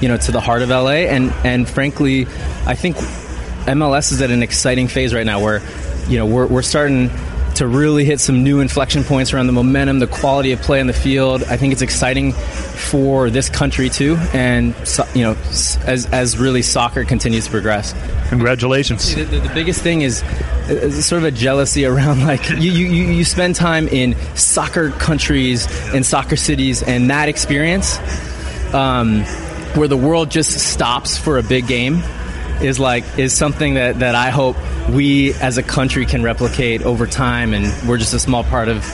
you 0.00 0.08
know 0.08 0.16
to 0.16 0.32
the 0.32 0.40
heart 0.40 0.62
of 0.62 0.70
LA. 0.70 1.06
And 1.10 1.30
and 1.44 1.68
frankly, 1.68 2.22
I 2.66 2.74
think 2.74 2.96
MLS 3.66 4.12
is 4.12 4.22
at 4.22 4.30
an 4.30 4.42
exciting 4.42 4.88
phase 4.88 5.12
right 5.12 5.26
now 5.26 5.42
where 5.42 5.60
you 6.08 6.16
know 6.16 6.26
we're 6.26 6.46
we're 6.46 6.62
starting 6.62 7.10
to 7.60 7.66
really 7.66 8.06
hit 8.06 8.18
some 8.20 8.42
new 8.42 8.60
inflection 8.60 9.04
points 9.04 9.34
around 9.34 9.46
the 9.46 9.52
momentum, 9.52 9.98
the 9.98 10.06
quality 10.06 10.52
of 10.52 10.62
play 10.62 10.80
on 10.80 10.86
the 10.86 10.94
field. 10.94 11.42
I 11.42 11.58
think 11.58 11.74
it's 11.74 11.82
exciting 11.82 12.32
for 12.32 13.28
this 13.28 13.50
country 13.50 13.90
too, 13.90 14.16
and 14.32 14.74
you 15.14 15.22
know, 15.22 15.36
as 15.84 16.08
as 16.10 16.38
really 16.38 16.62
soccer 16.62 17.04
continues 17.04 17.44
to 17.44 17.50
progress. 17.50 17.94
Congratulations. 18.30 19.14
The, 19.14 19.24
the, 19.24 19.40
the 19.40 19.50
biggest 19.50 19.82
thing 19.82 20.00
is, 20.00 20.22
is, 20.70 21.04
sort 21.04 21.20
of 21.20 21.26
a 21.26 21.30
jealousy 21.30 21.84
around 21.84 22.20
like 22.26 22.48
you, 22.48 22.72
you 22.72 22.86
you 22.86 23.24
spend 23.24 23.56
time 23.56 23.88
in 23.88 24.16
soccer 24.36 24.90
countries 24.92 25.66
and 25.94 26.04
soccer 26.06 26.36
cities, 26.36 26.82
and 26.82 27.10
that 27.10 27.28
experience. 27.28 27.98
Um, 28.72 29.24
where 29.74 29.86
the 29.86 29.96
world 29.96 30.30
just 30.30 30.50
stops 30.72 31.16
for 31.16 31.38
a 31.38 31.42
big 31.44 31.66
game 31.68 32.02
is 32.62 32.78
like 32.78 33.18
is 33.18 33.36
something 33.36 33.74
that, 33.74 34.00
that 34.00 34.14
I 34.14 34.30
hope 34.30 34.56
we 34.90 35.34
as 35.34 35.58
a 35.58 35.62
country 35.62 36.06
can 36.06 36.22
replicate 36.22 36.82
over 36.82 37.06
time, 37.06 37.54
and 37.54 37.88
we're 37.88 37.98
just 37.98 38.14
a 38.14 38.18
small 38.18 38.44
part 38.44 38.68
of 38.68 38.84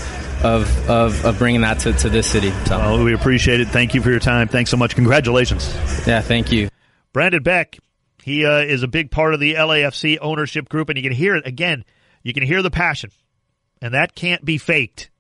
of, 0.45 0.91
of, 0.91 1.25
of 1.25 1.39
bringing 1.39 1.63
that 1.63 1.81
to, 1.81 1.93
to 1.95 2.09
this 2.09 2.31
city. 2.31 2.51
So. 2.67 2.79
Well, 2.79 3.05
we 3.05 3.15
appreciate 3.15 3.61
it. 3.61 3.69
Thank 3.69 3.95
you 3.95 4.03
for 4.03 4.11
your 4.11 4.21
time. 4.21 4.49
Thanks 4.49 4.71
so 4.71 4.77
much. 4.77 4.95
Congratulations. 4.95 5.75
Yeah, 6.07 6.21
thank 6.21 6.53
you. 6.53 6.69
Brandon 7.13 7.43
Beck, 7.43 7.79
he 8.23 8.45
uh, 8.45 8.59
is 8.59 8.83
a 8.83 8.89
big 8.89 9.11
part 9.11 9.35
of 9.35 9.41
the 9.41 9.55
LAFC 9.55 10.19
ownership 10.21 10.69
group, 10.69 10.89
and 10.89 10.99
you 10.99 11.03
can 11.03 11.13
hear 11.13 11.35
it 11.37 11.47
again. 11.47 11.85
You 12.23 12.35
can 12.35 12.43
hear 12.43 12.63
the 12.63 12.71
passion, 12.71 13.11
and 13.81 13.95
that 13.95 14.15
can't 14.15 14.45
be 14.45 14.59
faked, 14.59 15.11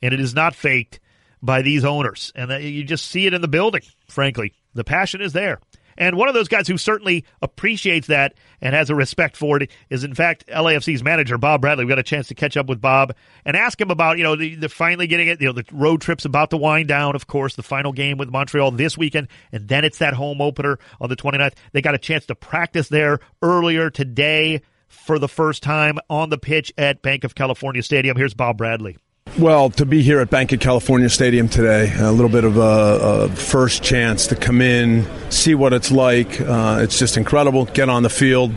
and 0.00 0.14
it 0.14 0.20
is 0.20 0.34
not 0.34 0.54
faked 0.54 1.00
by 1.42 1.62
these 1.62 1.84
owners, 1.84 2.32
and 2.36 2.50
that 2.50 2.62
you 2.62 2.84
just 2.84 3.06
see 3.06 3.26
it 3.26 3.34
in 3.34 3.40
the 3.40 3.48
building. 3.48 3.82
Frankly, 4.06 4.54
the 4.74 4.84
passion 4.84 5.20
is 5.20 5.32
there. 5.32 5.60
And 5.96 6.16
one 6.16 6.28
of 6.28 6.34
those 6.34 6.48
guys 6.48 6.68
who 6.68 6.78
certainly 6.78 7.24
appreciates 7.40 8.06
that 8.08 8.34
and 8.60 8.74
has 8.74 8.90
a 8.90 8.94
respect 8.94 9.36
for 9.36 9.62
it 9.62 9.70
is, 9.90 10.04
in 10.04 10.14
fact, 10.14 10.46
LAFC's 10.48 11.02
manager, 11.02 11.38
Bob 11.38 11.60
Bradley. 11.60 11.84
We 11.84 11.88
got 11.88 11.98
a 11.98 12.02
chance 12.02 12.28
to 12.28 12.34
catch 12.34 12.56
up 12.56 12.66
with 12.66 12.80
Bob 12.80 13.14
and 13.44 13.56
ask 13.56 13.80
him 13.80 13.90
about, 13.90 14.18
you 14.18 14.24
know, 14.24 14.36
the, 14.36 14.54
the 14.54 14.68
finally 14.68 15.06
getting 15.06 15.28
it, 15.28 15.40
you 15.40 15.46
know, 15.46 15.52
the 15.52 15.64
road 15.72 16.00
trip's 16.00 16.24
about 16.24 16.50
to 16.50 16.56
wind 16.56 16.88
down, 16.88 17.14
of 17.14 17.26
course, 17.26 17.54
the 17.56 17.62
final 17.62 17.92
game 17.92 18.18
with 18.18 18.30
Montreal 18.30 18.70
this 18.72 18.96
weekend, 18.96 19.28
and 19.50 19.68
then 19.68 19.84
it's 19.84 19.98
that 19.98 20.14
home 20.14 20.40
opener 20.40 20.78
on 21.00 21.08
the 21.08 21.16
29th. 21.16 21.54
They 21.72 21.82
got 21.82 21.94
a 21.94 21.98
chance 21.98 22.26
to 22.26 22.34
practice 22.34 22.88
there 22.88 23.20
earlier 23.42 23.90
today 23.90 24.62
for 24.88 25.18
the 25.18 25.28
first 25.28 25.62
time 25.62 25.98
on 26.10 26.30
the 26.30 26.38
pitch 26.38 26.72
at 26.76 27.02
Banc 27.02 27.24
of 27.24 27.34
California 27.34 27.82
Stadium. 27.82 28.16
Here's 28.16 28.34
Bob 28.34 28.58
Bradley. 28.58 28.96
Well, 29.38 29.70
to 29.70 29.86
be 29.86 30.02
here 30.02 30.20
at 30.20 30.28
Banc 30.28 30.52
of 30.52 30.60
California 30.60 31.08
Stadium 31.08 31.48
today, 31.48 31.92
a 31.98 32.12
little 32.12 32.30
bit 32.30 32.44
of 32.44 32.58
a, 32.58 32.60
a 32.60 33.28
first 33.30 33.82
chance 33.82 34.26
to 34.26 34.36
come 34.36 34.60
in, 34.60 35.06
see 35.30 35.54
what 35.54 35.72
it's 35.72 35.90
like. 35.90 36.38
Uh, 36.38 36.80
it's 36.82 36.98
just 36.98 37.16
incredible. 37.16 37.64
Get 37.64 37.88
on 37.88 38.02
the 38.02 38.10
field, 38.10 38.52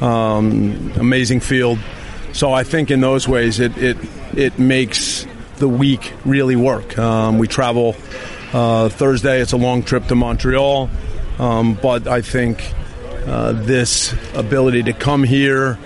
um, 0.00 0.92
amazing 0.96 1.40
field. 1.40 1.80
So 2.32 2.52
I 2.52 2.62
think 2.62 2.92
in 2.92 3.00
those 3.00 3.26
ways, 3.26 3.58
it 3.58 3.76
it 3.76 3.96
it 4.36 4.58
makes 4.58 5.26
the 5.56 5.68
week 5.68 6.12
really 6.24 6.56
work. 6.56 6.96
Um, 6.96 7.38
we 7.38 7.48
travel 7.48 7.96
uh, 8.52 8.88
Thursday. 8.88 9.40
It's 9.40 9.52
a 9.52 9.58
long 9.58 9.82
trip 9.82 10.06
to 10.06 10.14
Montreal, 10.14 10.88
um, 11.40 11.74
but 11.74 12.06
I 12.06 12.22
think 12.22 12.72
uh, 13.26 13.52
this 13.52 14.14
ability 14.34 14.84
to 14.84 14.92
come 14.92 15.24
here 15.24 15.76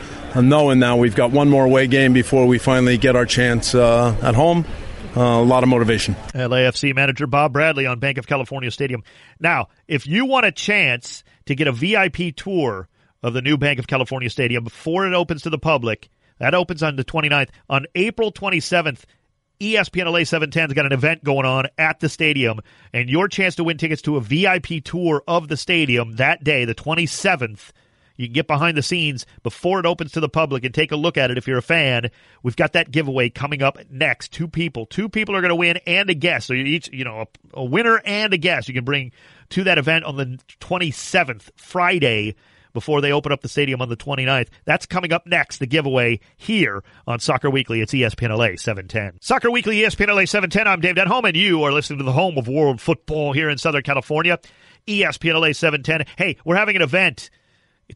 knowing 0.43 0.79
now 0.79 0.97
we've 0.97 1.15
got 1.15 1.31
one 1.31 1.49
more 1.49 1.65
away 1.65 1.87
game 1.87 2.13
before 2.13 2.47
we 2.47 2.59
finally 2.59 2.99
get 2.99 3.17
our 3.17 3.27
chance 3.27 3.75
uh, 3.75 4.17
at 4.23 4.35
home. 4.35 4.65
Uh, 5.17 5.21
a 5.21 5.45
lot 5.45 5.63
of 5.63 5.69
motivation. 5.69 6.15
LAFC 6.35 6.93
manager 6.93 7.29
Bob 7.29 7.53
Bradley 7.53 7.87
on 7.87 8.01
Banc 8.01 8.19
of 8.19 8.27
California 8.27 8.71
Stadium. 8.73 9.05
Now, 9.39 9.69
if 9.87 10.09
you 10.09 10.27
want 10.27 10.45
a 10.45 10.51
chance 10.51 11.23
to 11.47 11.55
get 11.55 11.69
a 11.69 11.73
VIP 11.73 12.35
tour 12.35 12.89
of 13.23 13.33
the 13.33 13.41
new 13.41 13.57
Banc 13.57 13.79
of 13.79 13.87
California 13.87 14.29
Stadium 14.29 14.65
before 14.65 15.07
it 15.07 15.15
opens 15.15 15.43
to 15.43 15.51
the 15.51 15.59
public, 15.59 16.11
that 16.39 16.55
opens 16.55 16.83
on 16.83 16.97
the 16.97 17.05
29th. 17.05 17.51
On 17.71 17.87
April 17.95 18.33
27th, 18.33 19.05
ESPN 19.61 20.07
LA 20.07 20.21
710's 20.21 20.75
got 20.75 20.85
an 20.85 20.93
event 20.93 21.23
going 21.23 21.47
on 21.47 21.67
at 21.79 22.01
the 22.01 22.09
stadium, 22.09 22.61
and 22.93 23.09
your 23.09 23.29
chance 23.29 23.55
to 23.55 23.65
win 23.65 23.79
tickets 23.79 24.03
to 24.03 24.17
a 24.17 24.21
VIP 24.21 24.83
tour 24.85 25.23
of 25.29 25.49
the 25.49 25.57
stadium 25.57 26.17
that 26.17 26.43
day, 26.43 26.65
the 26.65 26.75
27th, 26.75 27.71
you 28.17 28.27
can 28.27 28.33
get 28.33 28.47
behind 28.47 28.77
the 28.77 28.83
scenes 28.83 29.27
before 29.43 29.81
it 29.81 29.87
opens 29.87 30.13
to 30.13 30.21
the 30.21 30.29
public 30.29 30.65
and 30.65 30.75
take 30.75 30.93
a 30.93 30.97
look 30.97 31.17
at 31.17 31.31
it 31.31 31.39
if 31.39 31.47
you're 31.47 31.59
a 31.59 31.63
fan. 31.63 32.11
We've 32.43 32.57
got 32.57 32.73
that 32.75 32.91
giveaway 32.91 33.31
coming 33.31 33.63
up 33.63 33.79
next. 33.91 34.33
Two 34.33 34.49
people. 34.49 34.87
Two 34.87 35.09
people 35.09 35.35
are 35.35 35.41
going 35.41 35.51
to 35.51 35.57
win 35.57 35.79
and 35.87 36.09
a 36.11 36.15
guest. 36.15 36.47
So 36.49 36.55
each, 36.55 36.89
you 36.93 37.05
know, 37.05 37.23
a, 37.23 37.27
a 37.55 37.65
winner 37.65 38.01
and 38.05 38.33
a 38.33 38.39
guest 38.39 38.69
you 38.69 38.75
can 38.75 38.85
bring 38.85 39.13
to 39.51 39.65
that 39.65 39.79
event 39.79 40.05
on 40.05 40.17
the 40.17 40.39
27th, 40.61 41.51
Friday 41.57 42.35
before 42.75 43.01
they 43.01 43.13
open 43.13 43.33
up 43.33 43.41
the 43.41 43.49
stadium 43.49 43.81
on 43.81 43.89
the 43.89 43.97
29th. 43.97 44.49
That's 44.67 44.85
coming 44.85 45.13
up 45.13 45.27
next, 45.27 45.59
the 45.59 45.67
giveaway 45.67 46.21
here 46.37 46.83
on 47.07 47.21
Soccer 47.21 47.49
Weekly. 47.49 47.81
It's 47.81 47.95
ESPN 47.95 48.37
LA 48.37 48.57
710. 48.57 49.21
Soccer 49.23 49.51
Weekly, 49.51 49.79
ESPN 49.79 50.09
LA 50.09 50.27
710. 50.27 50.67
I'm 50.67 50.81
Dave 50.81 50.97
Denholm, 50.97 51.25
and 51.25 51.37
you 51.37 51.63
are 51.63 51.73
listening 51.73 52.01
to 52.01 52.05
the 52.05 52.13
home 52.13 52.37
of 52.37 52.49
world 52.49 52.81
football 52.81 53.33
here 53.33 53.49
in 53.49 53.57
Southern 53.57 53.83
California, 53.83 54.39
ESPN 54.87 55.41
LA 55.41 55.53
710. 55.53 56.05
Hey, 56.19 56.37
we're 56.45 56.57
having 56.57 56.77
an 56.77 56.83
event 56.83 57.31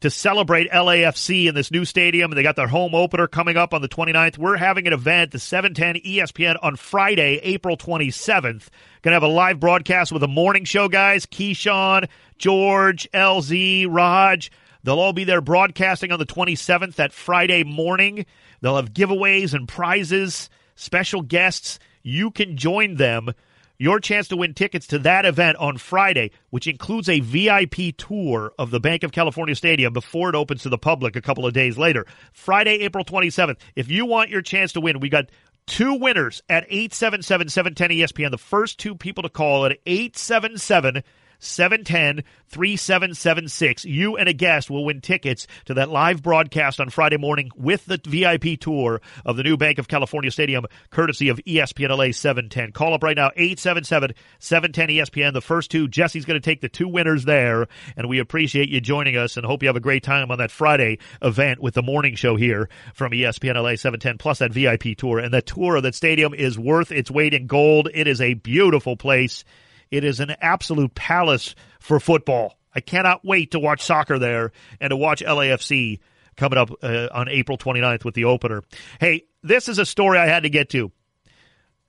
to 0.01 0.09
celebrate 0.09 0.69
LAFC 0.71 1.47
in 1.47 1.55
this 1.55 1.71
new 1.71 1.83
stadium. 1.83 2.31
They 2.31 2.43
got 2.43 2.55
their 2.55 2.67
home 2.67 2.93
opener 2.93 3.27
coming 3.27 3.57
up 3.57 3.73
on 3.73 3.81
the 3.81 3.89
29th. 3.89 4.37
We're 4.37 4.57
having 4.57 4.87
an 4.87 4.93
event, 4.93 5.31
the 5.31 5.39
710 5.39 6.03
ESPN, 6.03 6.57
on 6.61 6.75
Friday, 6.75 7.39
April 7.43 7.75
27th. 7.75 8.69
Going 9.01 9.11
to 9.11 9.11
have 9.11 9.23
a 9.23 9.27
live 9.27 9.59
broadcast 9.59 10.11
with 10.11 10.21
the 10.21 10.27
morning 10.27 10.65
show, 10.65 10.87
guys. 10.87 11.25
Keyshawn, 11.25 12.07
George, 12.37 13.09
LZ, 13.13 13.87
Raj. 13.89 14.51
They'll 14.83 14.99
all 14.99 15.13
be 15.13 15.25
there 15.25 15.41
broadcasting 15.41 16.11
on 16.11 16.19
the 16.19 16.25
27th, 16.25 16.95
that 16.95 17.11
Friday 17.11 17.63
morning. 17.63 18.25
They'll 18.61 18.77
have 18.77 18.93
giveaways 18.93 19.53
and 19.53 19.67
prizes, 19.67 20.49
special 20.75 21.21
guests. 21.21 21.79
You 22.03 22.31
can 22.31 22.55
join 22.55 22.95
them 22.95 23.31
your 23.79 23.99
chance 23.99 24.27
to 24.27 24.37
win 24.37 24.53
tickets 24.53 24.87
to 24.87 24.99
that 24.99 25.25
event 25.25 25.57
on 25.57 25.77
Friday, 25.77 26.31
which 26.49 26.67
includes 26.67 27.07
a 27.07 27.21
VIP 27.21 27.95
tour 27.97 28.53
of 28.59 28.71
the 28.71 28.79
Banc 28.79 29.03
of 29.03 29.13
California 29.13 29.55
Stadium 29.55 29.93
before 29.93 30.29
it 30.29 30.35
opens 30.35 30.63
to 30.63 30.69
the 30.69 30.77
public 30.77 31.15
a 31.15 31.21
couple 31.21 31.45
of 31.45 31.53
days 31.53 31.77
later. 31.77 32.05
Friday, 32.33 32.79
April 32.81 33.05
27th. 33.05 33.57
If 33.75 33.89
you 33.89 34.05
want 34.05 34.29
your 34.29 34.41
chance 34.41 34.73
to 34.73 34.81
win, 34.81 34.99
we 34.99 35.07
got 35.07 35.29
two 35.65 35.93
winners 35.93 36.43
at 36.49 36.65
877 36.69 37.49
710 37.49 37.97
ESPN. 37.97 38.31
The 38.31 38.37
first 38.37 38.79
two 38.79 38.95
people 38.95 39.23
to 39.23 39.29
call 39.29 39.65
at 39.65 39.79
877 39.85 41.01
710 41.39 42.23
3776. 42.47 43.85
You 43.85 44.17
and 44.17 44.27
a 44.27 44.33
guest 44.33 44.69
will 44.69 44.85
win 44.85 45.01
tickets 45.01 45.47
to 45.65 45.75
that 45.75 45.89
live 45.89 46.23
broadcast 46.23 46.79
on 46.79 46.89
Friday 46.89 47.17
morning 47.17 47.51
with 47.55 47.85
the 47.85 47.99
VIP 48.03 48.59
tour 48.59 49.01
of 49.25 49.37
the 49.37 49.43
new 49.43 49.55
Banc 49.55 49.77
of 49.77 49.87
California 49.87 50.31
Stadium, 50.31 50.65
courtesy 50.89 51.29
of 51.29 51.37
ESPN 51.37 51.89
LA 51.89 52.11
710. 52.11 52.71
Call 52.71 52.93
up 52.93 53.03
right 53.03 53.15
now, 53.15 53.31
877 53.35 54.13
710 54.39 54.95
ESPN. 54.95 55.33
The 55.33 55.41
first 55.41 55.71
two, 55.71 55.87
Jesse's 55.87 56.25
going 56.25 56.39
to 56.39 56.45
take 56.45 56.61
the 56.61 56.69
two 56.69 56.87
winners 56.87 57.25
there, 57.25 57.67
and 57.95 58.09
we 58.09 58.19
appreciate 58.19 58.69
you 58.69 58.81
joining 58.81 59.15
us 59.15 59.37
and 59.37 59.45
hope 59.45 59.61
you 59.61 59.69
have 59.69 59.75
a 59.75 59.81
great 59.81 60.03
time 60.03 60.31
on 60.31 60.39
that 60.39 60.51
Friday 60.51 60.97
event 61.21 61.59
with 61.61 61.75
the 61.75 61.83
morning 61.83 62.15
show 62.15 62.35
here 62.35 62.69
from 62.93 63.11
ESPN 63.11 63.55
LA 63.55 63.75
710, 63.75 64.17
plus 64.17 64.39
that 64.39 64.53
VIP 64.53 64.97
tour. 64.97 65.19
And 65.19 65.33
that 65.33 65.45
tour 65.45 65.75
of 65.75 65.83
that 65.83 65.95
stadium 65.95 66.33
is 66.33 66.57
worth 66.57 66.91
its 66.91 67.11
weight 67.11 67.33
in 67.33 67.47
gold. 67.47 67.89
It 67.93 68.07
is 68.07 68.21
a 68.21 68.33
beautiful 68.33 68.97
place. 68.97 69.43
It 69.91 70.03
is 70.03 70.19
an 70.19 70.35
absolute 70.41 70.93
palace 70.95 71.55
for 71.79 71.99
football. 71.99 72.57
I 72.73 72.81
cannot 72.81 73.25
wait 73.25 73.51
to 73.51 73.59
watch 73.59 73.81
soccer 73.81 74.19
there 74.19 74.51
and 74.79 74.91
to 74.91 74.95
watch 74.95 75.23
LAFC 75.23 75.99
coming 76.37 76.59
up 76.59 76.71
uh, 76.81 77.07
on 77.11 77.27
April 77.27 77.57
29th 77.57 78.05
with 78.05 78.15
the 78.15 78.25
opener. 78.25 78.63
Hey, 78.99 79.25
this 79.43 79.67
is 79.67 79.79
a 79.79 79.85
story 79.85 80.17
I 80.17 80.27
had 80.27 80.43
to 80.43 80.49
get 80.49 80.69
to, 80.69 80.91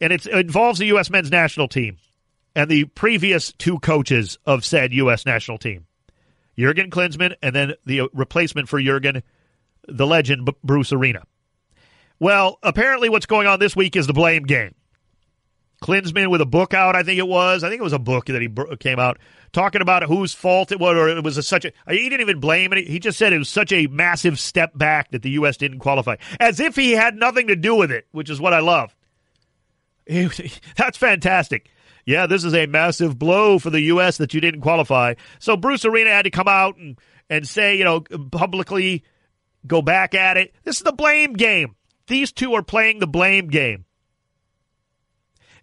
and 0.00 0.12
it 0.12 0.26
involves 0.26 0.78
the 0.78 0.86
U.S. 0.86 1.10
men's 1.10 1.30
national 1.30 1.68
team 1.68 1.98
and 2.54 2.70
the 2.70 2.84
previous 2.84 3.52
two 3.52 3.78
coaches 3.78 4.38
of 4.46 4.64
said 4.64 4.92
U.S. 4.92 5.26
national 5.26 5.58
team 5.58 5.86
Jurgen 6.58 6.90
Klinsmann 6.90 7.34
and 7.42 7.54
then 7.54 7.74
the 7.86 8.08
replacement 8.12 8.68
for 8.68 8.80
Jurgen, 8.80 9.22
the 9.86 10.06
legend 10.06 10.50
Bruce 10.62 10.92
Arena. 10.92 11.22
Well, 12.18 12.58
apparently, 12.62 13.08
what's 13.08 13.26
going 13.26 13.46
on 13.46 13.60
this 13.60 13.74
week 13.74 13.96
is 13.96 14.06
the 14.06 14.12
blame 14.12 14.42
game. 14.42 14.74
Klinsmann 15.82 16.30
with 16.30 16.40
a 16.40 16.46
book 16.46 16.74
out, 16.74 16.94
I 16.94 17.02
think 17.02 17.18
it 17.18 17.26
was. 17.26 17.64
I 17.64 17.68
think 17.68 17.80
it 17.80 17.84
was 17.84 17.92
a 17.92 17.98
book 17.98 18.26
that 18.26 18.42
he 18.42 18.48
came 18.76 18.98
out 18.98 19.18
talking 19.52 19.80
about 19.80 20.02
whose 20.04 20.34
fault 20.34 20.72
it 20.72 20.78
was, 20.78 20.96
or 20.96 21.08
it 21.08 21.24
was 21.24 21.36
a, 21.36 21.42
such 21.42 21.64
a. 21.64 21.72
He 21.88 22.08
didn't 22.08 22.20
even 22.20 22.40
blame 22.40 22.72
it. 22.72 22.86
He 22.86 22.98
just 22.98 23.18
said 23.18 23.32
it 23.32 23.38
was 23.38 23.48
such 23.48 23.72
a 23.72 23.86
massive 23.86 24.38
step 24.38 24.76
back 24.76 25.10
that 25.10 25.22
the 25.22 25.30
U.S. 25.30 25.56
didn't 25.56 25.78
qualify, 25.78 26.16
as 26.38 26.60
if 26.60 26.76
he 26.76 26.92
had 26.92 27.16
nothing 27.16 27.48
to 27.48 27.56
do 27.56 27.74
with 27.74 27.90
it, 27.90 28.06
which 28.12 28.30
is 28.30 28.40
what 28.40 28.52
I 28.52 28.60
love. 28.60 28.94
That's 30.76 30.98
fantastic. 30.98 31.70
Yeah, 32.04 32.26
this 32.26 32.44
is 32.44 32.54
a 32.54 32.66
massive 32.66 33.18
blow 33.18 33.58
for 33.58 33.70
the 33.70 33.82
U.S. 33.82 34.16
that 34.18 34.34
you 34.34 34.40
didn't 34.40 34.62
qualify. 34.62 35.14
So 35.38 35.56
Bruce 35.56 35.84
Arena 35.84 36.10
had 36.10 36.22
to 36.22 36.30
come 36.30 36.48
out 36.48 36.76
and, 36.76 36.98
and 37.28 37.46
say, 37.46 37.76
you 37.76 37.84
know, 37.84 38.00
publicly 38.00 39.04
go 39.66 39.82
back 39.82 40.14
at 40.14 40.36
it. 40.36 40.54
This 40.64 40.76
is 40.78 40.82
the 40.82 40.92
blame 40.92 41.34
game. 41.34 41.76
These 42.06 42.32
two 42.32 42.54
are 42.54 42.62
playing 42.62 42.98
the 42.98 43.06
blame 43.06 43.48
game. 43.48 43.84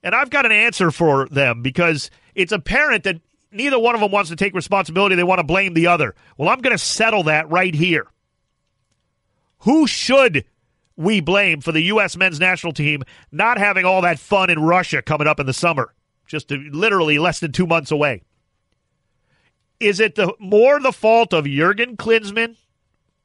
And 0.07 0.15
I've 0.15 0.29
got 0.29 0.45
an 0.45 0.53
answer 0.53 0.89
for 0.89 1.27
them 1.27 1.61
because 1.61 2.09
it's 2.33 2.53
apparent 2.53 3.03
that 3.03 3.19
neither 3.51 3.77
one 3.77 3.93
of 3.93 3.99
them 3.99 4.09
wants 4.09 4.29
to 4.29 4.37
take 4.37 4.53
responsibility. 4.53 5.15
They 5.15 5.23
want 5.25 5.39
to 5.39 5.43
blame 5.43 5.73
the 5.73 5.87
other. 5.87 6.15
Well, 6.37 6.47
I'm 6.47 6.61
going 6.61 6.73
to 6.73 6.81
settle 6.81 7.23
that 7.23 7.51
right 7.51 7.75
here. 7.75 8.07
Who 9.63 9.85
should 9.85 10.45
we 10.95 11.19
blame 11.19 11.59
for 11.59 11.73
the 11.73 11.81
U.S. 11.81 12.15
men's 12.15 12.39
national 12.39 12.71
team 12.71 13.03
not 13.33 13.57
having 13.57 13.83
all 13.83 13.99
that 14.03 14.17
fun 14.17 14.49
in 14.49 14.61
Russia 14.61 15.01
coming 15.01 15.27
up 15.27 15.41
in 15.41 15.45
the 15.45 15.51
summer? 15.51 15.93
Just 16.25 16.53
uh, 16.53 16.57
literally 16.71 17.19
less 17.19 17.41
than 17.41 17.51
two 17.51 17.67
months 17.67 17.91
away. 17.91 18.21
Is 19.81 19.99
it 19.99 20.15
the 20.15 20.33
more 20.39 20.79
the 20.79 20.93
fault 20.93 21.33
of 21.33 21.43
Jurgen 21.43 21.97
Klinsmann 21.97 22.55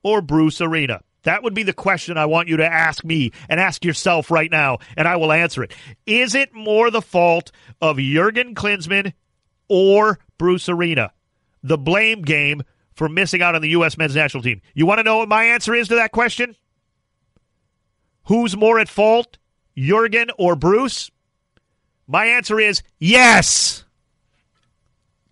or 0.03 0.21
Bruce 0.21 0.61
Arena? 0.61 1.03
That 1.25 1.43
would 1.43 1.55
be 1.55 1.63
the 1.63 1.73
question 1.73 2.19
I 2.19 2.27
want 2.27 2.49
you 2.49 2.57
to 2.59 2.67
ask 2.67 3.05
me 3.05 3.33
and 3.49 3.61
ask 3.61 3.85
yourself 3.85 4.31
right 4.31 4.51
now, 4.51 4.79
and 4.97 5.07
I 5.07 5.17
will 5.17 5.33
answer 5.33 5.63
it. 5.63 5.73
Is 6.07 6.35
it 6.35 6.55
more 6.55 6.91
the 6.91 7.03
fault 7.03 7.53
of 7.81 7.99
Jurgen 7.99 8.55
Klinsmann 8.55 9.13
or 9.69 10.19
Bruce 10.39 10.69
Arena? 10.69 11.13
The 11.63 11.79
blame 11.79 12.23
game 12.23 12.63
for 12.95 13.09
missing 13.09 13.41
out 13.41 13.55
on 13.55 13.63
the 13.63 13.71
U.S. 13.71 13.97
men's 13.97 14.17
national 14.17 14.43
team. 14.43 14.61
You 14.75 14.87
want 14.87 14.99
to 14.99 15.05
know 15.05 15.19
what 15.19 15.29
my 15.29 15.45
answer 15.45 15.75
is 15.75 15.89
to 15.89 15.95
that 15.97 16.13
question? 16.13 16.57
Who's 18.25 18.57
more 18.57 18.79
at 18.79 18.89
fault, 18.89 19.39
Jurgen 19.77 20.31
or 20.39 20.57
Bruce? 20.57 21.11
My 22.07 22.27
answer 22.27 22.59
is 22.59 22.83
yes. 22.99 23.85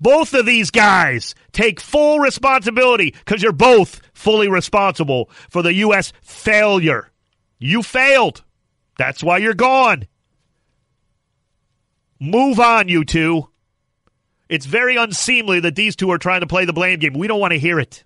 Both 0.00 0.32
of 0.32 0.46
these 0.46 0.70
guys 0.70 1.34
take 1.52 1.80
full 1.80 2.20
responsibility 2.20 3.10
because 3.10 3.42
you're 3.42 3.52
both 3.52 4.00
fully 4.20 4.48
responsible 4.48 5.30
for 5.48 5.62
the 5.62 5.72
U.S. 5.74 6.12
failure. 6.22 7.10
You 7.58 7.82
failed. 7.82 8.44
That's 8.98 9.22
why 9.22 9.38
you're 9.38 9.54
gone. 9.54 10.06
Move 12.20 12.60
on, 12.60 12.88
you 12.88 13.04
two. 13.04 13.48
It's 14.50 14.66
very 14.66 14.96
unseemly 14.96 15.60
that 15.60 15.74
these 15.74 15.96
two 15.96 16.10
are 16.10 16.18
trying 16.18 16.40
to 16.40 16.46
play 16.46 16.64
the 16.64 16.72
blame 16.72 16.98
game. 16.98 17.14
We 17.14 17.28
don't 17.28 17.40
want 17.40 17.52
to 17.52 17.58
hear 17.58 17.80
it. 17.80 18.04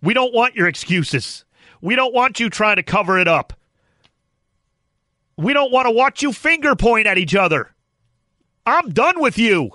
We 0.00 0.14
don't 0.14 0.34
want 0.34 0.54
your 0.54 0.68
excuses. 0.68 1.44
We 1.80 1.96
don't 1.96 2.14
want 2.14 2.38
you 2.38 2.48
trying 2.48 2.76
to 2.76 2.82
cover 2.82 3.18
it 3.18 3.26
up. 3.26 3.52
We 5.36 5.52
don't 5.52 5.72
want 5.72 5.86
to 5.86 5.90
watch 5.90 6.22
you 6.22 6.32
finger 6.32 6.76
point 6.76 7.06
at 7.06 7.18
each 7.18 7.34
other. 7.34 7.74
I'm 8.64 8.90
done 8.90 9.20
with 9.20 9.38
you. 9.38 9.70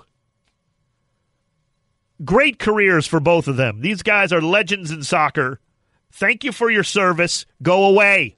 Great 2.24 2.58
careers 2.58 3.06
for 3.06 3.20
both 3.20 3.48
of 3.48 3.56
them. 3.56 3.80
These 3.80 4.02
guys 4.02 4.32
are 4.32 4.42
legends 4.42 4.90
in 4.90 5.02
soccer. 5.02 5.60
Thank 6.12 6.44
you 6.44 6.52
for 6.52 6.70
your 6.70 6.84
service. 6.84 7.46
Go 7.62 7.84
away. 7.84 8.36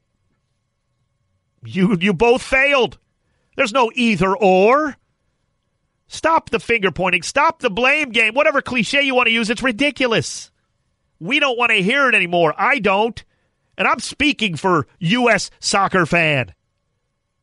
You 1.65 1.97
you 2.01 2.13
both 2.13 2.43
failed. 2.43 2.99
There's 3.57 3.73
no 3.73 3.91
either 3.95 4.37
or. 4.37 4.97
Stop 6.07 6.51
the 6.51 6.61
finger 6.61 6.91
pointing. 6.91 7.23
Stop 7.23 7.61
the 7.61 7.71
blame 7.71 8.11
game. 8.11 8.35
Whatever 8.35 8.61
cliche 8.61 9.03
you 9.03 9.15
want 9.15 9.29
to 9.29 9.33
use, 9.33 9.49
it's 9.49 9.63
ridiculous. 9.63 10.51
We 11.19 11.41
don't 11.41 11.57
want 11.57 11.71
to 11.71 11.83
hear 11.83 12.09
it 12.09 12.15
anymore. 12.15 12.55
I 12.59 12.81
don't. 12.81 13.23
And 13.79 13.89
I'm 13.89 14.01
speaking 14.01 14.57
for 14.57 14.87
U.S. 14.99 15.51
soccer 15.61 16.05
fan. 16.05 16.53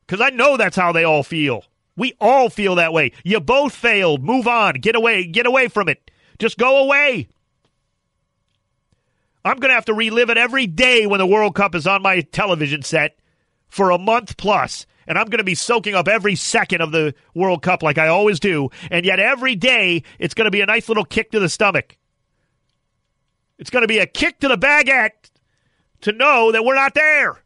Because 0.05 0.21
I 0.21 0.29
know 0.29 0.57
that's 0.57 0.75
how 0.75 0.91
they 0.91 1.03
all 1.03 1.23
feel. 1.23 1.63
We 1.95 2.13
all 2.19 2.49
feel 2.49 2.75
that 2.75 2.93
way. 2.93 3.11
You 3.23 3.39
both 3.39 3.73
failed. 3.73 4.23
Move 4.23 4.47
on. 4.47 4.75
Get 4.75 4.95
away. 4.95 5.25
Get 5.25 5.45
away 5.45 5.67
from 5.67 5.89
it. 5.89 6.11
Just 6.39 6.57
go 6.57 6.83
away. 6.83 7.27
I'm 9.45 9.57
going 9.57 9.69
to 9.69 9.75
have 9.75 9.85
to 9.85 9.93
relive 9.93 10.29
it 10.29 10.37
every 10.37 10.67
day 10.67 11.05
when 11.05 11.19
the 11.19 11.27
World 11.27 11.55
Cup 11.55 11.75
is 11.75 11.87
on 11.87 12.01
my 12.01 12.21
television 12.21 12.81
set 12.81 13.17
for 13.67 13.91
a 13.91 13.97
month 13.97 14.37
plus, 14.37 14.85
and 15.07 15.17
I'm 15.17 15.27
going 15.27 15.39
to 15.39 15.43
be 15.43 15.55
soaking 15.55 15.95
up 15.95 16.07
every 16.07 16.35
second 16.35 16.81
of 16.81 16.91
the 16.91 17.13
World 17.33 17.61
Cup 17.61 17.83
like 17.83 17.97
I 17.97 18.07
always 18.07 18.39
do. 18.39 18.69
And 18.91 19.05
yet 19.05 19.19
every 19.19 19.55
day 19.55 20.03
it's 20.17 20.33
going 20.33 20.45
to 20.45 20.51
be 20.51 20.61
a 20.61 20.65
nice 20.65 20.89
little 20.89 21.05
kick 21.05 21.31
to 21.31 21.39
the 21.39 21.49
stomach. 21.49 21.97
It's 23.57 23.69
going 23.69 23.83
to 23.83 23.87
be 23.87 23.99
a 23.99 24.07
kick 24.07 24.39
to 24.39 24.47
the 24.47 24.57
baguette 24.57 25.31
to 26.01 26.11
know 26.11 26.51
that 26.51 26.63
we're 26.63 26.75
not 26.75 26.93
there. 26.93 27.41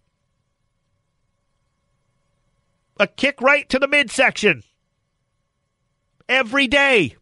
A 2.99 3.07
kick 3.07 3.41
right 3.41 3.67
to 3.69 3.79
the 3.79 3.87
midsection. 3.87 4.63
Every 6.29 6.67
day. 6.67 7.17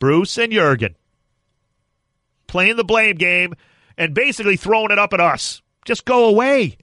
Bruce 0.00 0.36
and 0.38 0.52
Jurgen 0.52 0.96
playing 2.48 2.74
the 2.74 2.84
blame 2.84 3.14
game 3.14 3.54
and 3.96 4.12
basically 4.12 4.56
throwing 4.56 4.90
it 4.90 4.98
up 4.98 5.12
at 5.12 5.20
us. 5.20 5.62
Just 5.84 6.04
go 6.04 6.28
away. 6.28 6.78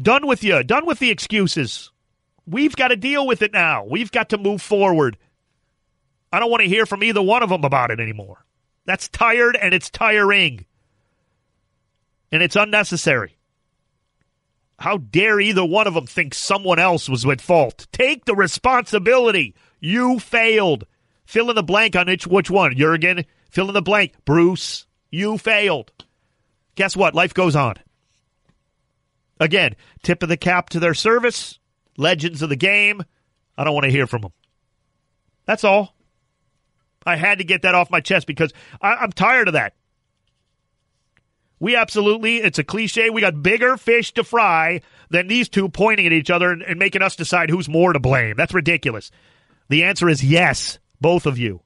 Done 0.00 0.26
with 0.26 0.44
you. 0.44 0.62
Done 0.62 0.86
with 0.86 1.00
the 1.00 1.10
excuses. 1.10 1.90
We've 2.46 2.76
got 2.76 2.88
to 2.88 2.96
deal 2.96 3.26
with 3.26 3.42
it 3.42 3.52
now. 3.52 3.84
We've 3.84 4.12
got 4.12 4.28
to 4.28 4.38
move 4.38 4.62
forward. 4.62 5.18
I 6.32 6.38
don't 6.38 6.50
want 6.50 6.62
to 6.62 6.68
hear 6.68 6.86
from 6.86 7.02
either 7.02 7.22
one 7.22 7.42
of 7.42 7.48
them 7.48 7.64
about 7.64 7.90
it 7.90 7.98
anymore. 7.98 8.44
That's 8.86 9.08
tired 9.08 9.56
and 9.56 9.74
it's 9.74 9.90
tiring. 9.90 10.66
And 12.30 12.42
it's 12.42 12.56
unnecessary. 12.56 13.36
How 14.78 14.98
dare 14.98 15.40
either 15.40 15.64
one 15.64 15.86
of 15.86 15.94
them 15.94 16.06
think 16.06 16.34
someone 16.34 16.78
else 16.78 17.08
was 17.08 17.24
at 17.24 17.40
fault? 17.40 17.86
Take 17.92 18.24
the 18.24 18.34
responsibility. 18.34 19.54
You 19.84 20.18
failed. 20.18 20.86
Fill 21.26 21.50
in 21.50 21.56
the 21.56 21.62
blank 21.62 21.94
on 21.94 22.06
which, 22.06 22.26
which 22.26 22.50
one. 22.50 22.74
Jurgen, 22.74 23.26
fill 23.50 23.68
in 23.68 23.74
the 23.74 23.82
blank. 23.82 24.14
Bruce, 24.24 24.86
you 25.10 25.36
failed. 25.36 25.92
Guess 26.74 26.96
what? 26.96 27.14
Life 27.14 27.34
goes 27.34 27.54
on. 27.54 27.74
Again, 29.38 29.76
tip 30.02 30.22
of 30.22 30.30
the 30.30 30.38
cap 30.38 30.70
to 30.70 30.80
their 30.80 30.94
service. 30.94 31.58
Legends 31.98 32.40
of 32.40 32.48
the 32.48 32.56
game. 32.56 33.02
I 33.58 33.64
don't 33.64 33.74
want 33.74 33.84
to 33.84 33.90
hear 33.90 34.06
from 34.06 34.22
them. 34.22 34.32
That's 35.44 35.64
all. 35.64 35.94
I 37.04 37.16
had 37.16 37.36
to 37.36 37.44
get 37.44 37.60
that 37.60 37.74
off 37.74 37.90
my 37.90 38.00
chest 38.00 38.26
because 38.26 38.54
I, 38.80 38.94
I'm 38.94 39.12
tired 39.12 39.48
of 39.48 39.54
that. 39.54 39.74
We 41.60 41.76
absolutely, 41.76 42.38
it's 42.38 42.58
a 42.58 42.64
cliche, 42.64 43.10
we 43.10 43.20
got 43.20 43.42
bigger 43.42 43.76
fish 43.76 44.14
to 44.14 44.24
fry 44.24 44.80
than 45.10 45.28
these 45.28 45.50
two 45.50 45.68
pointing 45.68 46.06
at 46.06 46.12
each 46.14 46.30
other 46.30 46.50
and, 46.50 46.62
and 46.62 46.78
making 46.78 47.02
us 47.02 47.16
decide 47.16 47.50
who's 47.50 47.68
more 47.68 47.92
to 47.92 48.00
blame. 48.00 48.34
That's 48.38 48.54
ridiculous. 48.54 49.10
The 49.68 49.84
answer 49.84 50.08
is 50.08 50.22
yes, 50.22 50.78
both 51.00 51.26
of 51.26 51.38
you. 51.38 51.60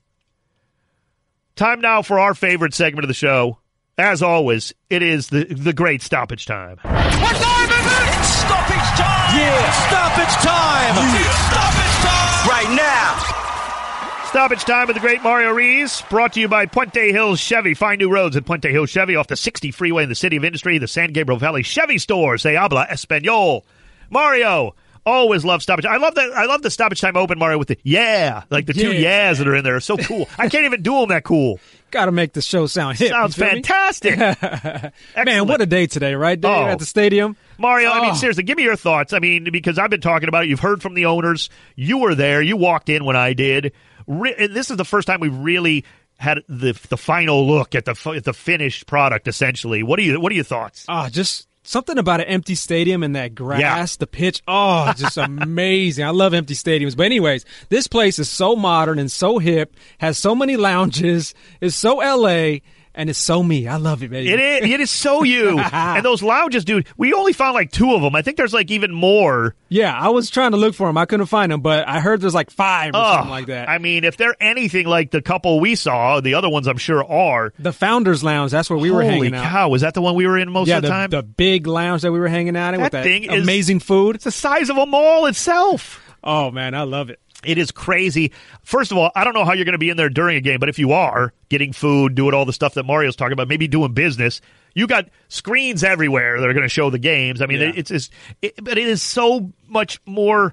Time 1.56 1.80
now 1.80 2.02
for 2.02 2.18
our 2.20 2.34
favorite 2.34 2.74
segment 2.74 3.04
of 3.04 3.08
the 3.08 3.14
show. 3.14 3.58
As 3.96 4.22
always, 4.22 4.72
it 4.88 5.02
is 5.02 5.28
the 5.28 5.44
the 5.44 5.72
great 5.72 6.02
stoppage 6.02 6.46
time. 6.46 6.78
What 6.82 6.84
time 6.84 7.70
is 7.70 7.86
it? 7.86 8.18
It's 8.18 8.28
stoppage 8.28 8.90
time! 8.94 9.36
Yeah, 9.36 9.72
stoppage 9.88 10.34
time! 10.46 10.94
It's 11.18 11.38
stoppage 11.50 11.98
time! 12.06 12.48
Right 12.48 12.76
now! 12.76 14.24
Stoppage 14.28 14.64
time 14.64 14.86
with 14.86 14.94
the 14.94 15.00
great 15.00 15.22
Mario 15.22 15.50
Rees, 15.50 16.02
brought 16.10 16.34
to 16.34 16.40
you 16.40 16.46
by 16.46 16.66
Puente 16.66 17.10
Hills 17.10 17.40
Chevy. 17.40 17.74
Find 17.74 17.98
new 17.98 18.10
roads 18.10 18.36
at 18.36 18.44
Puente 18.44 18.70
Hills 18.70 18.90
Chevy 18.90 19.16
off 19.16 19.26
the 19.26 19.36
60 19.36 19.72
freeway 19.72 20.04
in 20.04 20.08
the 20.10 20.14
city 20.14 20.36
of 20.36 20.44
industry, 20.44 20.78
the 20.78 20.86
San 20.86 21.12
Gabriel 21.12 21.38
Valley 21.38 21.62
Chevy 21.64 21.98
store. 21.98 22.38
Se 22.38 22.54
habla 22.54 22.86
español. 22.88 23.64
Mario, 24.10 24.76
always 25.08 25.44
love 25.44 25.62
stoppage. 25.62 25.84
I 25.86 25.96
love 25.96 26.14
that. 26.16 26.30
I 26.32 26.44
love 26.46 26.62
the 26.62 26.70
stoppage 26.70 27.00
time 27.00 27.16
open 27.16 27.38
Mario 27.38 27.58
with 27.58 27.68
the 27.68 27.78
yeah, 27.82 28.42
like 28.50 28.66
the 28.66 28.72
two 28.74 28.92
Yeah. 28.92 29.28
yeahs 29.28 29.38
that 29.38 29.48
are 29.48 29.54
in 29.56 29.64
there 29.64 29.76
are 29.76 29.80
so 29.80 29.96
cool. 29.96 30.28
I 30.38 30.48
can't 30.48 30.64
even 30.64 30.82
do 30.82 30.92
them 31.00 31.08
that 31.08 31.24
cool. 31.24 31.58
Got 31.90 32.04
to 32.04 32.12
make 32.12 32.34
the 32.34 32.42
show 32.42 32.66
sound 32.66 32.98
hip. 32.98 33.08
Sounds 33.08 33.36
you 33.38 33.44
feel 33.44 33.54
me? 33.54 33.62
fantastic. 33.62 34.18
Man, 35.24 35.46
what 35.48 35.60
a 35.62 35.66
day 35.66 35.86
today, 35.86 36.14
right, 36.14 36.38
Dave? 36.38 36.50
Oh. 36.50 36.66
At 36.66 36.78
the 36.78 36.84
stadium. 36.84 37.34
Mario, 37.56 37.90
I 37.90 38.02
mean, 38.02 38.10
Oh. 38.10 38.14
seriously, 38.14 38.42
give 38.42 38.58
me 38.58 38.64
your 38.64 38.76
thoughts. 38.76 39.12
I 39.14 39.18
mean, 39.20 39.48
because 39.50 39.78
I've 39.78 39.88
been 39.90 40.02
talking 40.02 40.28
about 40.28 40.44
it. 40.44 40.48
You've 40.48 40.60
heard 40.60 40.82
from 40.82 40.92
the 40.94 41.06
owners. 41.06 41.48
You 41.76 41.96
were 41.98 42.14
there. 42.14 42.42
You 42.42 42.58
walked 42.58 42.90
in 42.90 43.04
when 43.06 43.16
I 43.16 43.32
did. 43.32 43.72
Re- 44.06 44.34
and 44.38 44.54
this 44.54 44.70
is 44.70 44.76
the 44.76 44.84
first 44.84 45.06
time 45.06 45.20
we 45.20 45.28
really 45.30 45.84
had 46.18 46.40
the 46.48 46.78
the 46.90 46.96
final 46.98 47.46
look 47.46 47.74
at 47.74 47.84
the 47.86 47.92
f- 47.92 48.06
at 48.08 48.24
the 48.24 48.34
finished 48.34 48.86
product. 48.86 49.26
Essentially, 49.26 49.82
what 49.82 49.96
do 49.98 50.02
you 50.02 50.20
what 50.20 50.30
are 50.30 50.34
your 50.34 50.44
thoughts? 50.44 50.84
Ah, 50.88 51.08
just 51.08 51.47
something 51.68 51.98
about 51.98 52.20
an 52.20 52.26
empty 52.26 52.54
stadium 52.54 53.02
and 53.02 53.14
that 53.14 53.34
grass, 53.34 53.96
the 53.96 54.06
pitch. 54.06 54.42
Oh, 54.48 54.92
just 54.96 55.16
amazing. 55.18 56.04
I 56.04 56.10
love 56.10 56.32
empty 56.34 56.54
stadiums. 56.54 56.96
But 56.96 57.06
anyways, 57.06 57.44
this 57.68 57.86
place 57.86 58.18
is 58.18 58.28
so 58.30 58.56
modern 58.56 58.98
and 58.98 59.12
so 59.12 59.38
hip, 59.38 59.74
has 59.98 60.16
so 60.16 60.34
many 60.34 60.56
lounges, 60.56 61.34
is 61.60 61.76
so 61.76 61.96
LA, 61.96 62.58
and 62.98 63.08
it's 63.08 63.18
so 63.18 63.42
me. 63.42 63.66
I 63.66 63.76
love 63.76 64.02
it, 64.02 64.10
baby. 64.10 64.30
It 64.30 64.38
is, 64.38 64.70
it 64.70 64.80
is 64.80 64.90
so 64.90 65.22
you. 65.22 65.58
and 65.72 66.04
those 66.04 66.22
lounges, 66.22 66.64
dude, 66.66 66.86
we 66.98 67.14
only 67.14 67.32
found 67.32 67.54
like 67.54 67.70
two 67.70 67.94
of 67.94 68.02
them. 68.02 68.14
I 68.14 68.20
think 68.20 68.36
there's 68.36 68.52
like 68.52 68.70
even 68.70 68.92
more. 68.92 69.54
Yeah, 69.70 69.98
I 69.98 70.08
was 70.08 70.28
trying 70.28 70.50
to 70.50 70.56
look 70.58 70.74
for 70.74 70.86
them. 70.86 70.98
I 70.98 71.06
couldn't 71.06 71.26
find 71.26 71.50
them, 71.52 71.60
but 71.62 71.88
I 71.88 72.00
heard 72.00 72.20
there's 72.20 72.34
like 72.34 72.50
five 72.50 72.94
or 72.94 72.98
Oh, 72.98 73.12
something 73.14 73.30
like 73.30 73.46
that. 73.46 73.68
I 73.70 73.78
mean, 73.78 74.04
if 74.04 74.16
they're 74.18 74.36
anything 74.40 74.86
like 74.86 75.10
the 75.10 75.22
couple 75.22 75.60
we 75.60 75.74
saw, 75.76 76.20
the 76.20 76.34
other 76.34 76.48
ones 76.50 76.66
I'm 76.66 76.76
sure 76.78 77.04
are. 77.04 77.52
the 77.58 77.72
Founders 77.72 78.22
Lounge, 78.24 78.50
that's 78.50 78.68
where 78.68 78.78
we 78.78 78.90
were 78.90 79.02
Holy 79.02 79.14
hanging 79.28 79.34
out. 79.36 79.44
cow, 79.44 79.68
was 79.68 79.82
that 79.82 79.94
the 79.94 80.02
one 80.02 80.14
we 80.14 80.26
were 80.26 80.36
in 80.36 80.50
most 80.50 80.68
yeah, 80.68 80.76
of 80.76 80.82
the, 80.82 80.88
the, 80.88 80.92
time? 80.94 81.10
the 81.10 81.22
big 81.22 81.66
lounge 81.66 82.02
that 82.02 82.12
we 82.12 82.18
were 82.18 82.28
hanging 82.28 82.56
out 82.56 82.74
in 82.74 82.80
with 82.80 82.92
That 82.92 82.98
that 82.98 83.04
thing 83.04 83.24
is- 83.24 83.42
amazing 83.42 83.80
food. 83.80 84.16
it's 84.16 84.24
the 84.24 84.30
size 84.32 84.70
of 84.70 84.76
a 84.76 84.86
mall 84.86 85.26
itself. 85.26 86.04
Oh 86.24 86.50
man, 86.50 86.74
I 86.74 86.82
love 86.82 87.10
it. 87.10 87.20
It 87.44 87.56
is 87.56 87.70
crazy. 87.70 88.32
First 88.64 88.90
of 88.90 88.98
all, 88.98 89.12
I 89.14 89.22
don't 89.22 89.32
know 89.34 89.44
how 89.44 89.52
you're 89.52 89.64
going 89.64 89.72
to 89.74 89.78
be 89.78 89.90
in 89.90 89.96
there 89.96 90.08
during 90.08 90.36
a 90.36 90.40
game, 90.40 90.58
but 90.58 90.68
if 90.68 90.78
you 90.78 90.92
are 90.92 91.32
getting 91.48 91.72
food, 91.72 92.14
doing 92.16 92.34
all 92.34 92.44
the 92.44 92.52
stuff 92.52 92.74
that 92.74 92.84
Mario's 92.84 93.14
talking 93.14 93.32
about, 93.32 93.46
maybe 93.48 93.68
doing 93.68 93.92
business, 93.94 94.40
you 94.74 94.86
got 94.88 95.08
screens 95.28 95.84
everywhere 95.84 96.40
that 96.40 96.48
are 96.48 96.52
going 96.52 96.64
to 96.64 96.68
show 96.68 96.90
the 96.90 96.98
games. 96.98 97.40
I 97.40 97.46
mean, 97.46 97.60
Yeah. 97.60 97.72
it's, 97.76 97.90
it's 97.92 98.10
it, 98.42 98.54
but 98.62 98.76
it 98.76 98.88
is 98.88 99.02
so 99.02 99.52
much 99.68 100.00
more. 100.04 100.52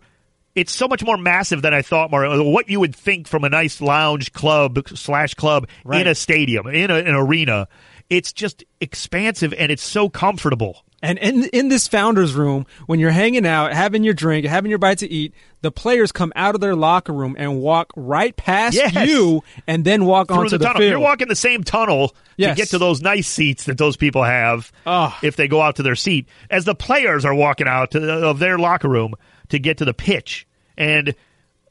It's 0.54 0.72
so 0.72 0.88
much 0.88 1.04
more 1.04 1.18
massive 1.18 1.64
than 1.64 1.74
I 1.74 1.82
thought, 1.82 2.12
Mario. 2.12 2.50
What 2.50 2.70
you 2.70 2.80
would 2.80 2.96
think 2.96 3.28
from 3.28 3.44
a 3.44 3.50
nice 3.50 3.82
lounge 3.82 4.32
club 4.32 4.88
slash 4.88 5.34
club 5.34 5.68
in 5.92 6.08
a 6.08 6.16
stadium, 6.16 6.68
in 6.68 6.92
a, 6.92 6.96
an 6.96 7.14
arena. 7.16 7.68
It's 8.10 8.32
just 8.32 8.64
expansive 8.80 9.54
and 9.58 9.72
it's 9.72 9.84
so 9.84 10.08
comfortable. 10.08 10.85
And 11.06 11.18
in 11.20 11.44
in 11.46 11.68
this 11.70 11.88
founders 11.88 12.34
room, 12.34 12.66
when 12.88 13.00
you're 13.00 13.12
hanging 13.12 13.46
out, 13.46 13.74
having 13.74 14.04
your 14.04 14.14
drink, 14.14 14.46
having 14.46 14.70
your 14.70 14.80
bite 14.80 14.98
to 15.00 15.10
eat, 15.12 15.34
the 15.62 15.72
players 15.72 16.12
come 16.12 16.34
out 16.36 16.56
of 16.56 16.62
their 16.62 16.76
locker 16.76 17.14
room 17.14 17.36
and 17.38 17.60
walk 17.60 17.92
right 17.96 18.36
past 18.36 18.76
Yes. 18.76 19.08
you, 19.08 19.44
and 19.68 19.86
then 19.86 20.06
walk 20.06 20.28
through 20.28 20.38
onto 20.38 20.58
the, 20.58 20.66
tunnel. 20.66 20.80
field. 20.80 20.90
You're 20.92 21.00
walking 21.00 21.28
the 21.28 21.36
same 21.36 21.64
tunnel 21.64 22.16
Yes. 22.38 22.56
to 22.58 22.62
get 22.62 22.70
to 22.70 22.78
those 22.78 23.02
nice 23.02 23.28
seats 23.28 23.66
that 23.66 23.78
those 23.78 23.98
people 23.98 24.24
have 24.24 24.72
Oh. 24.86 25.18
if 25.24 25.36
they 25.36 25.48
go 25.48 25.62
out 25.62 25.76
to 25.78 25.84
their 25.84 25.96
seat. 25.96 26.28
As 26.50 26.66
the 26.66 26.76
players 26.76 27.24
are 27.26 27.34
walking 27.36 27.68
out 27.68 27.92
to, 27.92 28.26
of 28.26 28.40
their 28.40 28.58
locker 28.58 28.90
room 28.90 29.14
to 29.50 29.60
get 29.60 29.78
to 29.78 29.86
the 29.86 29.94
pitch, 29.94 30.48
and 30.78 31.16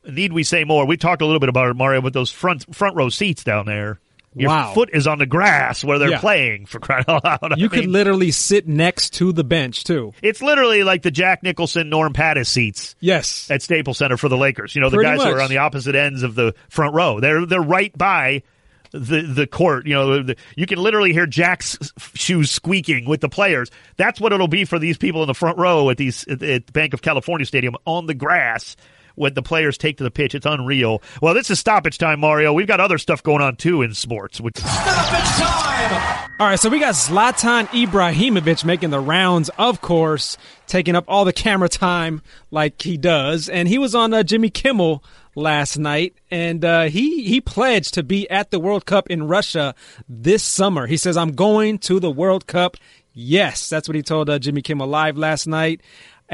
need 0.09 0.33
we 0.33 0.43
say 0.45 0.65
more? 0.65 0.87
We 0.87 0.97
talked 0.97 1.23
a 1.23 1.27
little 1.27 1.41
bit 1.41 1.49
about 1.49 1.69
it, 1.71 1.75
Mario, 1.77 2.01
with 2.01 2.13
those 2.15 2.31
front 2.31 2.75
front 2.75 2.97
row 2.97 3.09
seats 3.09 3.43
down 3.45 3.67
there. 3.67 4.01
Your 4.37 4.51
Wow. 4.51 4.73
foot 4.75 4.91
is 4.93 5.07
on 5.07 5.19
the 5.19 5.27
grass 5.27 5.85
where 5.85 5.99
they're 5.99 6.11
Yeah. 6.11 6.19
playing 6.21 6.67
for 6.67 6.81
crying 6.81 7.05
out 7.09 7.23
loud. 7.25 7.39
I 7.53 7.57
You 7.57 7.69
could 7.69 7.87
literally 7.87 8.31
sit 8.33 8.67
next 8.67 9.11
to 9.15 9.33
the 9.33 9.45
bench 9.45 9.85
too. 9.85 10.13
it's 10.23 10.43
literally 10.43 10.83
like 10.83 11.03
the 11.03 11.11
Jack 11.11 11.43
Nicholson, 11.43 11.89
Norm 11.89 12.13
Pattis 12.13 12.47
seats 12.49 12.97
Yes. 13.01 13.49
at 13.51 13.63
Staples 13.63 13.99
Center 13.99 14.17
for 14.17 14.29
the 14.29 14.37
Lakers. 14.37 14.75
You 14.75 14.81
know, 14.81 14.91
the 14.91 14.97
Pretty 14.97 15.17
guys 15.19 15.25
who 15.27 15.33
are 15.33 15.41
on 15.41 15.51
the 15.51 15.59
opposite 15.59 15.95
ends 15.95 16.23
of 16.23 16.35
the 16.35 16.55
front 16.69 16.95
row. 16.95 17.21
They're 17.21 17.47
they're 17.47 17.61
right 17.61 17.97
by 17.97 18.43
the 18.91 19.23
the 19.23 19.47
court. 19.47 19.87
You 19.87 19.95
know, 19.95 20.23
the, 20.23 20.37
you 20.57 20.67
can 20.67 20.79
literally 20.79 21.13
hear 21.13 21.27
Jack's 21.27 21.79
shoes 22.15 22.51
squeaking 22.51 23.07
with 23.09 23.21
the 23.21 23.29
players. 23.29 23.71
That's 23.97 24.21
what 24.21 24.33
it'll 24.33 24.49
be 24.49 24.65
for 24.65 24.79
these 24.79 24.99
people 24.99 25.23
in 25.23 25.27
the 25.27 25.35
front 25.35 25.59
row 25.59 25.91
at 25.91 25.97
these 25.97 26.25
at, 26.29 26.43
at 26.43 26.73
Banc 26.73 26.95
of 26.95 27.03
California 27.03 27.45
Stadium 27.47 27.75
on 27.87 28.07
the 28.07 28.15
grass. 28.15 28.77
When 29.15 29.35
the 29.35 29.43
players 29.43 29.79
take 29.79 29.99
to 29.99 30.05
the 30.05 30.11
pitch, 30.11 30.35
it's 30.35 30.47
unreal. 30.47 31.03
Well, 31.23 31.35
this 31.35 31.51
is 31.51 31.59
stoppage 31.59 31.99
time, 31.99 32.21
Mario. 32.21 32.53
We've 32.53 32.67
got 32.67 32.81
other 32.81 32.99
stuff 32.99 33.23
going 33.23 33.43
on 33.43 33.57
too 33.57 33.83
in 33.83 33.95
sports. 33.95 34.41
Which 34.41 34.57
Stoppage 34.57 35.31
time! 35.43 36.31
All 36.41 36.49
right, 36.49 36.59
so 36.59 36.69
we 36.69 36.81
got 36.81 36.95
Zlatan 36.95 37.67
Ibrahimovic 37.69 38.65
making 38.65 38.91
the 38.91 38.99
rounds, 38.99 39.51
of 39.57 39.81
course, 39.81 40.37
taking 40.67 40.97
up 40.97 41.05
all 41.07 41.25
the 41.25 41.33
camera 41.33 41.69
time 41.69 42.23
like 42.51 42.83
he 42.83 42.97
does, 42.97 43.49
and 43.49 43.69
he 43.69 43.79
was 43.79 43.95
on 43.95 44.13
uh, 44.13 44.25
Jimmy 44.25 44.51
Kimmel 44.51 45.05
last 45.37 45.79
night, 45.79 46.15
and 46.31 46.65
uh, 46.65 46.83
he 46.85 47.25
he 47.25 47.41
pledged 47.41 47.95
to 47.95 48.03
be 48.03 48.29
at 48.31 48.51
the 48.51 48.59
World 48.59 48.85
Cup 48.87 49.09
in 49.11 49.29
Russia 49.29 49.75
this 50.09 50.43
summer. 50.43 50.87
He 50.87 50.97
says, 50.97 51.17
"I'm 51.17 51.33
going 51.33 51.79
to 51.81 52.01
the 52.01 52.11
World 52.11 52.47
Cup." 52.47 52.77
Yes, 53.13 53.69
that's 53.69 53.89
what 53.89 53.95
he 53.95 54.03
told 54.03 54.29
uh, 54.29 54.41
Jimmy 54.41 54.61
Kimmel 54.61 54.89
live 54.89 55.17
last 55.17 55.47
night. 55.47 55.81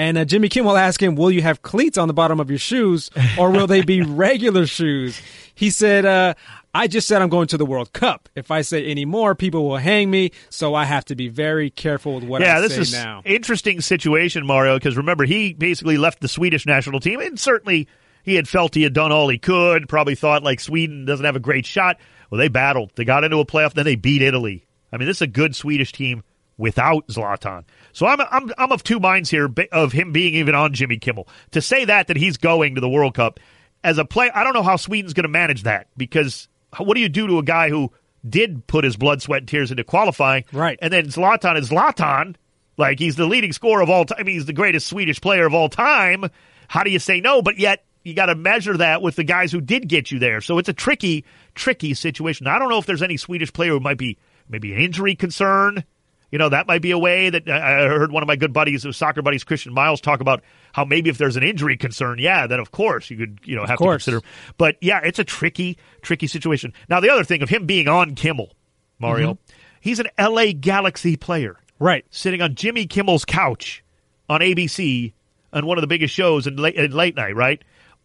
And 0.00 0.16
uh, 0.16 0.24
Jimmy 0.24 0.48
Kimmel 0.48 0.78
asked 0.78 1.02
him, 1.02 1.14
"Will 1.14 1.30
you 1.30 1.42
have 1.42 1.60
cleats 1.60 1.98
on 1.98 2.08
the 2.08 2.14
bottom 2.14 2.40
of 2.40 2.48
your 2.48 2.58
shoes, 2.58 3.10
or 3.36 3.50
will 3.50 3.66
they 3.66 3.82
be 3.82 4.00
regular 4.26 4.64
shoes?" 4.64 5.20
He 5.54 5.68
said, 5.68 6.06
uh, 6.06 6.32
"I 6.72 6.86
just 6.86 7.06
said 7.06 7.20
I'm 7.20 7.28
going 7.28 7.48
to 7.48 7.58
the 7.58 7.66
World 7.66 7.92
Cup. 7.92 8.30
If 8.34 8.50
I 8.50 8.62
say 8.62 8.86
any 8.86 9.04
more, 9.04 9.34
people 9.34 9.68
will 9.68 9.76
hang 9.76 10.10
me. 10.10 10.30
So 10.48 10.74
I 10.74 10.86
have 10.86 11.04
to 11.04 11.14
be 11.14 11.28
very 11.28 11.68
careful 11.68 12.14
with 12.14 12.24
what 12.24 12.40
yeah, 12.40 12.56
I 12.56 12.60
this 12.62 12.76
say 12.76 12.80
is 12.80 12.92
now." 12.94 13.20
interesting 13.26 13.82
situation, 13.82 14.46
Mario. 14.46 14.76
Because 14.78 14.96
remember, 14.96 15.26
he 15.26 15.52
basically 15.52 15.98
left 15.98 16.22
the 16.22 16.28
Swedish 16.28 16.64
national 16.64 17.00
team, 17.00 17.20
and 17.20 17.38
certainly 17.38 17.86
he 18.22 18.36
had 18.36 18.48
felt 18.48 18.74
he 18.74 18.84
had 18.84 18.94
done 18.94 19.12
all 19.12 19.28
he 19.28 19.36
could. 19.36 19.86
Probably 19.86 20.14
thought 20.14 20.42
like 20.42 20.60
Sweden 20.60 21.04
doesn't 21.04 21.26
have 21.26 21.36
a 21.36 21.40
great 21.40 21.66
shot. 21.66 21.98
Well, 22.30 22.38
they 22.38 22.48
battled. 22.48 22.92
They 22.94 23.04
got 23.04 23.22
into 23.22 23.36
a 23.36 23.44
playoff, 23.44 23.74
then 23.74 23.84
they 23.84 23.96
beat 23.96 24.22
Italy. 24.22 24.66
I 24.90 24.96
mean, 24.96 25.08
this 25.08 25.18
is 25.18 25.22
a 25.22 25.26
good 25.26 25.54
Swedish 25.54 25.92
team 25.92 26.22
without 26.60 27.08
Zlatan. 27.08 27.64
So 27.92 28.06
I'm 28.06 28.20
I'm 28.20 28.52
I'm 28.58 28.70
of 28.70 28.84
two 28.84 29.00
minds 29.00 29.30
here 29.30 29.48
of 29.72 29.92
him 29.92 30.12
being 30.12 30.34
even 30.34 30.54
on 30.54 30.74
Jimmy 30.74 30.98
Kimmel 30.98 31.26
to 31.52 31.62
say 31.62 31.86
that 31.86 32.06
that 32.08 32.16
he's 32.16 32.36
going 32.36 32.76
to 32.76 32.80
the 32.80 32.88
World 32.88 33.14
Cup 33.14 33.40
as 33.82 33.98
a 33.98 34.04
play. 34.04 34.30
I 34.30 34.44
don't 34.44 34.52
know 34.52 34.62
how 34.62 34.76
Sweden's 34.76 35.14
going 35.14 35.24
to 35.24 35.30
manage 35.30 35.62
that 35.62 35.88
because 35.96 36.48
what 36.76 36.94
do 36.94 37.00
you 37.00 37.08
do 37.08 37.26
to 37.26 37.38
a 37.38 37.42
guy 37.42 37.70
who 37.70 37.90
did 38.28 38.66
put 38.66 38.84
his 38.84 38.96
blood, 38.96 39.22
sweat, 39.22 39.40
and 39.40 39.48
tears 39.48 39.70
into 39.70 39.82
qualifying, 39.82 40.44
Right. 40.52 40.78
And 40.82 40.92
then 40.92 41.06
Zlatan 41.06 41.58
is 41.58 41.70
Zlatan, 41.70 42.36
like 42.76 42.98
he's 42.98 43.16
the 43.16 43.24
leading 43.24 43.52
scorer 43.52 43.80
of 43.80 43.88
all 43.88 44.04
time. 44.04 44.26
He's 44.26 44.44
the 44.44 44.52
greatest 44.52 44.86
Swedish 44.86 45.20
player 45.20 45.46
of 45.46 45.54
all 45.54 45.70
time. 45.70 46.26
How 46.68 46.82
do 46.84 46.90
you 46.90 46.98
say 46.98 47.20
no? 47.20 47.40
But 47.40 47.58
yet 47.58 47.84
you 48.04 48.12
got 48.12 48.26
to 48.26 48.34
measure 48.34 48.76
that 48.76 49.00
with 49.00 49.16
the 49.16 49.24
guys 49.24 49.50
who 49.50 49.62
did 49.62 49.88
get 49.88 50.10
you 50.10 50.18
there. 50.18 50.42
So 50.42 50.58
it's 50.58 50.68
a 50.68 50.74
tricky, 50.74 51.24
tricky 51.54 51.94
situation. 51.94 52.46
I 52.46 52.58
don't 52.58 52.68
know 52.68 52.78
if 52.78 52.86
there's 52.86 53.02
any 53.02 53.16
Swedish 53.16 53.52
player 53.52 53.72
who 53.72 53.80
might 53.80 53.98
be 53.98 54.18
maybe 54.48 54.74
an 54.74 54.80
injury 54.80 55.14
concern. 55.14 55.84
You 56.30 56.38
know, 56.38 56.48
that 56.48 56.66
might 56.66 56.82
be 56.82 56.92
a 56.92 56.98
way 56.98 57.30
that 57.30 57.48
I 57.48 57.84
I 57.84 57.88
heard 57.88 58.12
one 58.12 58.22
of 58.22 58.26
my 58.26 58.36
good 58.36 58.52
buddies, 58.52 58.86
uh, 58.86 58.92
soccer 58.92 59.22
buddies, 59.22 59.44
Christian 59.44 59.72
Miles, 59.72 60.00
talk 60.00 60.20
about 60.20 60.42
how 60.72 60.84
maybe 60.84 61.10
if 61.10 61.18
there's 61.18 61.36
an 61.36 61.42
injury 61.42 61.76
concern, 61.76 62.18
yeah, 62.18 62.46
then 62.46 62.60
of 62.60 62.70
course 62.70 63.10
you 63.10 63.16
could, 63.16 63.40
you 63.44 63.56
know, 63.56 63.66
have 63.66 63.78
to 63.78 63.84
consider. 63.84 64.20
But 64.56 64.76
yeah, 64.80 65.00
it's 65.02 65.18
a 65.18 65.24
tricky, 65.24 65.76
tricky 66.02 66.26
situation. 66.26 66.72
Now, 66.88 67.00
the 67.00 67.10
other 67.10 67.24
thing 67.24 67.42
of 67.42 67.48
him 67.48 67.66
being 67.66 67.88
on 67.88 68.14
Kimmel, 68.14 68.54
Mario, 68.98 69.34
mm-hmm. 69.34 69.56
he's 69.80 69.98
an 69.98 70.06
LA 70.18 70.52
Galaxy 70.58 71.16
player 71.16 71.56
right. 71.80 72.04
sitting 72.10 72.40
on 72.40 72.54
Jimmy 72.54 72.86
Kimmel's 72.86 73.24
couch 73.24 73.82
on 74.28 74.40
ABC 74.40 75.12
on 75.52 75.66
one 75.66 75.78
of 75.78 75.82
the 75.82 75.88
biggest 75.88 76.14
shows 76.14 76.46
in 76.46 76.56
late, 76.56 76.76
in 76.76 76.92
late 76.92 77.16
night, 77.16 77.34
right? 77.34 77.62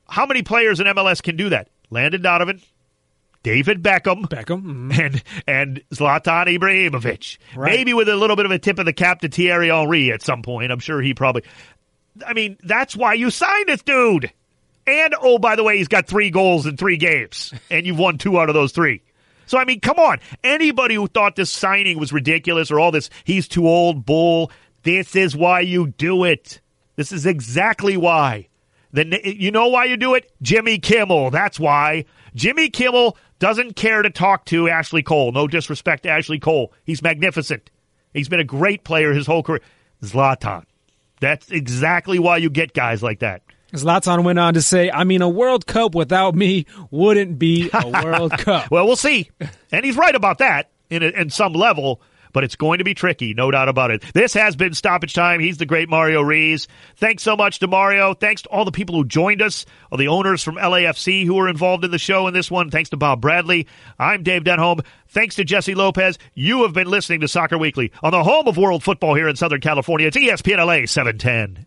How 0.10 0.26
many 0.26 0.42
players 0.42 0.80
in 0.80 0.88
MLS 0.88 1.22
can 1.22 1.36
do 1.36 1.50
that? 1.50 1.70
Landon 1.92 2.24
Donovan, 2.24 2.62
David 3.46 3.84
Beckham, 3.84 4.24
Beckham. 4.24 4.64
mhm. 4.64 5.00
and 5.00 5.24
and 5.46 5.84
Zlatan 5.91 6.48
Ibrahimovic. 6.58 7.38
Right. 7.56 7.74
Maybe 7.76 7.93
with 7.93 8.10
a 8.10 8.16
little 8.16 8.36
bit 8.36 8.48
of 8.48 8.52
a 8.52 8.58
tip 8.58 8.80
of 8.80 8.86
the 8.86 8.93
cap 8.93 9.22
to 9.22 9.30
Thierry 9.30 9.70
Henry 9.70 10.12
at 10.12 10.24
some 10.24 10.41
point. 10.41 10.72
I'm 10.72 10.80
sure 10.80 11.00
he 11.00 11.14
probably. 11.14 11.43
I 12.26 12.34
mean, 12.34 12.58
that's 12.64 12.96
why 12.96 13.14
you 13.14 13.30
signed 13.30 13.68
this 13.68 13.84
dude. 13.84 14.32
And 14.88 15.14
oh, 15.22 15.38
by 15.38 15.56
the 15.56 15.64
way, 15.64 15.78
he's 15.78 15.88
got 15.88 16.08
three 16.08 16.32
goals 16.32 16.66
in 16.66 16.76
three 16.76 16.98
games, 16.98 17.54
and 17.70 17.86
you've 17.86 18.00
won 18.00 18.18
two 18.18 18.39
out 18.39 18.50
of 18.50 18.56
those 18.56 18.72
three. 18.72 19.04
So 19.46 19.60
I 19.60 19.66
mean, 19.66 19.80
come 19.80 20.00
on. 20.00 20.20
Anybody 20.43 20.96
who 20.96 21.06
thought 21.06 21.36
this 21.36 21.52
signing 21.52 22.00
was 22.00 22.12
ridiculous 22.12 22.72
or 22.72 22.80
all 22.80 22.91
this, 22.91 23.12
he's 23.26 23.48
too 23.48 23.68
old, 23.68 24.08
bull. 24.08 24.52
This 24.82 25.16
is 25.16 25.36
why 25.36 25.60
you 25.60 25.88
do 25.88 26.24
it. 26.24 26.62
This 26.96 27.12
is 27.12 27.28
exactly 27.28 27.96
why. 27.96 28.48
Then 28.91 29.14
you 29.24 29.52
know 29.52 29.68
why 29.68 29.86
you 29.86 29.98
do 29.98 30.16
it? 30.16 30.32
Jimmy 30.41 30.80
Kimmel. 30.80 31.30
That's 31.30 31.60
why. 31.60 32.06
Jimmy 32.34 32.70
Kimmel 32.70 33.18
doesn't 33.40 33.76
care 33.76 34.02
to 34.02 34.10
talk 34.10 34.46
to 34.46 34.70
Ashley 34.70 35.04
Cole. 35.04 35.32
No 35.32 35.48
disrespect 35.48 36.04
to 36.04 36.10
Ashley 36.10 36.40
Cole. 36.40 36.74
He's 36.84 37.02
magnificent. 37.02 37.70
He's 38.14 38.30
been 38.30 38.40
a 38.40 38.46
great 38.46 38.84
player 38.84 39.14
his 39.14 39.28
whole 39.28 39.44
career. 39.44 39.62
Zlatan. 40.02 40.64
That's 41.20 41.50
exactly 41.52 42.20
why 42.20 42.38
you 42.38 42.50
get 42.50 42.74
guys 42.74 43.02
like 43.02 43.20
that. 43.20 43.42
Zlatan 43.74 44.24
went 44.24 44.40
on 44.40 44.54
to 44.54 44.62
say, 44.62 44.90
I 44.90 45.04
mean, 45.04 45.22
a 45.22 45.30
World 45.30 45.66
Cup 45.66 45.96
without 45.96 46.36
me 46.36 46.66
wouldn't 46.92 47.38
be 47.38 47.70
a 47.74 47.88
World 48.04 48.32
Cup. 48.32 48.72
Well, 48.72 48.86
we'll 48.86 48.96
see. 48.96 49.30
And 49.72 49.84
he's 49.84 49.98
right 49.98 50.16
about 50.16 50.38
that 50.38 50.70
in, 50.90 51.04
a, 51.04 51.08
in 51.08 51.30
some 51.30 51.54
level, 51.54 52.02
but 52.36 52.44
it's 52.44 52.58
going 52.58 52.80
to 52.80 52.84
be 52.84 52.94
tricky, 52.94 53.34
no 53.34 53.50
doubt 53.50 53.70
about 53.70 53.92
it. 53.92 54.04
This 54.14 54.34
has 54.34 54.58
been 54.58 54.74
Stoppage 54.74 55.14
Time. 55.14 55.40
He's 55.40 55.58
the 55.58 55.66
great 55.66 55.88
Mario 55.88 56.22
Rees. 56.22 56.68
Thanks 56.98 57.24
so 57.24 57.38
much 57.38 57.60
to 57.60 57.68
Mario. 57.68 58.14
Thanks 58.14 58.42
to 58.42 58.50
all 58.50 58.66
the 58.66 58.74
people 58.74 58.94
who 58.94 59.06
joined 59.06 59.42
us, 59.42 59.66
all 59.90 59.98
the 59.98 60.10
owners 60.10 60.44
from 60.44 60.58
LAFC 60.58 61.26
who 61.26 61.36
were 61.36 61.48
involved 61.48 61.86
in 61.86 61.92
the 61.92 61.98
show 61.98 62.28
in 62.28 62.34
this 62.34 62.52
one. 62.52 62.70
Thanks 62.70 62.90
to 62.90 62.98
Bob 62.98 63.22
Bradley. 63.22 63.68
I'm 63.98 64.22
Dave 64.22 64.44
Denholm. 64.44 64.86
Thanks 65.08 65.36
to 65.36 65.46
Jesse 65.46 65.76
Lopez. 65.76 66.20
You 66.34 66.64
have 66.64 66.74
been 66.74 66.88
listening 66.88 67.22
to 67.22 67.30
Soccer 67.30 67.58
Weekly 67.58 67.94
on 68.04 68.12
the 68.12 68.22
home 68.22 68.50
of 68.50 68.58
world 68.58 68.84
football 68.84 69.16
here 69.16 69.30
in 69.30 69.38
Southern 69.38 69.62
California. 69.62 70.08
It's 70.08 70.18
ESPN 70.18 70.58
LA 70.58 70.88
710. 70.88 71.66